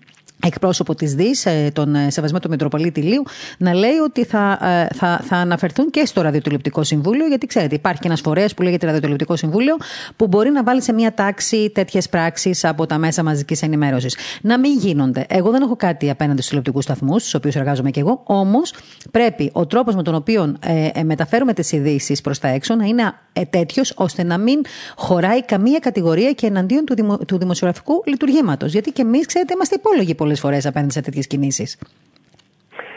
[0.46, 3.22] εκπρόσωπο της ΔΙΣ, ε, τον ε, Σεβασμό του Μητροπολίτη Λίου,
[3.58, 8.00] να λέει ότι θα, ε, θα, θα αναφερθούν και στο Ραδιοτηλεπτικό Συμβούλιο, γιατί ξέρετε, υπάρχει
[8.04, 9.76] ένας φορέας που λέγεται Ραδιοτηλεπτικό Συμβούλιο,
[10.16, 14.16] που μπορεί να βάλει σε μια τάξη τέτοιες πράξεις από τα μέσα μαζικής ενημέρωσης.
[14.42, 15.26] Να μην γίνονται.
[15.28, 18.74] Εγώ δεν έχω κάτι απέναντι στους τηλεοπτικούς σταθμούς, στους οποίους εργάζομαι και εγώ, όμως
[19.10, 20.56] πρέπει ο τρόπος με τον οποίο
[20.94, 24.60] ε, μεταφέρουμε τις ειδήσεις προς τα έξω να είναι ε, τέτοιος ώστε να μην
[24.96, 28.72] χωράει καμία κατηγορία και εναντίον του, δημο, του δημοσιογραφικού λειτουργήματος.
[28.72, 31.78] Γιατί και εμείς, ξέρετε, είμαστε υπόλογοι πολλέ φορές απέναντι σε τέτοιες κινήσεις.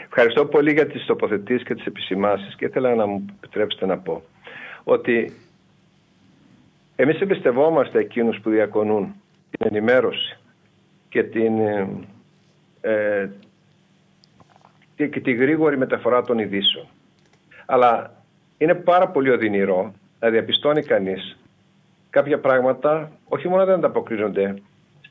[0.06, 4.22] Ευχαριστώ πολύ για τις τοποθετήσεις και τις επισημάσεις και ήθελα να μου επιτρέψετε να πω
[4.84, 5.32] ότι
[6.96, 9.14] εμείς εμπιστευόμαστε εκείνους που διακονούν
[9.50, 10.38] την ενημέρωση
[11.08, 11.58] και την,
[12.80, 13.28] ε,
[14.96, 16.86] και τη γρήγορη μεταφορά των ειδήσεων.
[17.66, 18.12] Αλλά
[18.58, 21.36] είναι πάρα πολύ οδυνηρό να διαπιστώνει κανείς
[22.10, 24.54] κάποια πράγματα όχι μόνο δεν ανταποκρίνονται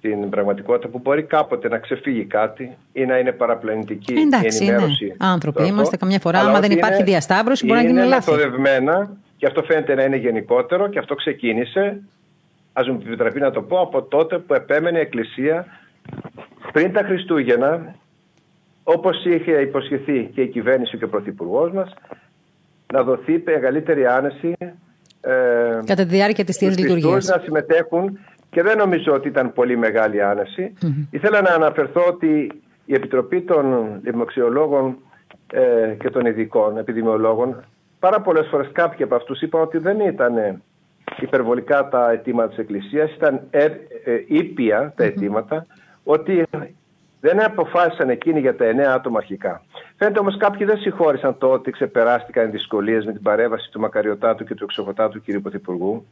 [0.06, 5.06] στην πραγματικότητα που μπορεί κάποτε να ξεφύγει κάτι ή να είναι παραπλανητική Εντάξει, η ενημέρωση.
[5.06, 5.16] Είναι.
[5.20, 8.32] Άνθρωποι αυτό, είμαστε καμιά φορά, άμα δεν υπάρχει είναι, διασταύρωση μπορεί να γίνει λάθη.
[8.32, 12.02] Είναι μεθοδευμένα και αυτό φαίνεται να είναι γενικότερο και αυτό ξεκίνησε
[12.74, 15.66] ας μου επιτραπεί να το πω, από τότε που επέμενε η Εκκλησία
[16.72, 17.96] πριν τα Χριστούγεννα,
[18.84, 21.94] όπως είχε υποσχεθεί και η κυβέρνηση και ο Πρωθυπουργός μας,
[22.94, 24.56] να δοθεί μεγαλύτερη άνεση
[25.22, 27.26] ε, κατά τη διάρκεια της Θείας Λειτουργίας.
[27.26, 28.20] να συμμετέχουν
[28.56, 30.74] και δεν νομίζω ότι ήταν πολύ μεγάλη άνεση.
[31.10, 32.52] Ήθελα να αναφερθώ ότι
[32.86, 34.98] η Επιτροπή των Δημοξιολόγων
[35.52, 37.66] ε, και των ειδικών επιδημιολόγων
[38.00, 40.62] πάρα πολλές φορές κάποιοι από αυτούς είπαν ότι δεν ήταν
[41.20, 45.66] υπερβολικά τα αιτήματα της Εκκλησίας, ήταν ε, ε, ήπια τα αιτήματα,
[46.04, 46.44] ότι
[47.20, 49.62] δεν αποφάσισαν εκείνοι για τα εννέα άτομα αρχικά.
[49.98, 54.44] Φαίνεται όμως κάποιοι δεν συγχώρησαν το ότι ξεπεράστηκαν οι δυσκολίες με την παρέμβαση του Μακαριωτάτου
[54.44, 55.40] και του Εξοχωτάτου κ.
[55.42, 56.06] Πρωθυπουργού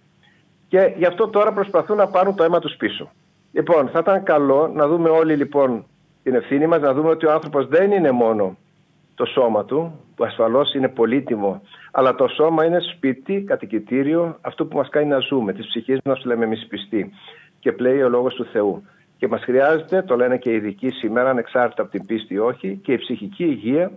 [0.73, 3.11] και γι' αυτό τώρα προσπαθούν να πάρουν το αίμα τους πίσω.
[3.51, 5.85] Λοιπόν, θα ήταν καλό να δούμε όλοι λοιπόν
[6.23, 8.57] την ευθύνη μας, να δούμε ότι ο άνθρωπος δεν είναι μόνο
[9.15, 11.61] το σώμα του, που ασφαλώς είναι πολύτιμο,
[11.91, 16.25] αλλά το σώμα είναι σπίτι, κατοικητήριο, αυτό που μας κάνει να ζούμε, τη ψυχή μας,
[16.25, 17.13] λέμε εμείς πιστοί.
[17.59, 18.83] Και πλέει ο λόγος του Θεού.
[19.17, 22.93] Και μας χρειάζεται, το λένε και οι ειδικοί σήμερα, ανεξάρτητα από την πίστη όχι, και
[22.93, 23.91] η ψυχική υγεία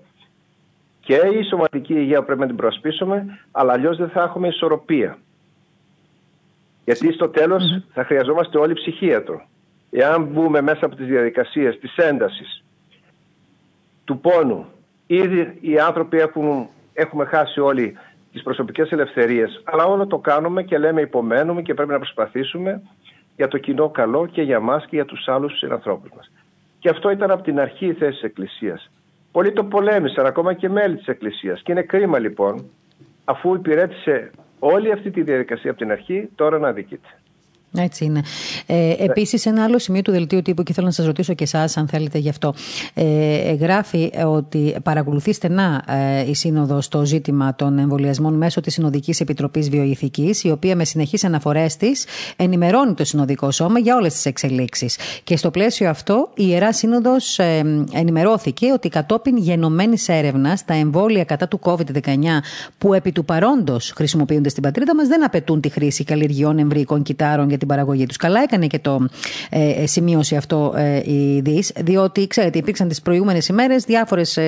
[1.00, 5.18] και η σωματική υγεία πρέπει να την προσπίσουμε, αλλά αλλιώς δεν θα έχουμε ισορροπία.
[6.86, 7.62] Γιατί στο τέλος
[7.92, 9.46] θα χρειαζόμαστε όλοι ψυχίατρο.
[9.90, 12.64] Εάν μπούμε μέσα από τις διαδικασίες της έντασης,
[14.04, 14.66] του πόνου,
[15.06, 17.96] ήδη οι άνθρωποι έχουν, έχουμε χάσει όλοι
[18.32, 22.82] τις προσωπικές ελευθερίες, αλλά όλο το κάνουμε και λέμε υπομένουμε και πρέπει να προσπαθήσουμε
[23.36, 26.30] για το κοινό καλό και για μας και για τους άλλους συνανθρώπους μας.
[26.78, 28.90] Και αυτό ήταν από την αρχή η θέση της Εκκλησίας.
[29.32, 31.62] Πολλοί το πολέμησαν, ακόμα και μέλη της Εκκλησίας.
[31.62, 32.70] Και είναι κρίμα λοιπόν,
[33.24, 37.08] αφού υπηρέτησε όλη αυτή τη διαδικασία από την αρχή, τώρα να αδικείται.
[37.74, 38.22] Έτσι είναι.
[38.66, 41.76] Ε, Επίσης, ένα άλλο σημείο του δελτίου τύπου και θέλω να σας ρωτήσω και εσάς,
[41.76, 42.54] αν θέλετε γι' αυτό.
[42.94, 49.20] Ε, γράφει ότι παρακολουθεί στενά ε, η Σύνοδος το ζήτημα των εμβολιασμών μέσω της Συνοδικής
[49.20, 52.04] Επιτροπής Βιοειθικής, η οποία με συνεχείς αναφορές της
[52.36, 54.98] ενημερώνει το Συνοδικό Σώμα για όλες τις εξελίξεις.
[55.24, 61.24] Και στο πλαίσιο αυτό, η Ιερά Σύνοδος ε, ενημερώθηκε ότι κατόπιν γενομένης έρευνας, τα εμβόλια
[61.24, 62.14] κατά του COVID-19
[62.78, 67.48] που επί του παρόντος χρησιμοποιούνται στην πατρίδα μας δεν απαιτούν τη χρήση καλλιεργειών εμβρυϊκών κυτάρων
[67.56, 68.16] για την παραγωγή τους.
[68.16, 69.08] Καλά έκανε και το
[69.50, 74.38] ε, ε σημείωσε αυτό ε, η ΔΙΣ, διότι ξέρετε, υπήρξαν τις προηγούμενες ημέρες διάφορες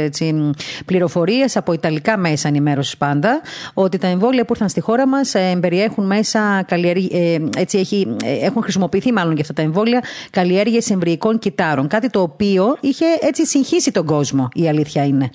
[0.86, 3.40] πληροφορίες από ιταλικά μέσα ενημέρωσης πάντα,
[3.74, 8.46] ότι τα εμβόλια που ήρθαν στη χώρα μας ε, περιέχουν μέσα ε, έτσι έχει, ε,
[8.46, 11.88] έχουν χρησιμοποιηθεί μάλλον για αυτά τα εμβόλια καλλιέργειες εμβρυϊκών κυτάρων.
[11.88, 15.30] Κάτι το οποίο είχε έτσι συγχύσει τον κόσμο, η αλήθεια είναι.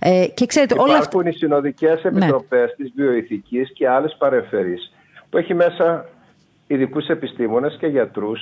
[0.00, 1.28] Ε, και ξέρετε, Υπάρχουν όλα αυτά...
[1.28, 2.84] οι συνοδικές επιτροπές ναι.
[2.84, 4.92] της βιοειθικής και άλλες παρεμφερείς
[5.30, 6.08] που έχει μέσα
[6.68, 8.40] ειδικούς επιστήμονες και γιατρούς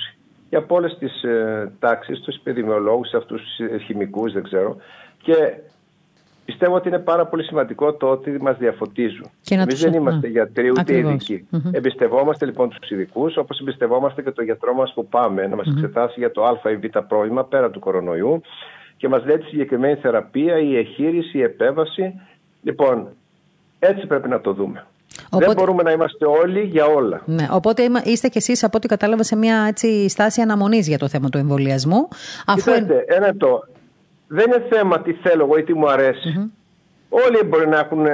[0.49, 4.77] για από όλε τις ε, τάξεις, τους επιδημιολόγους, αυτούς τους ε, χημικούς, δεν ξέρω.
[5.21, 5.35] Και
[6.45, 9.29] πιστεύω ότι είναι πάρα πολύ σημαντικό το ότι μας διαφωτίζουν.
[9.49, 11.47] Εμείς δεν είμαστε γιατροί ούτε ειδικοί.
[11.71, 16.19] Εμπιστευόμαστε λοιπόν τους ειδικούς, όπως εμπιστευόμαστε και το γιατρό μας που πάμε να μας εξετάσει
[16.19, 18.41] για το Α ή Β πρόβλημα πέρα του κορονοϊού
[18.97, 22.21] και μας λέει τη συγκεκριμένη θεραπεία, η εχείριση, η επέβαση.
[22.61, 23.07] Λοιπόν,
[23.79, 24.85] έτσι πρέπει να το δούμε.
[25.25, 25.45] Οπότε...
[25.45, 27.21] Δεν μπορούμε να είμαστε όλοι για όλα.
[27.25, 31.07] Ναι, οπότε είστε κι εσείς, από ό,τι κατάλαβα, σε μια έτσι, στάση αναμονής για το
[31.07, 32.07] θέμα του εμβολιασμού.
[32.45, 32.71] Αφού...
[32.71, 33.63] Κοιτάξτε, ένα το.
[34.27, 36.51] Δεν είναι θέμα τι θέλω εγώ ή τι μου αρεσει
[37.09, 38.05] Όλοι μπορεί να έχουν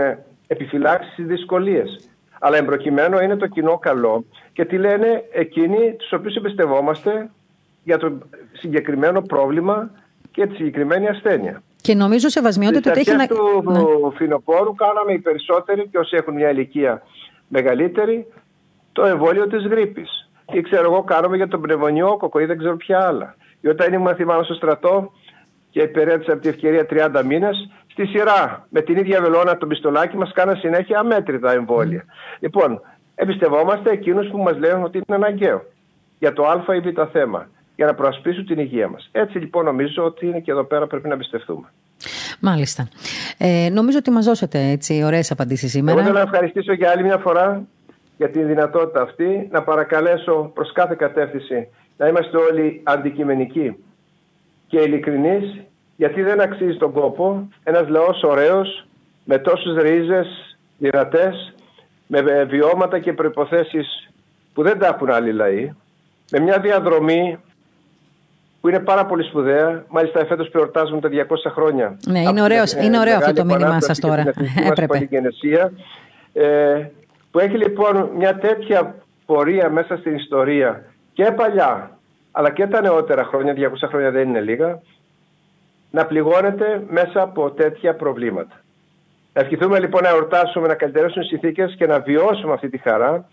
[0.48, 2.00] επιφυλάξεις ή δυσκολίες.
[2.40, 7.30] Αλλά εμπροκειμένο είναι το κοινό καλό και τι λένε εκείνοι τους οποίους εμπιστευόμαστε
[7.84, 8.18] για το
[8.54, 9.90] συγκεκριμένο πρόβλημα
[10.32, 11.62] και τη συγκεκριμένη ασθένεια.
[11.84, 13.28] Και νομίζω σεβασμιότητα ότι έχει να.
[13.28, 14.16] του ναι.
[14.18, 17.02] φινοπόρου κάναμε οι περισσότεροι και όσοι έχουν μια ηλικία
[17.48, 18.28] μεγαλύτερη
[18.92, 20.30] το εμβόλιο της γρήπης.
[20.52, 23.36] Ή ξέρω εγώ, κάνουμε για τον πνευμονιόκοκο ή δεν ξέρω ποια άλλα.
[23.62, 25.12] Ή όταν ήμουν θυμάμαι στο στρατό
[25.70, 30.18] και υπηρέτησα από τη ευκαιρία 30 μήνες, στη σειρά με την ίδια βελόνα το πιστολάκι
[30.18, 32.06] μας κάναν συνέχεια αμέτρητα εμβόλια.
[32.40, 32.82] Λοιπόν,
[33.16, 35.62] εμπιστευόμαστε εκείνους που μας λένε ότι είναι αναγκαίο
[36.20, 39.10] για το Α ή Β θέμα για να προασπίσουν την υγεία μας.
[39.12, 41.68] Έτσι λοιπόν νομίζω ότι είναι και εδώ πέρα πρέπει να εμπιστευτούμε.
[42.40, 42.88] Μάλιστα.
[43.38, 45.98] Ε, νομίζω ότι μας δώσετε έτσι ωραίες απαντήσεις σήμερα.
[45.98, 47.64] Εγώ θέλω να ευχαριστήσω για άλλη μια φορά
[48.18, 51.68] για την δυνατότητα αυτή να παρακαλέσω προς κάθε κατεύθυνση
[51.98, 53.76] να είμαστε όλοι αντικειμενικοί
[54.68, 55.62] και ειλικρινείς
[55.96, 58.88] γιατί δεν αξίζει τον κόπο ένας λαός ωραίος
[59.24, 61.54] με τόσους ρίζες δυνατές
[62.08, 64.10] με βιώματα και προϋποθέσεις
[64.54, 65.72] που δεν τα έχουν άλλοι λαοί
[66.32, 67.40] με μια διαδρομή
[68.64, 69.86] που είναι πάρα πολύ σπουδαία.
[69.90, 71.98] Μάλιστα, φέτος εορτάζουμε τα 200 χρόνια.
[72.08, 74.34] Ναι, είναι, ωραίος, είναι ωραίο αυτό το μήνυμά σας τώρα.
[74.70, 75.08] Έπρεπε.
[76.34, 76.90] Ε,
[77.32, 78.96] που έχει λοιπόν μια τέτοια
[79.26, 80.84] πορεία μέσα στην ιστορία
[81.14, 81.98] και παλιά,
[82.32, 84.80] αλλά και τα νεότερα χρόνια, 200 χρόνια δεν είναι λίγα,
[85.92, 88.62] να πληγώνεται μέσα από τέτοια προβλήματα.
[89.34, 93.28] Να ευχηθούμε λοιπόν να εορτάσουμε, να καλυτερώσουμε συνθήκες και να βιώσουμε αυτή τη χαρά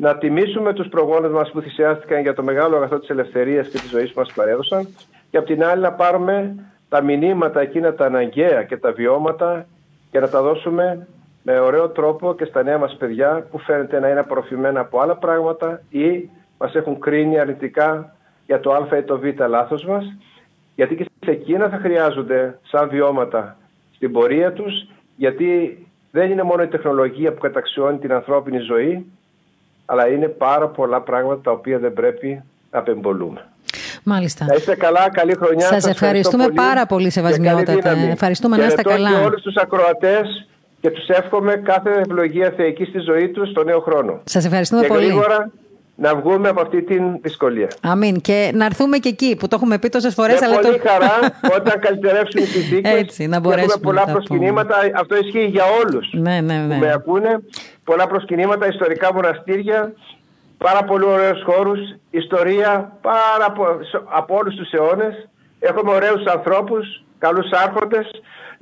[0.00, 3.90] να τιμήσουμε τους προγόνες μας που θυσιάστηκαν για το μεγάλο αγαθό της ελευθερίας και της
[3.90, 4.88] ζωής που μας παρέδωσαν
[5.30, 6.54] και απ' την άλλη να πάρουμε
[6.88, 9.66] τα μηνύματα εκείνα τα αναγκαία και τα βιώματα
[10.10, 11.06] και να τα δώσουμε
[11.42, 15.16] με ωραίο τρόπο και στα νέα μας παιδιά που φαίνεται να είναι απορροφημένα από άλλα
[15.16, 18.14] πράγματα ή μας έχουν κρίνει αρνητικά
[18.46, 20.04] για το α ή το β λάθος μας.
[20.74, 23.56] Γιατί και σε εκείνα θα χρειάζονται σαν βιώματα
[23.94, 24.86] στην πορεία τους
[25.16, 25.78] γιατί
[26.10, 29.06] δεν είναι μόνο η τεχνολογία που καταξιώνει την ανθρώπινη ζωή
[29.90, 33.44] αλλά είναι πάρα πολλά πράγματα τα οποία δεν πρέπει να απεμπολούμε.
[34.04, 34.44] Μάλιστα.
[34.44, 35.66] Να είστε καλά, καλή χρονιά.
[35.66, 37.96] Σας, ευχαριστούμε πολύ πάρα πολύ, Σεβασμιότατε.
[38.10, 39.10] Ευχαριστούμε να είστε καλά.
[39.10, 40.46] Και όλους τους ακροατές
[40.80, 44.20] και τους εύχομαι κάθε ευλογία θεϊκή στη ζωή τους στο νέο χρόνο.
[44.24, 45.04] Σας ευχαριστούμε και πολύ.
[45.04, 45.50] Γρήγορα
[46.00, 47.68] να βγούμε από αυτή την δυσκολία.
[47.82, 48.20] Αμήν.
[48.20, 50.40] Και να έρθουμε και εκεί που το έχουμε πει τόσες φορές.
[50.40, 50.88] Με πολύ το...
[50.88, 51.18] χαρά
[51.56, 52.88] όταν καλυτερεύσουν οι συνθήκε.
[52.88, 53.72] Έτσι, να μπορέσουμε.
[53.72, 54.76] Έχουμε πολλά προσκυνήματα.
[54.94, 56.74] Αυτό ισχύει για όλους ναι, ναι, ναι.
[56.74, 57.42] που με ακούνε.
[57.84, 59.92] Πολλά προσκυνήματα, ιστορικά μοναστήρια,
[60.58, 63.64] πάρα πολύ ωραίους χώρους, ιστορία πάρα από,
[64.04, 65.28] από όλους τους αιώνες.
[65.58, 68.10] Έχουμε ωραίους ανθρώπους, καλούς άρχοντες.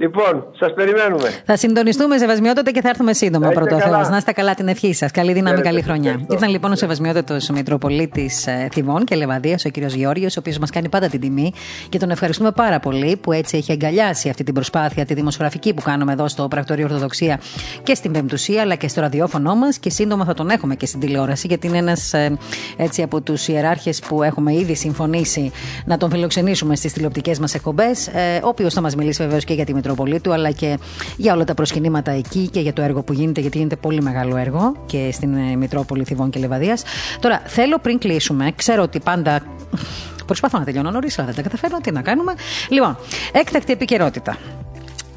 [0.01, 1.31] Λοιπόν, σας περιμένουμε.
[1.45, 4.09] Θα συντονιστούμε Σεβασμιότατε και θα έρθουμε σύντομα πρώτο Θεός.
[4.09, 5.11] Να είστε καλά την ευχή σας.
[5.11, 6.11] Καλή δύναμη, καλή χρονιά.
[6.11, 6.35] Ευχαριστώ.
[6.35, 9.77] Ήταν λοιπόν ο Σεβασμιότατος Μητροπολίτης ε, Θηβών και Λεβαδία, ο κ.
[9.77, 11.53] Γιώργιο, ο οποίος μας κάνει πάντα την τιμή
[11.89, 15.83] και τον ευχαριστούμε πάρα πολύ που έτσι έχει αγκαλιάσει αυτή την προσπάθεια, τη δημοσιογραφική που
[15.83, 17.41] κάνουμε εδώ στο Πρακτορείο Ορθοδοξία
[17.83, 21.01] και στην Πεμπτουσία αλλά και στο ραδιόφωνο μας και σύντομα θα τον έχουμε και στην
[21.01, 22.39] τηλεόραση γιατί είναι ένας ε,
[22.77, 25.53] έτσι από τους ιεράρχες που έχουμε ήδη συμφωνήσει
[25.85, 29.55] να τον φιλοξενήσουμε στις τηλεοπτικές μας εκπομπές, ε, ο οποίος θα μας μιλήσει βεβαίως και
[29.55, 30.79] για τη Μητροπολίτου, αλλά και
[31.17, 34.37] για όλα τα προσκυνήματα εκεί και για το έργο που γίνεται, γιατί γίνεται πολύ μεγάλο
[34.37, 36.83] έργο και στην ε, Μητρόπολη Θηβών και Λεβαδίας.
[37.21, 39.43] Τώρα, θέλω πριν κλείσουμε, ξέρω ότι πάντα.
[40.27, 41.81] Προσπαθώ να τελειώνω νωρίς, αλλά δεν τα καταφέρνω.
[41.81, 42.33] Τι να κάνουμε.
[42.69, 42.97] Λοιπόν,
[43.33, 44.37] έκτακτη επικαιρότητα.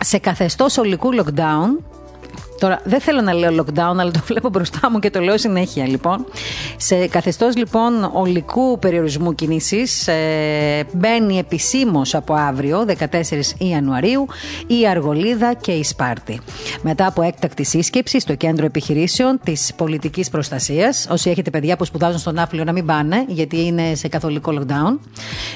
[0.04, 1.84] Σε καθεστώς ολικού lockdown,
[2.62, 5.88] Τώρα δεν θέλω να λέω lockdown, αλλά το βλέπω μπροστά μου και το λέω συνέχεια
[5.88, 6.26] λοιπόν.
[6.78, 12.96] Σε καθεστώς λοιπόν ολικού περιορισμού κινήσεις ε, μπαίνει επισήμως από αύριο, 14
[13.58, 14.28] Ιανουαρίου,
[14.68, 16.40] η Αργολίδα και η Σπάρτη.
[16.82, 22.20] Μετά από έκτακτη σύσκεψη στο κέντρο επιχειρήσεων της πολιτικής προστασίας, όσοι έχετε παιδιά που σπουδάζουν
[22.20, 25.00] στον Άφλιο να μην πάνε, γιατί είναι σε καθολικό lockdown.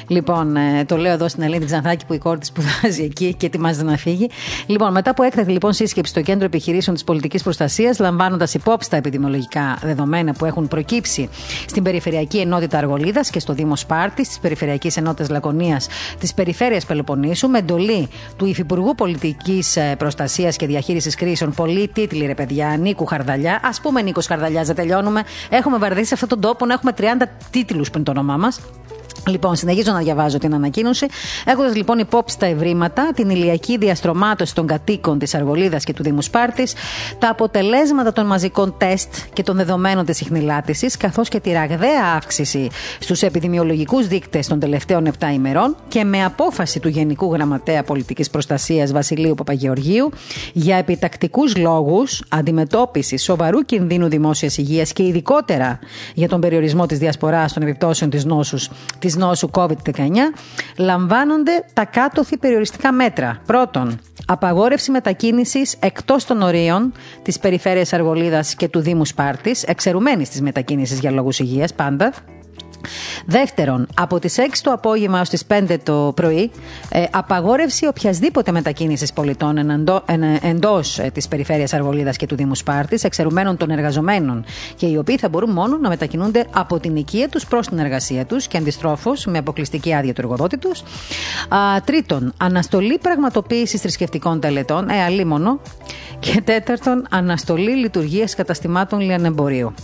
[0.06, 3.46] Λοιπόν, ε, το λέω εδώ στην Ελένη Ξανθάκη που η κόρη της σπουδάζει εκεί και
[3.46, 4.30] ετοιμάζεται να φύγει.
[4.66, 8.96] Λοιπόν, μετά από έκτακτη λοιπόν σύσκεψη στο κέντρο επιχειρήσεων της πολιτικής προστασίας, λαμβάνοντας υπόψη τα
[8.96, 11.28] επιδημιολογικά δεδομένα που έχουν προκύψει
[11.66, 17.48] στην Περιφερειακή Ενότητα Αργολίδας και στο Δήμο Σπάρτη, της Περιφερειακής Ενότητας Λακωνίας της Περιφέρειας Πελοποννήσου,
[17.48, 23.06] με εντολή του Υφυπουργού Πολιτικής ε, Προστασίας και Διαχείρισης Κρίσεων, πολλοί τίτλοι ρε παιδιά, Νίκου
[23.06, 23.54] Χαρδαλιά.
[23.54, 25.22] Α πούμε Νίκος Χαρδαλιά, δεν τελειώνουμε.
[25.50, 27.02] Έχουμε βαρδίσει αυτόν τον τόπο να έχουμε 30
[27.50, 28.60] τίτλους πριν το όνομά μας.
[29.28, 31.06] Λοιπόν, συνεχίζω να διαβάζω την ανακοίνωση.
[31.44, 36.22] Έχοντας λοιπόν υπόψη τα ευρήματα, την ηλιακή διαστρωμάτωση των κατοίκων της Αργολίδας και του Δήμου
[36.22, 36.74] Σπάρτης,
[37.18, 42.68] τα αποτελέσματα των μαζικών τεστ και των δεδομένων της ιχνηλάτηση, καθώς και τη ραγδαία αύξηση
[43.00, 48.92] στους επιδημιολογικούς δείκτες των τελευταίων 7 ημερών και με απόφαση του Γενικού Γραμματέα Πολιτικής Προστασίας
[48.92, 50.10] Βασιλείου Παπαγεωργίου
[50.52, 55.78] για επιτακτικούς λόγους αντιμετώπισης σοβαρού κινδύνου δημόσιας υγείας και ειδικότερα
[56.14, 58.70] για τον περιορισμό της διασποράς των επιπτώσεων της νόσους
[59.06, 60.08] της νόσου COVID-19
[60.76, 63.40] λαμβάνονται τα κάτωθι περιοριστικά μέτρα.
[63.46, 66.92] Πρώτον, απαγόρευση μετακίνησης εκτός των ορίων
[67.22, 72.12] της περιφέρειας Αργολίδας και του Δήμου Σπάρτης, εξαιρουμένης της μετακίνησης για λόγους υγείας πάντα.
[73.26, 76.50] Δεύτερον, από τις 6 το απόγευμα ω τις 5 το πρωί,
[76.88, 79.58] ε, απαγόρευση οποιασδήποτε μετακίνησης πολιτών
[80.42, 84.44] εντό ε, της περιφέρειας Αργολίδα και του Δήμου Σπάρτης, εξαιρουμένων των εργαζομένων
[84.76, 88.24] και οι οποίοι θα μπορούν μόνο να μετακινούνται από την οικία τους προς την εργασία
[88.24, 90.82] τους και αντιστρόφως με αποκλειστική άδεια του εργοδότη τους.
[91.84, 95.60] Τρίτον, αναστολή πραγματοποίησης θρησκευτικών τελετών, ε, αλίμονο.
[96.18, 99.74] Και τέταρτον, αναστολή λειτουργίας καταστημάτων λιανεμπορίου.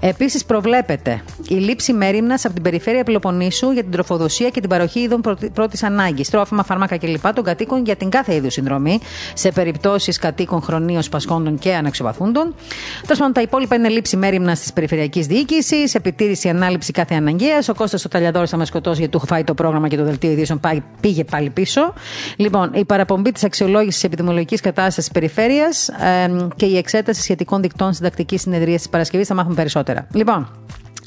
[0.00, 5.00] Επίσης, προβλέπεται η λήψη μέρημνα από την περιφέρεια Πελοποννήσου για την τροφοδοσία και την παροχή
[5.00, 5.20] είδων
[5.52, 7.32] πρώτη ανάγκης, τρόφιμα, φάρμακα κλπ.
[7.34, 9.00] των κατοίκων για την κάθε είδους συνδρομή
[9.34, 12.54] σε περιπτώσεις κατοίκων χρονίως πασχόντων και αναξιοπαθούντων.
[13.02, 17.68] Τέλος πάντων, τα υπόλοιπα είναι λήψη μέρημνας της περιφερειακής διοίκησης, επιτήρηση ανάληψη κάθε αναγκαίας.
[17.68, 20.30] Ο Κώστας ο Ταλιαδόρο θα μας σκοτώσει γιατί του φάει το πρόγραμμα και το δελτίο
[20.30, 20.60] ειδήσεων
[21.00, 21.92] πήγε πάλι πίσω.
[22.36, 27.92] Λοιπόν, η παραπομπή της αξιολόγησης επιδημιολογικής κατάστασης της περιφέρειας ε, και η εξέταση σχετικών δικτών
[27.92, 30.06] συντακτικής συνεδρίας της Παρασκευής θα μάθουμε περισσότερα.
[30.12, 30.48] Λοιπόν,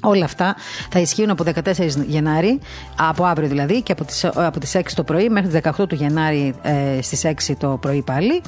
[0.05, 0.55] Όλα αυτά
[0.89, 1.71] θα ισχύουν από 14
[2.07, 2.59] Γενάρη,
[2.97, 5.95] από αύριο δηλαδή, και από τις, από τις 6 το πρωί μέχρι τις 18 του
[5.95, 8.41] Γενάρη ε, στις 6 το πρωί πάλι.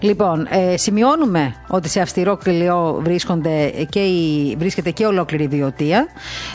[0.00, 6.06] Λοιπόν, ε, σημειώνουμε ότι σε αυστηρό κρυλιό βρίσκονται και η, βρίσκεται και ολόκληρη η βιωτεία.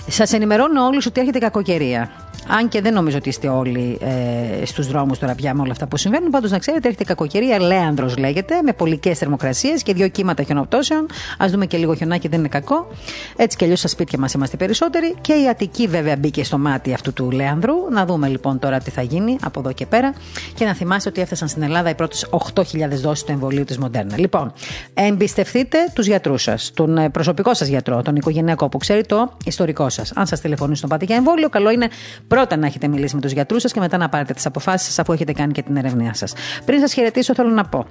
[0.08, 2.10] Σας ενημερώνω όλους ότι έρχεται κακοκαιρία.
[2.48, 5.88] Αν και δεν νομίζω ότι είστε όλοι ε, στους δρόμους τώρα πια με όλα αυτά
[5.88, 6.30] που συμβαίνουν.
[6.30, 7.60] Πάντως να ξέρετε, έρχεται κακοκαιρία.
[7.60, 11.06] Λέανδρος λέγεται, με πολικές θερμοκρασίες και δύο κύματα χιονοπτώσεων.
[11.38, 12.88] Α δούμε και λίγο χιονάκι, δεν είναι κακό.
[13.36, 15.16] Έτσι κι αλλιώς στα σπίτια μας είμαστε περισσότεροι.
[15.22, 17.74] Και η Αττική βέβαια μπήκε στο μάτι αυτού του Λέανδρου.
[17.92, 20.14] Να δούμε λοιπόν τώρα τι θα γίνει από εδώ και πέρα.
[20.54, 24.18] Και να θυμάστε ότι έφτασαν στην Ελλάδα οι πρώτες 8.000 δόσεις του εμβολίου της Μοντέρνα.
[24.18, 24.54] Λοιπόν,
[24.94, 29.90] εμπιστευτείτε τους γιατρούς σας, τον ε, προσωπικό σας γιατρό, τον οικογενειακό που ξέρει το ιστορικό
[29.90, 30.12] σας.
[30.16, 31.90] Αν σας τηλεφωνήσουν πάτε για εμβόλιο, καλό είναι
[32.36, 35.00] πρώτα να έχετε μιλήσει με τους γιατρούς σας και μετά να πάρετε τις αποφάσεις σας
[35.00, 36.34] αφού έχετε κάνει και την ερευνία σας.
[36.66, 37.86] Πριν σας χαιρετήσω, θέλω να πω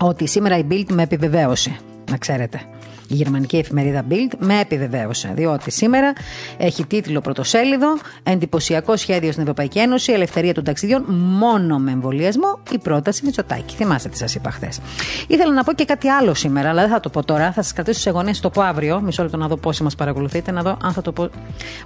[0.00, 1.76] ότι σήμερα η Bild με επιβεβαίωσε,
[2.10, 2.60] να ξέρετε
[3.10, 5.32] η γερμανική εφημερίδα Bild με επιβεβαίωσε.
[5.34, 6.12] Διότι σήμερα
[6.56, 12.78] έχει τίτλο πρωτοσέλιδο Εντυπωσιακό σχέδιο στην Ευρωπαϊκή Ένωση, Ελευθερία των ταξιδιών μόνο με εμβολιασμό, η
[12.78, 13.74] πρόταση Μητσοτάκη.
[13.74, 14.80] Θυμάστε τι σας είπα χθες.
[15.26, 17.52] Ήθελα να πω και κάτι άλλο σήμερα, αλλά δεν θα το πω τώρα.
[17.52, 19.00] Θα σας κρατήσω σε γωνίες, το πω αύριο.
[19.00, 21.30] Μισό λεπτό να δω πόσοι μας παρακολουθείτε, να δω αν θα το πω.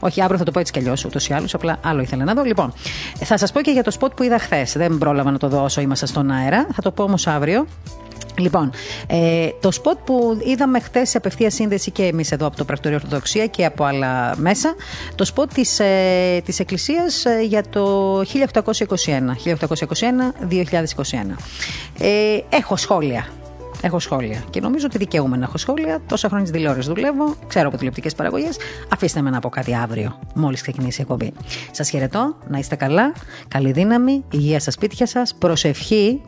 [0.01, 1.55] Όχι, αύριο θα το πω έτσι κι αλλιώς, ούτως ή άλλως.
[1.55, 2.42] Απλά άλλο ήθελα να δω.
[2.42, 2.72] Λοιπόν,
[3.18, 4.72] θα σας πω και για το σποτ που είδα χθες.
[4.72, 6.66] Δεν πρόλαβα να το δω όσο είμαστε στον αέρα.
[6.72, 7.66] Θα το πω όμως αύριο.
[8.39, 8.70] Λοιπόν,
[9.07, 12.97] ε, το σποτ που είδαμε χθες σε απευθεία σύνδεση και εμείς εδώ από το Πρακτορείο
[12.97, 14.74] Ορθοδοξία και από άλλα μέσα,
[15.15, 18.24] το σποτ της ε, της Εκκλησίας ε, για το 1821, 1821-2021.
[21.99, 23.27] Ε, έχω σχόλια.
[23.82, 24.45] Έχω σχόλια.
[24.51, 26.01] Και νομίζω ότι δικαιούμαι να έχω σχόλια.
[26.09, 27.35] Τόσα χρόνια τη τηλεόραση δουλεύω.
[27.47, 28.57] Ξέρω από τηλεοπτικές παραγωγές.
[28.93, 31.32] Αφήστε με να πω κάτι αύριο, μόλις ξεκινήσει η εκπομπή.
[31.70, 32.36] Σας χαιρετώ.
[32.49, 33.12] Να είστε καλά.
[33.49, 34.24] Καλή δύναμη.
[34.31, 35.35] Υγεία στα σπίτια σας.
[35.35, 36.20] Προσευχή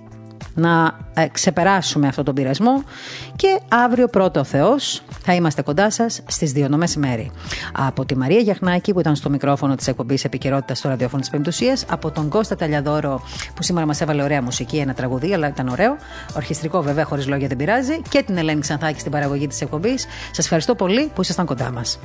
[0.54, 2.82] να ε, ξεπεράσουμε αυτόν τον πειρασμό
[3.36, 7.30] και αύριο πρώτο ο Θεός θα είμαστε κοντά σας στις δύο νομές μέρη.
[7.72, 11.84] Από τη Μαρία Γιαχνάκη που ήταν στο μικρόφωνο της εκπομπής επικαιρότητα στο ραδιόφωνο της Πεμπτουσίας,
[11.90, 13.22] από τον Κώστα Ταλιαδόρο
[13.54, 15.96] που σήμερα μας έβαλε ωραία μουσική, ένα τραγουδί αλλά ήταν ωραίο,
[16.36, 20.06] ορχιστρικό βέβαια χωρίς λόγια δεν πειράζει και την Ελένη Ξανθάκη στην παραγωγή της εκπομπής.
[20.26, 21.98] Σας ευχαριστώ πολύ που ήσασταν κοντά μας.